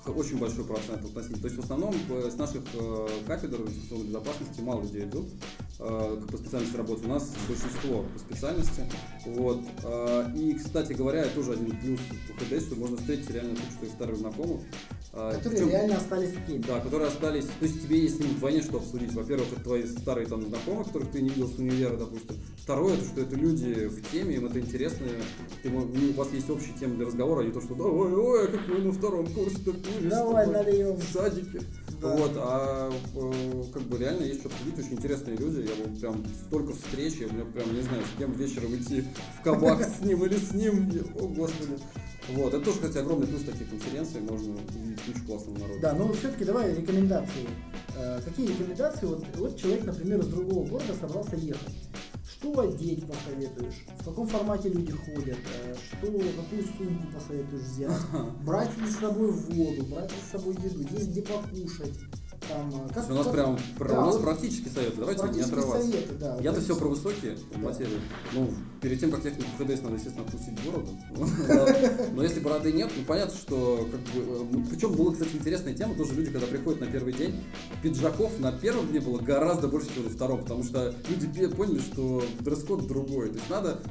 очень 0.09 0.39
большой 0.39 0.65
процент 0.65 1.03
относительно. 1.05 1.39
То 1.39 1.47
есть 1.47 1.57
в 1.57 1.63
основном 1.63 1.93
с 2.09 2.35
наших 2.35 2.63
э, 2.73 3.07
кафедр 3.27 3.61
информационной 3.61 4.07
безопасности 4.07 4.61
мало 4.61 4.81
людей 4.81 5.03
идут 5.03 5.27
э, 5.79 6.21
по 6.31 6.37
специальности 6.37 6.75
работы. 6.75 7.05
У 7.05 7.09
нас 7.09 7.33
большинство 7.47 8.03
по 8.03 8.19
специальности. 8.19 8.83
Вот. 9.25 9.61
Э, 9.83 10.31
и, 10.35 10.53
кстати 10.53 10.93
говоря, 10.93 11.25
тоже 11.25 11.53
один 11.53 11.77
плюс 11.77 11.99
по 12.27 12.43
ХДС, 12.43 12.65
что 12.65 12.75
можно 12.75 12.97
встретить 12.97 13.29
реально 13.29 13.55
кучу 13.55 13.77
своих 13.77 13.93
старых 13.93 14.17
знакомых, 14.17 14.61
которые 15.11 15.41
Причем, 15.49 15.69
реально 15.69 15.97
остались 15.97 16.31
такими. 16.31 16.61
Да, 16.61 16.79
которые 16.79 17.09
остались. 17.09 17.45
То 17.45 17.65
есть 17.65 17.83
тебе 17.83 17.99
есть 17.99 18.17
с 18.17 18.19
ними 18.19 18.31
вдвойне 18.31 18.61
что 18.61 18.77
обсудить. 18.77 19.13
Во-первых, 19.13 19.51
это 19.51 19.61
твои 19.61 19.85
старые 19.85 20.25
там 20.25 20.47
знакомые, 20.47 20.85
которых 20.85 21.11
ты 21.11 21.21
не 21.21 21.29
видел 21.29 21.49
с 21.49 21.57
универа, 21.57 21.97
допустим. 21.97 22.37
Второе, 22.57 22.93
это 22.93 23.05
что 23.05 23.21
это 23.21 23.35
люди 23.35 23.87
в 23.87 24.11
теме, 24.11 24.35
им 24.35 24.45
это 24.45 24.59
интересно. 24.59 25.05
Ты, 25.63 25.69
ну, 25.69 25.81
у 25.81 26.13
вас 26.13 26.31
есть 26.31 26.49
общие 26.49 26.73
темы 26.79 26.95
для 26.95 27.07
разговора, 27.07 27.41
а 27.41 27.43
не 27.43 27.51
то, 27.51 27.59
что 27.59 27.73
ой, 27.73 28.13
ой, 28.13 28.47
как 28.51 28.67
мы 28.69 28.79
на 28.79 28.93
втором 28.93 29.27
курсе 29.33 29.57
топили 29.57 30.07
Давай, 30.07 30.47
нальем. 30.47 30.95
в 30.95 31.03
садике. 31.03 31.61
Да. 32.01 32.15
Вот, 32.15 32.31
а 32.35 32.91
э, 33.15 33.63
как 33.73 33.83
бы 33.83 33.97
реально 33.97 34.23
есть 34.23 34.39
что 34.39 34.49
обсудить, 34.49 34.79
очень 34.79 34.93
интересные 34.93 35.35
люди. 35.35 35.67
Я 35.67 35.75
был 35.83 35.99
прям 35.99 36.25
столько 36.47 36.73
встреч, 36.73 37.15
я 37.19 37.27
прям 37.27 37.75
не 37.75 37.81
знаю, 37.81 38.03
с 38.03 38.17
кем 38.17 38.31
вечером 38.31 38.75
идти 38.75 39.03
в 39.39 39.43
кабак 39.43 39.83
с 39.83 40.03
ним 40.03 40.25
или 40.25 40.37
с 40.37 40.51
ним. 40.53 40.89
О, 41.19 41.27
господи. 41.27 41.77
Вот, 42.29 42.53
это 42.53 42.63
тоже, 42.63 42.77
кстати, 42.77 42.97
огромный 42.97 43.27
плюс 43.27 43.43
таких 43.43 43.69
конференций, 43.69 44.21
можно 44.21 44.53
увидеть 44.53 45.01
кучу 45.01 45.25
классного 45.25 45.57
народа. 45.57 45.79
Да, 45.81 45.93
но 45.93 46.13
все-таки 46.13 46.45
давай 46.45 46.73
рекомендации. 46.73 47.47
Э, 47.97 48.21
какие 48.23 48.47
рекомендации? 48.47 49.05
Вот, 49.05 49.25
вот 49.35 49.57
человек, 49.57 49.83
например, 49.85 50.19
из 50.19 50.27
другого 50.27 50.67
города 50.67 50.93
собрался 50.99 51.35
ехать. 51.35 51.75
Что 52.29 52.59
одеть 52.61 53.05
посоветуешь? 53.05 53.85
В 53.99 54.05
каком 54.05 54.27
формате 54.27 54.69
люди 54.69 54.91
ходят? 54.91 55.37
Э, 55.63 55.75
что, 55.75 56.07
какую 56.07 56.63
сумку 56.77 57.13
посоветуешь 57.13 57.63
взять? 57.63 57.91
Брать 58.45 58.77
ли 58.77 58.87
с 58.87 58.97
собой 58.97 59.31
воду? 59.31 59.83
Брать 59.83 60.11
ли 60.11 60.17
с 60.27 60.31
собой 60.31 60.55
еду? 60.55 60.81
Есть 60.91 61.09
где 61.09 61.21
покушать? 61.21 61.93
Там, 62.47 62.69
э, 62.69 62.93
как, 62.93 63.09
у 63.09 63.13
нас 63.13 63.25
как, 63.25 63.33
прям 63.33 63.57
да, 63.79 64.01
у 64.01 64.05
нас 64.05 64.15
вот, 64.15 64.23
практические 64.23 64.71
советы, 64.71 64.95
давайте 64.97 65.23
не 65.29 65.41
отрываться. 65.41 65.81
Советы, 65.81 66.13
да, 66.19 66.37
Я-то 66.41 66.61
все 66.61 66.75
про 66.75 66.87
высокие 66.87 67.37
да. 67.53 67.59
материи. 67.59 67.99
Ну, 68.33 68.49
перед 68.81 68.99
тем, 68.99 69.11
как 69.11 69.23
ехать 69.23 69.39
на 69.39 69.65
ХДС, 69.65 69.81
надо, 69.81 69.95
естественно, 69.95 70.25
отпустить 70.25 70.59
бороду. 70.65 70.89
Но 72.15 72.23
если 72.23 72.39
бороды 72.39 72.71
нет, 72.71 72.91
ну 72.97 73.03
понятно, 73.05 73.35
что 73.37 73.87
как 73.91 73.99
бы. 73.99 74.21
Э, 74.21 74.45
ну, 74.51 74.65
Причем 74.69 74.93
была, 74.93 75.13
кстати, 75.13 75.35
интересная 75.35 75.73
тема, 75.73 75.95
тоже 75.95 76.13
люди, 76.13 76.31
когда 76.31 76.47
приходят 76.47 76.81
на 76.81 76.87
первый 76.87 77.13
день, 77.13 77.43
пиджаков 77.83 78.39
на 78.39 78.51
первом 78.51 78.87
дне 78.87 78.99
было 78.99 79.19
гораздо 79.19 79.67
больше, 79.67 79.93
чем 79.93 80.05
на 80.05 80.09
втором, 80.09 80.39
потому 80.41 80.63
что 80.63 80.93
люди 81.09 81.47
поняли, 81.47 81.79
что 81.79 82.23
дресс-код 82.39 82.87
другой. 82.87 83.29
То 83.29 83.35
есть 83.35 83.49
надо 83.49 83.81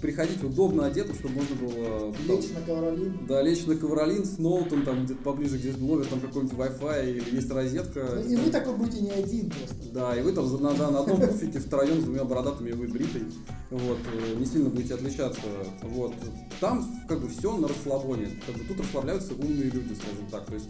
приходить 0.00 0.42
удобно 0.42 0.86
одетым, 0.86 1.14
чтобы 1.14 1.34
можно 1.34 1.56
было... 1.56 2.14
Лечь 2.26 2.46
там, 2.46 2.60
на 2.60 2.66
ковролин. 2.66 3.26
Да, 3.26 3.42
лечь 3.42 3.66
на 3.66 3.76
ковролин 3.76 4.24
с 4.24 4.38
ноутом, 4.38 4.84
там 4.84 5.04
где-то 5.04 5.22
поближе, 5.22 5.58
где 5.58 5.72
ловят 5.80 6.08
там 6.08 6.20
какой-нибудь 6.20 6.56
Wi-Fi 6.56 7.10
или 7.10 7.36
есть 7.36 7.50
розетка. 7.50 8.22
И 8.28 8.36
вы 8.36 8.50
такой 8.50 8.76
будете 8.76 9.00
не 9.00 9.10
один 9.10 9.50
просто. 9.50 9.74
Да, 9.92 10.16
и 10.16 10.22
вы 10.22 10.32
там 10.32 10.50
на, 10.62 10.72
на, 10.72 10.90
на 10.90 11.00
одном 11.00 11.20
буфете 11.20 11.58
втроем 11.58 12.00
с 12.00 12.04
двумя 12.04 12.24
бородатыми, 12.24 12.72
вы 12.72 12.88
бритый. 12.88 13.22
Вот, 13.70 13.98
э, 14.12 14.38
не 14.38 14.46
сильно 14.46 14.70
будете 14.70 14.94
отличаться. 14.94 15.40
Вот. 15.82 16.14
Там 16.60 17.02
как 17.08 17.20
бы 17.20 17.28
все 17.28 17.56
на 17.56 17.68
расслабоне. 17.68 18.30
Как 18.46 18.56
бы 18.56 18.64
тут 18.64 18.80
расслабляются 18.80 19.34
умные 19.34 19.70
люди, 19.70 19.94
скажем 19.94 20.26
так. 20.30 20.46
То 20.46 20.54
есть 20.54 20.68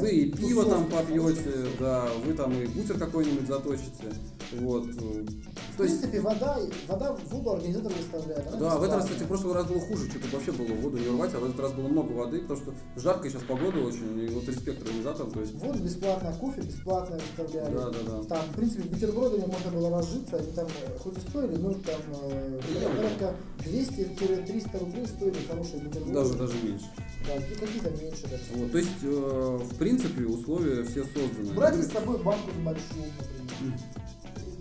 вы 0.00 0.10
и 0.10 0.30
пиво 0.30 0.64
там 0.64 0.86
попьете, 0.86 1.50
да, 1.78 2.08
вы 2.24 2.32
там 2.34 2.52
и 2.52 2.66
бутер 2.66 2.98
какой-нибудь 2.98 3.46
заточите. 3.46 4.12
Вот. 4.60 4.84
В 4.86 5.76
То 5.76 5.84
есть, 5.84 6.00
принципе, 6.00 6.20
вода, 6.20 6.58
вода 6.88 7.12
в 7.14 7.28
воду 7.30 7.50
организатор 7.52 7.92
выставляет. 7.92 8.58
да, 8.58 8.76
в 8.78 8.82
этот 8.82 8.96
раз, 8.96 9.04
кстати, 9.04 9.22
в 9.22 9.28
прошлый 9.28 9.54
раз 9.54 9.66
было 9.66 9.80
хуже, 9.80 10.08
что-то 10.10 10.26
вообще 10.32 10.52
было 10.52 10.74
воду 10.74 10.98
не 10.98 11.06
урвать, 11.08 11.34
а 11.34 11.38
в 11.38 11.44
этот 11.44 11.60
раз 11.60 11.72
было 11.72 11.86
много 11.88 12.12
воды, 12.12 12.40
потому 12.40 12.60
что 12.60 12.74
жаркая 12.96 13.30
сейчас 13.30 13.42
погода 13.42 13.78
очень, 13.78 14.18
и 14.18 14.26
вот 14.28 14.48
респект 14.48 14.82
организаторам, 14.82 15.30
то 15.30 15.40
есть, 15.40 15.54
Воду 15.54 15.78
бесплатно, 15.78 16.34
кофе 16.40 16.62
бесплатно 16.62 17.16
выставляли. 17.18 17.74
да, 17.74 17.90
да, 17.90 17.98
да. 18.06 18.22
Там, 18.24 18.44
в 18.52 18.56
принципе, 18.56 18.82
бутербродами 18.88 19.44
можно 19.46 19.70
было 19.70 19.90
разжиться, 19.90 20.36
они 20.36 20.52
там 20.52 20.66
э, 20.66 20.98
хоть 20.98 21.16
и 21.18 21.20
стоили, 21.20 21.56
но 21.56 21.72
там 21.74 22.00
э, 22.30 22.60
порядка 22.96 23.34
200-300 23.64 24.78
рублей 24.80 25.06
стоили 25.06 25.36
хорошие 25.48 25.82
бутерброды. 25.82 26.12
Даже, 26.14 26.34
даже 26.34 26.54
меньше. 26.62 26.86
Да, 27.26 27.34
какие-то 27.34 27.90
меньше 28.02 28.22
даже. 28.22 28.42
Вот, 28.54 28.72
то 28.72 28.78
есть, 28.78 28.90
э, 29.02 29.58
в 29.62 29.77
принципе, 29.78 30.24
условия 30.24 30.82
все 30.84 31.04
созданы. 31.04 31.52
Брать 31.54 31.76
с 31.76 31.92
собой 31.92 32.22
банку 32.22 32.50
большую, 32.64 33.12
например. 33.18 33.78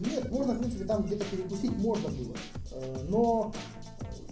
Нет, 0.05 0.32
можно, 0.32 0.53
в 0.53 0.59
принципе, 0.59 0.86
там 0.86 1.03
где-то 1.03 1.26
перекусить 1.26 1.76
можно 1.78 2.09
было. 2.09 2.36
Э, 2.72 3.05
Но 3.09 3.53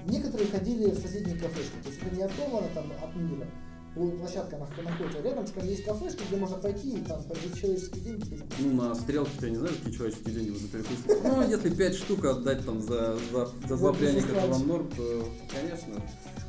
некоторые 0.07 0.47
ходили 0.49 0.91
в 0.91 0.99
соседние 0.99 1.37
кафешки. 1.37 1.75
То 1.83 1.89
есть 1.89 2.01
это 2.01 2.15
не 2.15 2.23
оторвано 2.23 2.67
там 2.73 2.91
от 3.03 3.15
мира. 3.15 3.47
Площадка 3.95 4.57
нах- 4.57 4.83
находится 4.83 5.21
рядом, 5.21 5.45
есть 5.63 5.85
кафешки, 5.85 6.21
где 6.27 6.35
можно 6.35 6.57
пойти 6.57 6.97
и 6.97 7.01
там 7.01 7.21
за 7.21 7.57
человеческие 7.57 8.03
деньги 8.03 8.25
перекусить. 8.25 8.59
Ну, 8.59 8.73
на 8.73 8.93
стрелке 8.93 9.31
я 9.43 9.49
не 9.51 9.55
знаю, 9.55 9.73
какие 9.77 9.93
человеческие 9.93 10.35
деньги 10.35 10.57
за 10.57 10.67
перекусить. 10.67 11.23
Ну, 11.23 11.49
если 11.49 11.69
5 11.73 11.95
штук 11.95 12.25
отдать 12.25 12.65
там 12.65 12.81
за, 12.81 13.17
за, 13.31 13.45
за 13.69 13.77
два 13.77 13.91
Вот, 13.91 13.97
пряника, 13.97 14.27
это 14.33 14.47
вам 14.47 14.67
норм, 14.67 14.89
то, 14.97 15.29
конечно. 15.49 15.95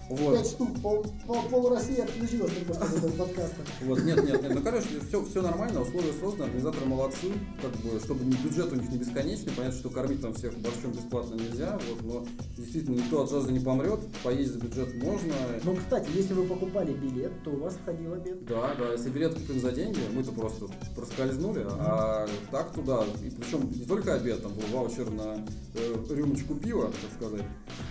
Вот. 0.09 0.37
Пять 0.37 0.47
штук, 0.47 0.81
пол, 0.81 1.05
пол, 1.27 1.43
пол 1.51 1.69
России 1.71 2.01
отключилась 2.01 2.53
только 2.53 2.75
что 2.75 2.85
от 2.85 2.95
этого 2.97 3.11
подкаста. 3.13 3.57
Вот, 3.83 4.03
нет, 4.05 4.23
нет, 4.25 4.41
нет. 4.43 4.55
Ну, 4.55 4.63
короче, 4.63 4.87
все, 5.09 5.25
все 5.25 5.43
нормально, 5.43 5.83
условия 5.83 6.13
созданы, 6.21 6.45
организаторы 6.45 6.87
молодцы, 6.87 7.33
как 7.61 7.73
бы, 7.73 7.99
чтобы 7.99 8.25
не- 8.25 8.37
бюджет 8.37 8.73
у 8.73 8.77
них 8.77 8.89
не 8.89 8.99
бесконечный, 8.99 9.53
понятно, 9.57 9.77
что 9.79 9.91
кормить 9.91 10.23
там 10.23 10.33
всех 10.35 10.57
борщом 10.59 10.93
бесплатно 10.93 11.35
нельзя, 11.35 11.79
вот, 11.89 12.03
но 12.05 12.27
действительно 12.57 12.97
никто 12.97 13.23
от 13.23 13.31
жажды 13.31 13.53
не 13.53 13.59
помрет, 13.61 13.99
поесть 14.23 14.53
за 14.53 14.61
бюджет 14.61 14.95
можно. 15.03 15.35
Но, 15.65 15.75
кстати, 15.75 16.09
если 16.15 16.35
вы 16.35 16.45
покупали 16.45 16.93
билет, 16.93 17.33
то 17.43 17.51
у 17.51 17.57
вас 17.59 17.75
входил 17.75 18.13
обед. 18.13 18.45
Да, 18.47 18.75
да, 18.79 18.93
если 18.93 19.11
билет 19.11 19.35
купим 19.35 19.61
за 19.61 19.73
деньги, 19.73 19.99
мы-то 20.15 20.31
просто 20.31 20.67
проскользнули, 20.95 21.67
а 21.69 22.29
так 22.53 22.73
туда, 22.73 23.05
и 23.25 23.31
причем 23.31 23.69
не 23.73 23.85
только 23.85 24.15
обед, 24.15 24.41
там 24.43 24.53
был 24.53 24.63
ваучер 24.73 25.11
на 25.11 25.45
э, 25.75 25.95
рюмочку 26.11 26.55
пива, 26.55 26.93
так 27.03 27.13
сказать, 27.17 27.47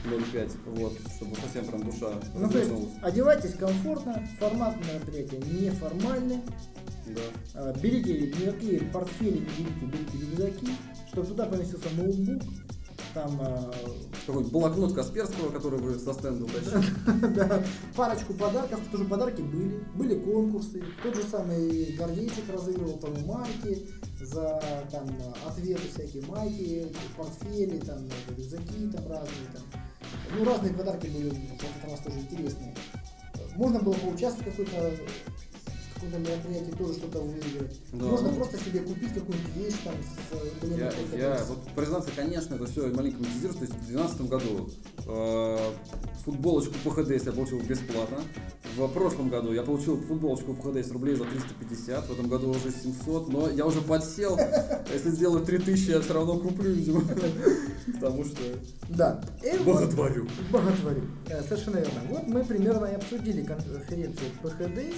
0,5, 0.05 0.51
вот, 0.77 0.93
чтобы 1.17 1.35
совсем 1.35 1.65
прям 1.65 1.83
душа 1.83 2.04
Ну, 2.33 2.49
то 2.49 2.57
есть, 2.57 2.71
одевайтесь 3.01 3.53
комфортно, 3.53 4.21
формат 4.39 4.75
мероприятия 4.85 5.37
неформальный. 5.37 6.41
Да. 7.07 7.21
А, 7.53 7.73
Берите 7.79 8.19
никакие 8.19 8.81
портфели, 8.81 9.39
не 9.39 9.65
берите, 9.65 9.85
берите 9.85 10.17
рюкзаки, 10.17 10.67
чтобы 11.11 11.27
туда 11.27 11.45
поместился 11.45 11.87
ноутбук, 11.95 12.41
там 13.13 13.39
а, 13.41 13.71
Какой-нибудь 14.25 14.51
блокнот 14.51 14.93
Касперского, 14.93 15.51
который 15.51 15.79
вы 15.79 15.97
со 15.97 16.13
стенда 16.13 16.45
да, 17.35 17.63
парочку 17.95 18.33
подарков, 18.33 18.79
тоже 18.91 19.05
подарки 19.05 19.41
были, 19.41 19.83
были 19.95 20.19
конкурсы, 20.19 20.83
тот 21.03 21.15
же 21.15 21.23
самый 21.23 21.95
Гордейчик 21.95 22.49
разыгрывал 22.51 22.97
там 22.97 23.13
майки, 23.25 23.87
за 24.19 24.61
там 24.91 25.07
ответы 25.47 25.83
всякие 25.93 26.23
майки, 26.25 26.87
портфели, 27.15 27.79
там 27.79 27.99
рюкзаки 28.29 28.89
там 28.91 29.07
разные, 29.07 29.47
там. 29.53 29.81
Ну 30.37 30.43
разные 30.45 30.73
подарки 30.73 31.07
были, 31.07 31.29
в 31.29 31.33
этот 31.33 31.91
раз 31.91 31.99
тоже 31.99 32.19
интересные. 32.19 32.75
Можно 33.55 33.79
было 33.79 33.93
поучаствовать 33.93 34.53
в 34.53 34.65
какой-то 34.65 35.01
каком-то 35.95 36.19
мероприятии, 36.19 36.71
тоже 36.77 36.93
что-то 36.93 37.19
выиграть. 37.21 37.79
Да. 37.93 38.05
Можно 38.05 38.29
просто 38.33 38.57
себе 38.59 38.79
купить 38.81 39.13
какую-нибудь 39.13 39.55
вещь 39.55 39.75
там 39.83 39.93
с 40.03 40.61
блин, 40.61 40.77
Я, 41.13 41.17
я, 41.17 41.43
вот 41.45 41.59
признаться, 41.75 42.11
конечно, 42.15 42.55
это 42.55 42.65
все 42.65 42.87
маленько 42.87 43.19
монетизируется. 43.19 43.65
То 43.65 43.65
есть 43.65 43.73
в 43.75 43.87
2012 43.87 44.21
году 44.29 44.69
э, 45.07 45.57
футболочку 46.23 46.73
по 46.83 46.91
ХДС 46.91 47.25
я 47.25 47.31
получил 47.31 47.59
бесплатно. 47.61 48.17
В 48.75 48.87
прошлом 48.89 49.29
году 49.29 49.53
я 49.53 49.63
получил 49.63 49.97
футболочку 50.01 50.53
по 50.53 50.69
ХДС 50.71 50.91
рублей 50.91 51.15
за 51.15 51.23
350, 51.23 52.07
в 52.07 52.11
этом 52.11 52.27
году 52.27 52.49
уже 52.49 52.71
700, 52.71 53.29
но 53.29 53.49
я 53.49 53.65
уже 53.65 53.81
подсел. 53.81 54.37
Если 54.91 55.11
сделаю 55.11 55.45
3000, 55.45 55.89
я 55.91 56.01
все 56.01 56.13
равно 56.13 56.37
куплю, 56.37 56.71
видимо. 56.71 57.01
Потому 57.93 58.25
что 58.25 58.41
Да. 58.89 59.21
Боготворю. 59.65 60.27
Боготворю. 60.51 61.03
Э, 61.29 61.41
Совершенно 61.43 61.77
верно. 61.77 62.01
Вот 62.09 62.27
мы 62.27 62.43
примерно 62.43 62.85
и 62.85 62.95
обсудили 62.95 63.43
конференцию 63.43 64.29
ПХД 64.41 64.93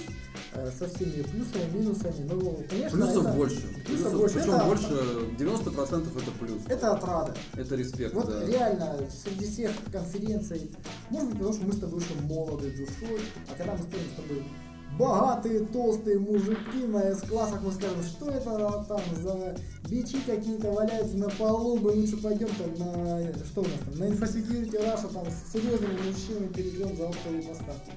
всеми 0.88 1.22
плюсами, 1.22 1.70
минусами. 1.78 2.28
Ну, 2.30 2.64
конечно, 2.68 2.98
Плюсов 2.98 3.24
это- 3.26 3.32
больше. 3.34 3.62
Плюсов 3.86 4.12
больше. 4.14 4.34
Причем 4.36 4.54
Это- 4.54 4.64
больше 4.64 4.88
90% 5.38 6.16
это 6.16 6.30
плюс. 6.32 6.62
Это 6.68 6.92
отрада. 6.92 7.34
Это 7.56 7.74
респект, 7.76 8.14
Вот 8.14 8.26
да. 8.26 8.44
реально, 8.46 8.96
среди 9.24 9.46
всех 9.46 9.70
конференций, 9.92 10.70
может 11.10 11.28
быть, 11.30 11.38
потому 11.38 11.52
что 11.54 11.64
мы 11.66 11.72
с 11.72 11.78
тобой 11.78 12.00
еще 12.00 12.14
молоды 12.22 12.70
душой, 12.70 13.20
а 13.50 13.54
когда 13.56 13.72
мы 13.74 13.78
станем 13.82 14.10
с 14.12 14.20
тобой 14.22 14.42
богатые, 14.98 15.60
толстые 15.66 16.18
мужики 16.18 16.84
на 16.88 17.14
С-классах, 17.14 17.60
мы 17.62 17.70
скажем, 17.72 18.02
что 18.02 18.30
это 18.30 18.84
там 18.88 19.00
за 19.22 19.56
бичи 19.88 20.16
какие-то 20.26 20.72
валяются 20.72 21.16
на 21.16 21.28
полу, 21.28 21.76
мы 21.78 21.90
лучше 21.92 22.16
пойдем 22.16 22.48
там 22.48 22.74
на, 22.78 23.32
что 23.44 23.60
у 23.60 23.64
нас 23.64 23.72
там, 23.84 23.98
на 23.98 24.04
Infosecurity 24.12 24.72
Russia, 24.72 25.12
там 25.12 25.24
с 25.30 25.52
серьезными 25.52 25.98
мужчинами 26.08 26.52
перейдем 26.52 26.96
за 26.96 27.08
оптовые 27.08 27.42
поставки. 27.42 27.92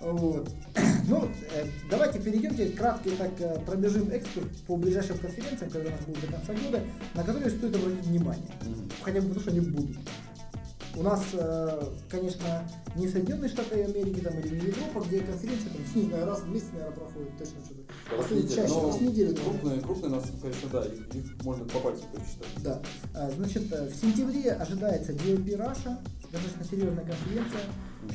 Вот. 0.00 0.48
Ну, 1.08 1.26
э, 1.54 1.64
давайте 1.90 2.20
перейдем 2.20 2.52
теперь 2.52 2.74
кратко 2.74 3.08
так 3.12 3.30
э, 3.38 3.58
пробежим 3.64 4.10
экспорт 4.10 4.46
по 4.66 4.76
ближайшим 4.76 5.16
конференциям, 5.16 5.70
которые 5.70 5.88
у 5.88 5.96
нас 5.96 6.04
будут 6.04 6.20
до 6.20 6.26
конца 6.26 6.52
года, 6.52 6.82
на 7.14 7.24
которые 7.24 7.50
стоит 7.50 7.74
обратить 7.76 8.04
внимание. 8.04 8.50
Мгм. 8.60 8.90
Хотя 9.00 9.20
бы 9.22 9.28
потому, 9.28 9.40
что 9.40 9.50
они 9.50 9.60
будут. 9.60 9.96
У 10.94 11.02
нас, 11.02 11.22
э, 11.32 11.82
конечно, 12.10 12.68
не 12.94 13.08
Соединенные 13.08 13.48
Штаты 13.48 13.84
Америки 13.84 14.20
там, 14.20 14.38
или 14.38 14.66
Европа, 14.66 15.06
где 15.06 15.20
конференция 15.20 15.70
там, 15.70 15.80
не 15.94 16.08
знаю, 16.08 16.26
раз 16.26 16.40
в 16.40 16.48
месяц, 16.50 16.66
наверное, 16.72 16.94
проходит, 16.94 17.38
точно 17.38 17.64
что-то. 17.64 18.16
Раз 18.16 18.26
в 18.26 18.30
неделю. 18.32 18.54
чаще, 18.54 18.86
раз 18.86 18.96
в 18.96 19.02
неделю. 19.02 19.36
Крупные, 19.36 19.80
крупные 19.80 20.10
нас, 20.10 20.24
конечно, 20.42 20.68
да, 20.70 20.84
их, 20.84 21.14
их 21.14 21.42
можно 21.42 21.64
по 21.64 21.78
пальцам 21.78 22.06
пересчитать. 22.12 22.62
Да. 22.62 22.82
А, 23.14 23.30
Значит, 23.30 23.62
в 23.70 23.94
сентябре 23.94 24.52
ожидается 24.52 25.12
DLP 25.12 25.56
Russia, 25.56 25.96
достаточно 26.30 26.64
серьезная 26.64 27.04
конференция. 27.06 27.62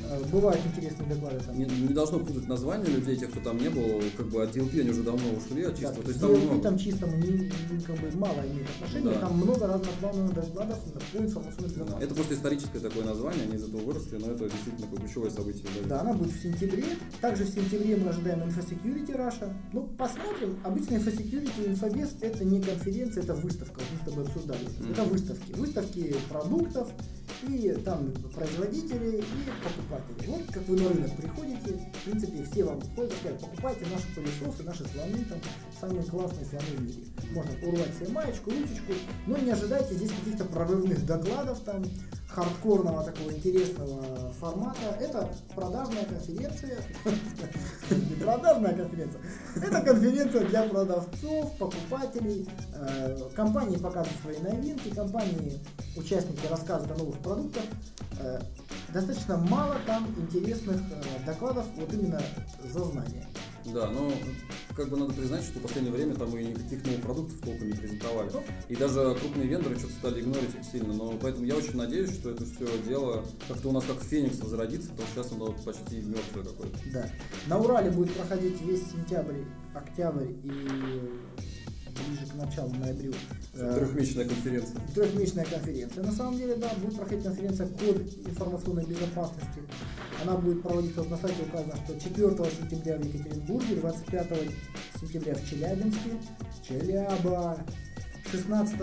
Э, 0.09 0.23
Бывают 0.31 0.59
интересные 0.65 1.09
доклады 1.09 1.39
там. 1.45 1.57
Не, 1.57 1.65
не 1.65 1.93
должно 1.93 2.19
путать 2.19 2.47
название 2.47 2.89
людей, 2.95 3.15
тех, 3.17 3.29
кто 3.31 3.39
там 3.41 3.57
не 3.57 3.69
был, 3.69 4.01
как 4.17 4.27
бы 4.27 4.41
от 4.43 4.55
DLP 4.55 4.79
они 4.81 4.89
уже 4.91 5.03
давно 5.03 5.21
ушли 5.37 5.63
от 5.63 5.73
Да, 5.73 5.77
чистого. 5.79 6.01
к 6.01 6.03
То 6.05 6.09
есть 6.09 6.19
там 6.21 6.31
много. 6.31 6.61
там 6.61 6.77
чистому 6.77 7.17
не, 7.17 7.51
как 7.85 7.95
бы 7.97 8.17
мало 8.17 8.39
имеет 8.47 8.67
отношения, 8.75 9.13
Да. 9.13 9.19
там 9.19 9.37
много 9.37 9.67
разноплановых 9.67 10.33
докладов 10.33 10.79
по 10.79 11.17
информационной 11.17 11.69
безопасности. 11.69 12.03
Это 12.03 12.15
просто 12.15 12.33
историческое 12.35 12.79
такое 12.79 13.03
название, 13.03 13.43
они 13.43 13.55
из 13.57 13.63
этого 13.63 13.81
выросли, 13.81 14.17
но 14.17 14.27
это 14.31 14.45
действительно 14.49 14.87
такое 14.87 14.99
ключевое 15.01 15.29
событие. 15.29 15.63
Да, 15.87 16.01
она 16.01 16.13
будет 16.13 16.31
в 16.31 16.41
сентябре. 16.41 16.85
Также 17.21 17.43
в 17.43 17.49
сентябре 17.49 17.95
мы 17.97 18.09
ожидаем 18.09 18.39
InfoSecurity 18.39 19.15
Russia. 19.17 19.53
Ну, 19.73 19.83
посмотрим. 19.97 20.57
Обычно 20.63 20.95
InfoSecurity 20.95 21.51
и 21.65 21.69
Infobes 21.73 22.09
это 22.21 22.45
не 22.45 22.61
конференция, 22.61 23.23
это 23.23 23.33
выставка. 23.35 23.81
Мы 23.91 23.97
с 24.01 24.09
тобой 24.09 24.23
обсуждали. 24.25 24.65
Мгм. 24.79 24.91
Это 24.91 25.03
выставки. 25.03 25.51
Выставки 25.53 26.15
продуктов 26.29 26.87
и 27.41 27.71
там 27.83 28.11
производителей 28.33 29.19
и 29.19 29.23
покупателей. 29.63 30.27
Вот 30.27 30.45
как 30.51 30.67
вы 30.67 30.81
на 30.81 30.89
рынок 30.89 31.15
приходите, 31.15 31.91
в 31.93 32.03
принципе, 32.03 32.43
все 32.51 32.63
вам 32.63 32.81
ходят 32.95 33.13
говорят, 33.21 33.41
покупайте 33.41 33.85
наши 33.91 34.15
пылесосы, 34.15 34.63
наши 34.63 34.85
слоны, 34.85 35.25
там, 35.25 35.39
самые 35.79 36.03
классные 36.03 36.45
слоны 36.45 36.65
в 36.77 36.81
мире. 36.81 37.03
Можно 37.33 37.67
урвать 37.67 37.95
себе 37.95 38.09
маечку, 38.09 38.51
ручечку, 38.51 38.93
но 39.27 39.37
не 39.37 39.51
ожидайте 39.51 39.95
здесь 39.95 40.11
каких-то 40.11 40.45
прорывных 40.45 41.05
докладов, 41.05 41.59
там, 41.61 41.83
хардкорного 42.33 43.03
такого 43.03 43.31
интересного 43.31 44.31
формата. 44.39 44.79
Это 44.99 45.29
продажная 45.55 46.05
конференция. 46.05 46.77
Не 47.91 48.15
продажная 48.15 48.73
конференция. 48.75 49.21
Это 49.55 49.81
конференция 49.81 50.45
для 50.45 50.63
продавцов, 50.63 51.57
покупателей. 51.57 52.47
Э, 52.75 53.17
Компании 53.35 53.77
показывают 53.77 54.19
свои 54.21 54.37
новинки, 54.39 54.89
компании, 54.93 55.59
участники 55.95 56.45
рассказывают 56.47 56.99
о 56.99 57.03
новых 57.03 57.19
продуктах. 57.19 57.63
Э, 58.19 58.39
Достаточно 58.93 59.37
мало 59.37 59.75
там 59.87 60.07
интересных 60.17 60.77
э, 60.77 61.25
докладов 61.25 61.65
вот 61.75 61.91
именно 61.93 62.21
за 62.63 62.83
знания. 62.83 63.27
Да, 63.65 63.89
но 63.89 64.11
как 64.75 64.89
бы 64.89 64.97
надо 64.97 65.13
признать, 65.13 65.43
что 65.43 65.59
в 65.59 65.61
последнее 65.61 65.93
время 65.93 66.15
там 66.15 66.35
и 66.37 66.43
никаких 66.43 66.85
новых 66.85 67.01
продуктов 67.01 67.39
толком 67.39 67.67
не 67.67 67.73
презентовали. 67.73 68.29
И 68.69 68.75
даже 68.75 69.15
крупные 69.19 69.47
вендоры 69.47 69.77
что-то 69.77 69.93
стали 69.93 70.21
игнорить 70.21 70.49
сильно. 70.71 70.93
Но 70.93 71.13
поэтому 71.21 71.45
я 71.45 71.55
очень 71.55 71.75
надеюсь, 71.75 72.11
что 72.13 72.31
это 72.31 72.45
все 72.45 72.65
дело 72.85 73.23
как-то 73.47 73.69
у 73.69 73.71
нас 73.71 73.83
как 73.85 74.01
Феникс 74.01 74.39
возродится, 74.39 74.89
потому 74.89 75.07
что 75.07 75.23
сейчас 75.23 75.31
оно 75.33 75.51
почти 75.65 76.01
мертвое 76.01 76.43
какое-то. 76.43 76.77
Да. 76.91 77.09
На 77.47 77.59
Урале 77.59 77.91
будет 77.91 78.13
проходить 78.13 78.61
весь 78.61 78.83
сентябрь, 78.91 79.43
октябрь 79.73 80.31
и 80.43 80.51
ближе 81.93 82.25
к 82.25 82.35
началу 82.35 82.73
ноябрю 82.73 83.13
э, 83.53 83.75
Трехмесячная 83.79 84.25
конференция. 84.25 84.75
трехмесячная 84.95 85.45
конференция. 85.45 86.03
На 86.03 86.11
самом 86.11 86.37
деле, 86.37 86.55
да, 86.55 86.69
будет 86.81 86.95
проходить 86.97 87.23
конференция 87.23 87.67
«Код 87.67 87.97
информационной 88.25 88.85
безопасности». 88.85 89.61
Она 90.23 90.35
будет 90.37 90.61
проводиться, 90.61 91.01
вот 91.01 91.09
на 91.11 91.17
сайте 91.17 91.43
указано, 91.43 91.75
что 91.85 91.99
4 91.99 92.29
сентября 92.51 92.97
в 92.97 93.05
Екатеринбурге, 93.05 93.75
25 93.75 94.27
сентября 95.01 95.35
в 95.35 95.49
Челябинске, 95.49 96.11
Челяба, 96.67 97.57
16 98.31 98.73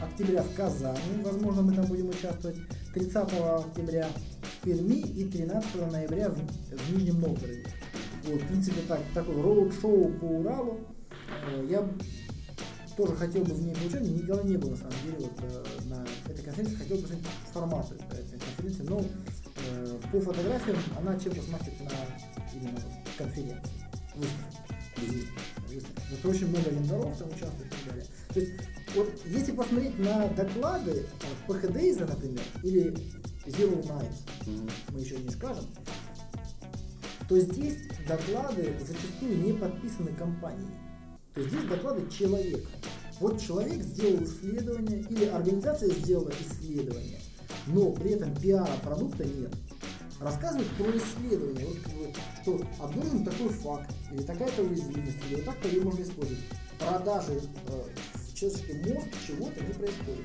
октября 0.00 0.42
в 0.42 0.54
Казани, 0.54 1.22
возможно, 1.24 1.62
мы 1.62 1.72
там 1.74 1.86
будем 1.86 2.08
участвовать, 2.10 2.56
30 2.94 3.16
октября 3.16 4.08
в 4.42 4.64
Перми 4.64 5.00
и 5.00 5.24
13 5.24 5.90
ноября 5.90 6.28
в, 6.28 6.34
в 6.36 6.92
Нижнем 6.96 7.20
Новгороде. 7.20 7.64
Вот, 8.24 8.42
в 8.42 8.46
принципе, 8.48 8.80
так, 8.86 9.00
такой 9.14 9.40
роуд-шоу 9.40 10.12
по 10.20 10.24
Уралу. 10.24 10.80
Э, 11.50 11.66
Я 11.70 11.88
тоже 13.00 13.16
хотел 13.16 13.44
бы 13.44 13.54
в 13.54 13.62
ней 13.62 13.74
поучаствовать, 13.74 14.10
никогда 14.10 14.42
не 14.42 14.56
был 14.58 14.70
на 14.70 14.76
самом 14.76 14.92
деле 15.02 15.16
вот, 15.20 15.32
э, 15.40 15.64
на 15.88 16.06
этой 16.30 16.44
конференции, 16.44 16.76
хотел 16.76 16.96
бы 16.98 17.02
посмотреть 17.02 17.26
форматы 17.52 17.94
этой 17.94 18.38
конференции, 18.38 18.82
но 18.82 19.00
э, 19.00 19.98
по 20.12 20.20
фотографиям 20.20 20.76
она 20.98 21.18
чем-то 21.18 21.40
смахивает 21.42 21.80
на 21.80 21.90
именно 22.54 22.72
вот 22.74 23.14
конференцию, 23.16 23.72
выставку. 24.16 25.42
выставку. 25.68 26.02
Вот 26.10 26.34
очень 26.34 26.48
много 26.48 26.70
вендоров 26.70 27.16
там 27.16 27.28
участвует 27.28 27.66
и 27.66 27.70
так 27.70 27.88
далее. 27.88 28.06
То 28.34 28.40
есть, 28.40 28.52
вот 28.94 29.08
если 29.24 29.52
посмотреть 29.52 29.98
на 29.98 30.28
доклады 30.28 31.06
PHDays, 31.48 32.06
например, 32.06 32.42
или 32.62 32.94
Zero 33.46 33.82
Nights, 33.82 34.70
мы 34.90 35.00
еще 35.00 35.16
не 35.16 35.30
скажем, 35.30 35.64
то 37.28 37.38
здесь 37.38 37.78
доклады 38.06 38.74
зачастую 38.80 39.38
не 39.38 39.54
подписаны 39.54 40.12
компанией. 40.12 40.89
То 41.34 41.40
есть 41.40 41.52
здесь 41.52 41.68
доклады 41.68 42.08
человека. 42.10 42.68
Вот 43.20 43.40
человек 43.40 43.82
сделал 43.82 44.24
исследование 44.24 45.00
или 45.10 45.26
организация 45.26 45.90
сделала 45.90 46.32
исследование, 46.40 47.20
но 47.66 47.92
при 47.92 48.12
этом 48.12 48.34
пиара 48.34 48.70
продукта 48.82 49.24
нет. 49.24 49.54
Рассказывают 50.20 50.68
про 50.70 50.86
исследование, 50.96 51.66
вот, 51.66 51.76
бы, 51.76 52.12
что 52.42 52.60
обнаружен 52.82 53.24
такой 53.24 53.48
факт, 53.48 53.90
или 54.12 54.22
такая-то 54.22 54.62
уязвимость, 54.62 55.16
или 55.28 55.36
вот 55.36 55.44
так-то 55.46 55.68
ее 55.68 55.82
можно 55.82 56.02
использовать. 56.02 56.44
Продажи 56.78 57.40
э, 57.68 57.82
человеческий 58.34 58.92
мозг 58.92 59.08
чего-то 59.26 59.64
не 59.64 59.72
происходит. 59.72 60.24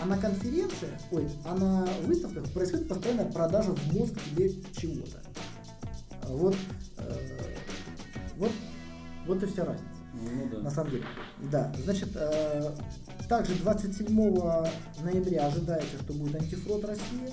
А 0.00 0.06
на 0.06 0.18
конференциях, 0.18 0.92
ой, 1.10 1.28
а 1.44 1.54
на 1.56 1.86
выставках 2.06 2.50
происходит 2.52 2.88
постоянная 2.88 3.30
продажа 3.30 3.74
в 3.74 3.92
мозг 3.92 4.14
тебе 4.30 4.50
чего-то. 4.76 5.22
Вот, 6.28 6.56
э, 6.98 7.56
вот, 8.36 8.52
вот 9.26 9.42
и 9.42 9.46
вся 9.46 9.64
разница. 9.64 9.93
Ну 10.22 10.48
да. 10.52 10.58
На 10.60 10.70
самом 10.70 10.90
деле. 10.92 11.04
Да. 11.50 11.72
Значит, 11.82 12.10
э, 12.14 12.70
также 13.28 13.54
27 13.56 14.06
ноября 15.02 15.46
ожидается, 15.46 15.96
что 16.02 16.12
будет 16.12 16.36
антифрод 16.36 16.84
Россия. 16.84 17.30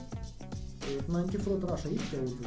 Э, 0.88 1.11
На 1.11 1.19
антифрод 1.21 1.63
Раша 1.65 1.89
есть 1.89 2.03
у 2.07 2.15
тебя 2.15 2.23
отзывы. 2.23 2.45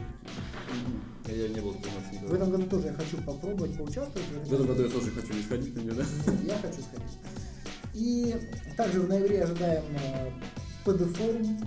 Я 1.28 1.49
не 1.49 1.61
был 1.61 1.72
В 1.72 2.12
никогда. 2.12 2.37
этом 2.37 2.51
году 2.51 2.64
тоже 2.66 2.87
я 2.89 2.93
хочу 2.93 3.16
попробовать 3.22 3.76
поучаствовать. 3.78 4.26
В 4.45 4.53
этом 4.53 4.66
году 4.66 4.82
я 4.85 4.91
тоже 4.91 5.11
хочу 5.12 5.32
не 5.32 5.43
сходить 5.43 5.74
на 5.76 5.80
нее, 5.80 5.93
да? 5.93 6.05
Нет, 6.32 6.43
Я 6.45 6.55
хочу 6.59 6.82
сходить. 6.82 7.18
И 7.95 8.35
также 8.76 9.01
в 9.01 9.09
ноябре 9.09 9.45
ожидаем 9.45 9.85
ПД 10.85 11.16
форум. 11.16 11.61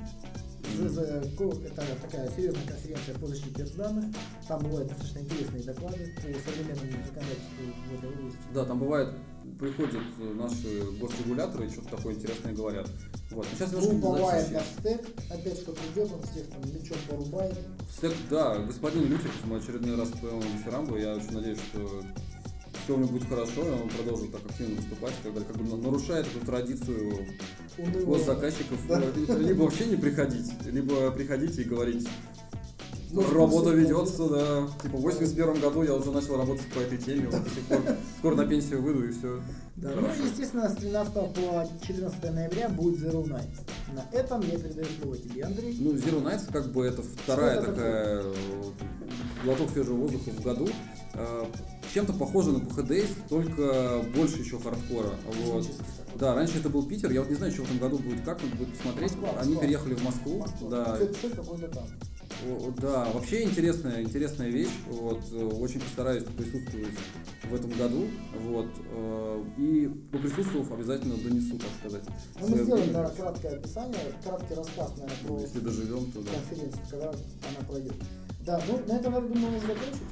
Это 0.76 1.96
такая 2.02 2.30
серьезная 2.36 2.66
конференция 2.66 3.16
по 3.16 3.28
защите 3.28 3.64
данных. 3.78 4.06
Там 4.48 4.60
бывают 4.64 4.90
достаточно 4.90 5.20
интересные 5.20 5.64
доклады 5.64 6.14
по 6.16 6.22
современному 6.22 7.04
законодательству 7.06 7.66
в 7.90 7.98
этой 7.98 8.10
области. 8.10 8.40
Да, 8.54 8.66
там 8.66 8.80
бывает, 8.80 9.10
приходят 9.60 10.02
э, 10.20 10.34
наши 10.34 10.82
госрегуляторы 11.00 11.68
и 11.68 11.70
что-то 11.70 11.96
такое 11.98 12.14
интересное 12.16 12.54
говорят. 12.54 12.90
Вот. 13.32 13.46
Но 13.52 13.58
сейчас 13.58 13.72
немножко 13.72 13.92
Групповая 13.92 14.50
дальше. 14.50 14.54
на 14.54 14.62
стек, 14.82 15.02
опять 15.30 15.58
что 15.58 15.72
придет, 15.74 16.12
он 16.12 16.22
всех 16.24 16.48
там 16.48 16.62
мечом 16.74 16.98
порубает. 17.10 17.58
Стек, 17.92 18.14
да, 18.30 18.58
господин 18.60 19.04
Лютиков, 19.08 19.46
мы 19.46 19.58
очередной 19.58 19.96
раз 19.98 20.10
поем 20.10 20.42
дифирамбу, 20.42 20.98
я 20.98 21.16
очень 21.16 21.32
надеюсь, 21.32 21.60
что 21.60 22.04
все 22.84 22.96
у 22.96 22.98
него 23.00 23.10
будет 23.10 23.28
хорошо, 23.30 23.66
и 23.66 23.70
он 23.82 23.90
продолжит 23.90 24.32
так 24.32 24.42
активно 24.50 24.76
выступать, 24.76 25.14
когда 25.24 25.42
как 25.42 25.56
бы 25.58 25.64
на- 25.70 25.78
нарушает 25.84 26.26
эту 26.28 26.46
традицию 26.46 27.14
Унылого. 27.78 28.18
госзаказчиков, 28.18 28.80
Да. 28.88 29.02
э, 29.04 29.38
либо 29.40 29.64
вообще 29.64 29.86
не 29.88 29.96
приходить, 29.96 30.52
либо 30.66 31.12
приходить 31.12 31.58
и 31.58 31.64
говорить, 31.64 32.08
Ну, 33.10 33.22
работа 33.34 33.70
ведется, 33.72 34.28
да. 34.28 34.68
Типа 34.84 34.98
в 34.98 35.02
81 35.02 35.62
году 35.62 35.82
я 35.84 35.94
уже 35.94 36.12
начал 36.12 36.36
работать 36.38 36.68
по 36.74 36.80
этой 36.80 36.98
теме, 36.98 37.28
вот 37.32 37.42
до 37.44 37.50
сих 37.50 37.64
пор. 37.66 37.80
Скоро 38.20 38.36
на 38.36 38.46
пенсию 38.46 38.82
выйду 38.82 39.06
и 39.08 39.12
все. 39.12 39.42
Да, 39.78 39.92
ну 39.96 40.08
естественно, 40.26 40.68
с 40.70 40.76
13 40.76 41.14
по 41.14 41.70
14 41.88 42.32
ноября 42.34 42.68
будет 42.68 43.00
Zero 43.00 43.24
Nights. 43.26 43.62
На 43.94 44.06
этом 44.14 44.42
я 44.42 44.58
передаю 44.60 44.88
слово 45.02 45.18
тебе, 45.18 45.44
Андрей. 45.46 45.78
Ну, 45.80 45.92
Zero 45.94 46.22
Nights, 46.22 46.52
как 46.52 46.70
бы 46.74 46.86
это 46.86 47.02
вторая 47.02 47.62
такая 47.62 48.24
э, 48.24 48.34
глоток 49.46 49.70
свежего 49.70 49.96
воздуха 49.96 50.30
в 50.32 50.42
году. 50.44 50.68
Чем-то 51.98 52.14
похоже 52.14 52.52
на 52.52 52.58
PHDS, 52.58 53.08
только 53.28 54.04
больше 54.16 54.38
еще 54.42 54.60
хардкора. 54.60 55.10
Вот. 55.48 55.64
Физически 55.66 55.84
такой. 55.98 56.20
Да, 56.20 56.36
раньше 56.36 56.60
это 56.60 56.70
был 56.70 56.86
Питер, 56.86 57.10
я 57.10 57.22
вот 57.22 57.30
не 57.32 57.36
знаю, 57.36 57.52
что 57.52 57.64
в 57.64 57.66
этом 57.66 57.80
году 57.80 57.98
будет, 57.98 58.24
как 58.24 58.40
он 58.44 58.50
будет 58.52 58.72
посмотреть. 58.78 59.16
Москва, 59.16 59.30
Они 59.40 59.54
Москва. 59.54 59.62
переехали 59.64 59.94
в 59.96 60.04
Москву. 60.04 60.38
Москва. 60.38 60.70
Да. 60.70 61.00
О, 62.46 62.72
Да, 62.80 63.06
вообще 63.16 63.46
интересная, 63.46 64.04
интересная 64.04 64.50
вещь. 64.50 64.70
Вот, 64.92 65.22
э, 65.32 65.44
очень 65.44 65.80
постараюсь 65.80 66.24
присутствовать 66.24 66.94
в 67.50 67.56
этом 67.56 67.72
году. 67.72 68.06
Вот, 68.44 68.68
э, 68.92 69.44
и 69.58 69.88
поприсутствовав, 70.12 70.72
обязательно 70.72 71.18
донесу, 71.18 71.58
так 71.58 71.70
сказать. 71.80 72.04
Ну, 72.40 72.48
мы 72.48 72.64
сделаем, 72.64 72.94
да, 72.94 73.10
краткое 73.10 73.56
описание, 73.56 74.14
краткий 74.24 74.54
рассказ, 74.54 74.92
наверное, 75.00 75.18
про 75.26 75.40
Если 75.40 75.60
доживем, 75.62 76.12
то 76.12 76.22
да. 76.22 76.30
конференцию, 76.34 76.82
когда 76.92 77.10
она 77.10 77.68
пройдет. 77.68 77.94
Да, 78.46 78.62
ну 78.68 78.78
на 78.86 78.98
этом, 79.00 79.14
я 79.16 79.20
думаю, 79.20 79.52
можно 79.52 79.60
закончить. 79.62 80.04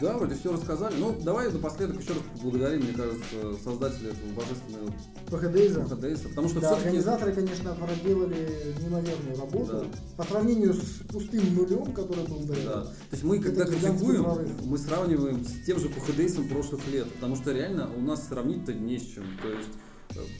Да, 0.00 0.16
вроде 0.16 0.34
все 0.34 0.52
рассказали. 0.52 0.94
Ну, 0.98 1.14
давай 1.22 1.52
напоследок 1.52 2.00
еще 2.00 2.12
раз 2.14 2.22
поблагодарим, 2.34 2.82
мне 2.82 2.92
кажется, 2.92 3.62
создателя 3.62 4.10
этого 4.10 4.32
божественного 4.32 4.92
ПХДИЗа. 5.30 5.84
ХДС, 5.84 6.20
потому 6.28 6.48
что 6.48 6.60
Да, 6.60 6.74
организаторы, 6.76 7.32
конечно, 7.34 7.74
проделали 7.74 8.74
неимоверную 8.80 9.36
работу. 9.38 9.72
Да. 9.72 9.84
По 10.16 10.24
сравнению 10.24 10.72
с 10.74 11.02
пустым 11.12 11.54
нулем, 11.54 11.92
который 11.92 12.24
был 12.26 12.38
до 12.40 12.54
Да. 12.54 12.60
этого. 12.60 12.84
То 12.84 12.92
есть 13.12 13.24
мы, 13.24 13.38
когда 13.40 13.64
критикуем, 13.66 14.24
прорыв. 14.24 14.50
мы 14.64 14.78
сравниваем 14.78 15.44
с 15.44 15.66
тем 15.66 15.78
же 15.78 15.88
PHDS 15.88 16.48
прошлых 16.48 16.86
лет, 16.88 17.12
потому 17.14 17.36
что 17.36 17.52
реально 17.52 17.90
у 17.94 18.00
нас 18.00 18.26
сравнить-то 18.26 18.72
не 18.72 18.98
с 18.98 19.02
чем. 19.02 19.24
То 19.42 19.48
есть 19.48 19.68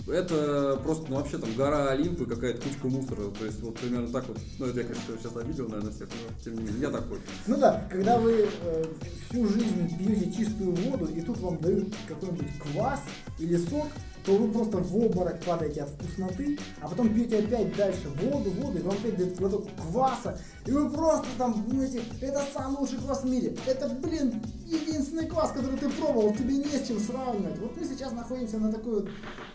это 0.06 0.80
просто, 0.82 1.06
ну, 1.08 1.16
вообще 1.16 1.38
там 1.38 1.54
гора 1.54 1.90
Олимпа 1.90 2.24
и 2.24 2.26
какая-то 2.26 2.62
кучка 2.62 2.88
мусора. 2.88 3.30
То 3.38 3.44
есть 3.44 3.60
вот 3.60 3.78
примерно 3.78 4.08
так 4.08 4.26
вот. 4.28 4.38
Ну, 4.58 4.66
это 4.66 4.80
я, 4.80 4.86
конечно, 4.86 5.14
сейчас 5.18 5.36
обидел, 5.36 5.68
наверное, 5.68 5.92
всех, 5.92 6.08
но 6.08 6.42
тем 6.42 6.54
не 6.54 6.62
менее, 6.62 6.80
я 6.82 6.90
такой. 6.90 7.18
Ну 7.46 7.56
да, 7.56 7.86
когда 7.90 8.18
вы 8.18 8.48
э, 8.62 8.84
всю 9.28 9.48
жизнь 9.48 9.98
пьете 9.98 10.32
чистую 10.32 10.74
воду, 10.74 11.06
и 11.06 11.20
тут 11.20 11.38
вам 11.38 11.58
дают 11.58 11.94
какой-нибудь 12.08 12.48
квас 12.60 13.00
или 13.38 13.56
сок, 13.56 13.88
то 14.24 14.36
вы 14.36 14.50
просто 14.52 14.78
в 14.78 14.96
обморок 14.96 15.42
падаете 15.44 15.82
от 15.82 15.90
вкусноты, 15.90 16.58
а 16.80 16.88
потом 16.88 17.12
пьете 17.14 17.38
опять 17.38 17.74
дальше 17.76 18.08
воду, 18.20 18.50
воду, 18.50 18.78
и 18.78 18.82
вам 18.82 18.94
опять 18.94 19.16
дают 19.16 19.36
глоток 19.36 19.66
кваса, 19.76 20.38
и 20.66 20.70
вы 20.70 20.90
просто 20.90 21.26
там 21.38 21.64
думаете, 21.68 22.02
это 22.20 22.42
самый 22.52 22.78
лучший 22.78 22.98
квас 22.98 23.22
в 23.22 23.26
мире, 23.26 23.56
это, 23.66 23.88
блин, 23.88 24.42
единственный 24.66 25.26
квас, 25.26 25.52
который 25.52 25.78
ты 25.78 25.88
пробовал, 25.88 26.34
тебе 26.34 26.56
не 26.56 26.64
с 26.64 26.86
чем 26.86 26.98
сравнивать. 27.00 27.58
Вот 27.58 27.76
мы 27.76 27.84
сейчас 27.84 28.12
находимся 28.12 28.58
на 28.58 28.72
такой 28.72 29.00
вот 29.00 29.08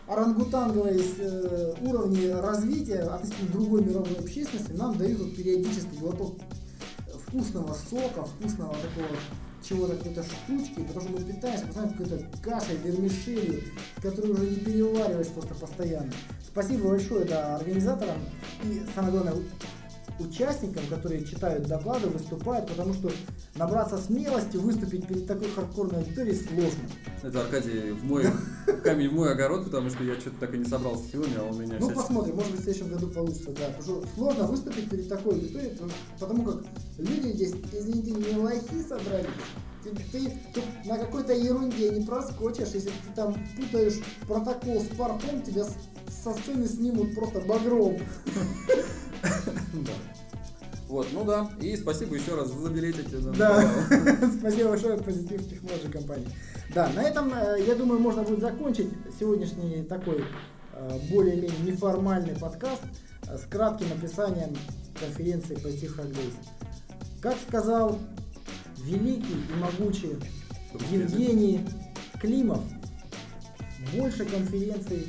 орангутанговой 0.07 1.01
э, 1.19 1.73
уровне 1.81 2.35
развития 2.35 3.01
относительно 3.01 3.51
другой 3.51 3.83
мировой 3.83 4.15
общественности, 4.15 4.71
нам 4.71 4.97
дают 4.97 5.19
вот 5.19 5.35
периодически 5.35 5.95
глоток 5.99 6.35
вкусного 7.27 7.75
сока, 7.89 8.23
вкусного 8.23 8.73
такого 8.75 9.17
чего-то, 9.67 9.95
какой-то 9.95 10.23
штучки, 10.23 10.81
потому 10.81 11.01
что 11.01 11.11
мы 11.11 11.19
питаемся 11.23 11.65
постоянно 11.65 11.91
какой-то 11.93 12.25
кашей, 12.41 12.77
вермишелью, 12.77 13.63
которую 14.01 14.33
уже 14.33 14.49
не 14.49 14.57
перевариваешь 14.57 15.27
просто 15.27 15.55
постоянно. 15.55 16.13
Спасибо 16.45 16.89
большое 16.89 17.25
да, 17.25 17.57
организаторам 17.57 18.17
и, 18.63 18.81
самое 18.93 19.11
главное, 19.13 19.33
участникам, 20.19 20.83
которые 20.89 21.25
читают 21.25 21.67
доклады, 21.67 22.07
выступают, 22.07 22.67
потому 22.69 22.93
что 22.93 23.11
набраться 23.55 23.97
смелости, 23.97 24.57
выступить 24.57 25.07
перед 25.07 25.27
такой 25.27 25.49
хардкорной 25.51 25.99
аудиторией 25.99 26.35
сложно. 26.35 26.89
Это 27.23 27.41
Аркадий 27.41 27.91
в 27.91 28.03
мой 28.05 28.25
камень 28.83 29.09
в 29.09 29.13
мой 29.13 29.31
огород, 29.31 29.65
потому 29.65 29.89
что 29.89 30.03
я 30.03 30.15
что-то 30.19 30.37
так 30.41 30.53
и 30.53 30.57
не 30.57 30.65
собрался 30.65 31.03
силами, 31.11 31.33
а 31.37 31.43
он 31.43 31.59
меня 31.59 31.77
Ну, 31.79 31.89
посмотрим, 31.91 32.35
может 32.35 32.51
быть, 32.51 32.61
в 32.61 32.63
следующем 32.63 32.89
году 32.93 33.07
получится, 33.07 33.51
да. 33.51 33.67
Потому 33.77 33.81
что 34.01 34.07
сложно 34.15 34.43
выступить 34.45 34.89
перед 34.89 35.09
такой 35.09 35.33
аудиторией, 35.35 35.77
потому- 36.19 36.43
как 36.45 36.63
люди 36.97 37.27
здесь, 37.33 37.53
извините, 37.73 38.11
не 38.11 38.37
лохи 38.37 38.81
собрались. 38.87 39.27
Ты, 39.83 39.91
ты 40.11 40.31
тут 40.53 40.63
на 40.85 40.97
какой-то 40.97 41.33
ерунде 41.33 41.89
не 41.91 42.03
проскочишь, 42.05 42.69
если 42.73 42.89
ты 42.89 43.13
там 43.15 43.35
путаешь 43.55 43.99
протокол 44.27 44.81
с 44.81 44.87
портом, 44.95 45.41
тебя 45.43 45.63
с- 45.63 45.75
со 46.23 46.33
сцены 46.33 46.67
снимут 46.67 47.13
просто 47.13 47.39
багром. 47.41 47.97
Вот, 50.87 51.07
ну 51.13 51.25
да. 51.25 51.49
И 51.59 51.75
спасибо 51.75 52.15
еще 52.15 52.35
раз 52.35 52.51
за 52.51 52.69
билетики. 52.69 53.15
Да. 53.37 53.59
Спасибо 54.39 54.69
большое, 54.69 54.97
позитив 54.97 55.49
технологии 55.49 55.91
компании. 55.91 56.27
Да, 56.73 56.89
на 56.89 57.01
этом, 57.01 57.33
э, 57.33 57.63
я 57.65 57.75
думаю, 57.75 57.99
можно 57.99 58.21
будет 58.21 58.39
закончить 58.39 58.89
сегодняшний 59.19 59.83
такой 59.83 60.23
э, 60.73 60.99
более-менее 61.09 61.59
неформальный 61.63 62.35
подкаст 62.35 62.83
э, 63.27 63.37
с 63.37 63.41
кратким 63.49 63.87
описанием 63.97 64.55
конференции 64.99 65.55
Positive 65.57 65.97
Hack 65.97 66.11
Days. 66.11 66.33
Как 67.19 67.35
сказал 67.47 67.97
великий 68.77 69.33
и 69.33 69.59
могучий 69.59 70.17
Евгений 70.91 71.65
Климов, 72.21 72.61
больше 73.93 74.25
конференций 74.25 75.07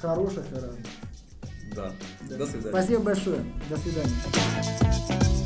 хороших 0.00 0.44
и 0.52 0.54
разных. 0.54 0.86
Да. 1.78 1.92
Да. 2.22 2.36
До 2.38 2.46
свидания. 2.46 2.70
Спасибо 2.70 3.02
большое. 3.02 3.44
До 3.70 3.76
свидания. 3.76 5.37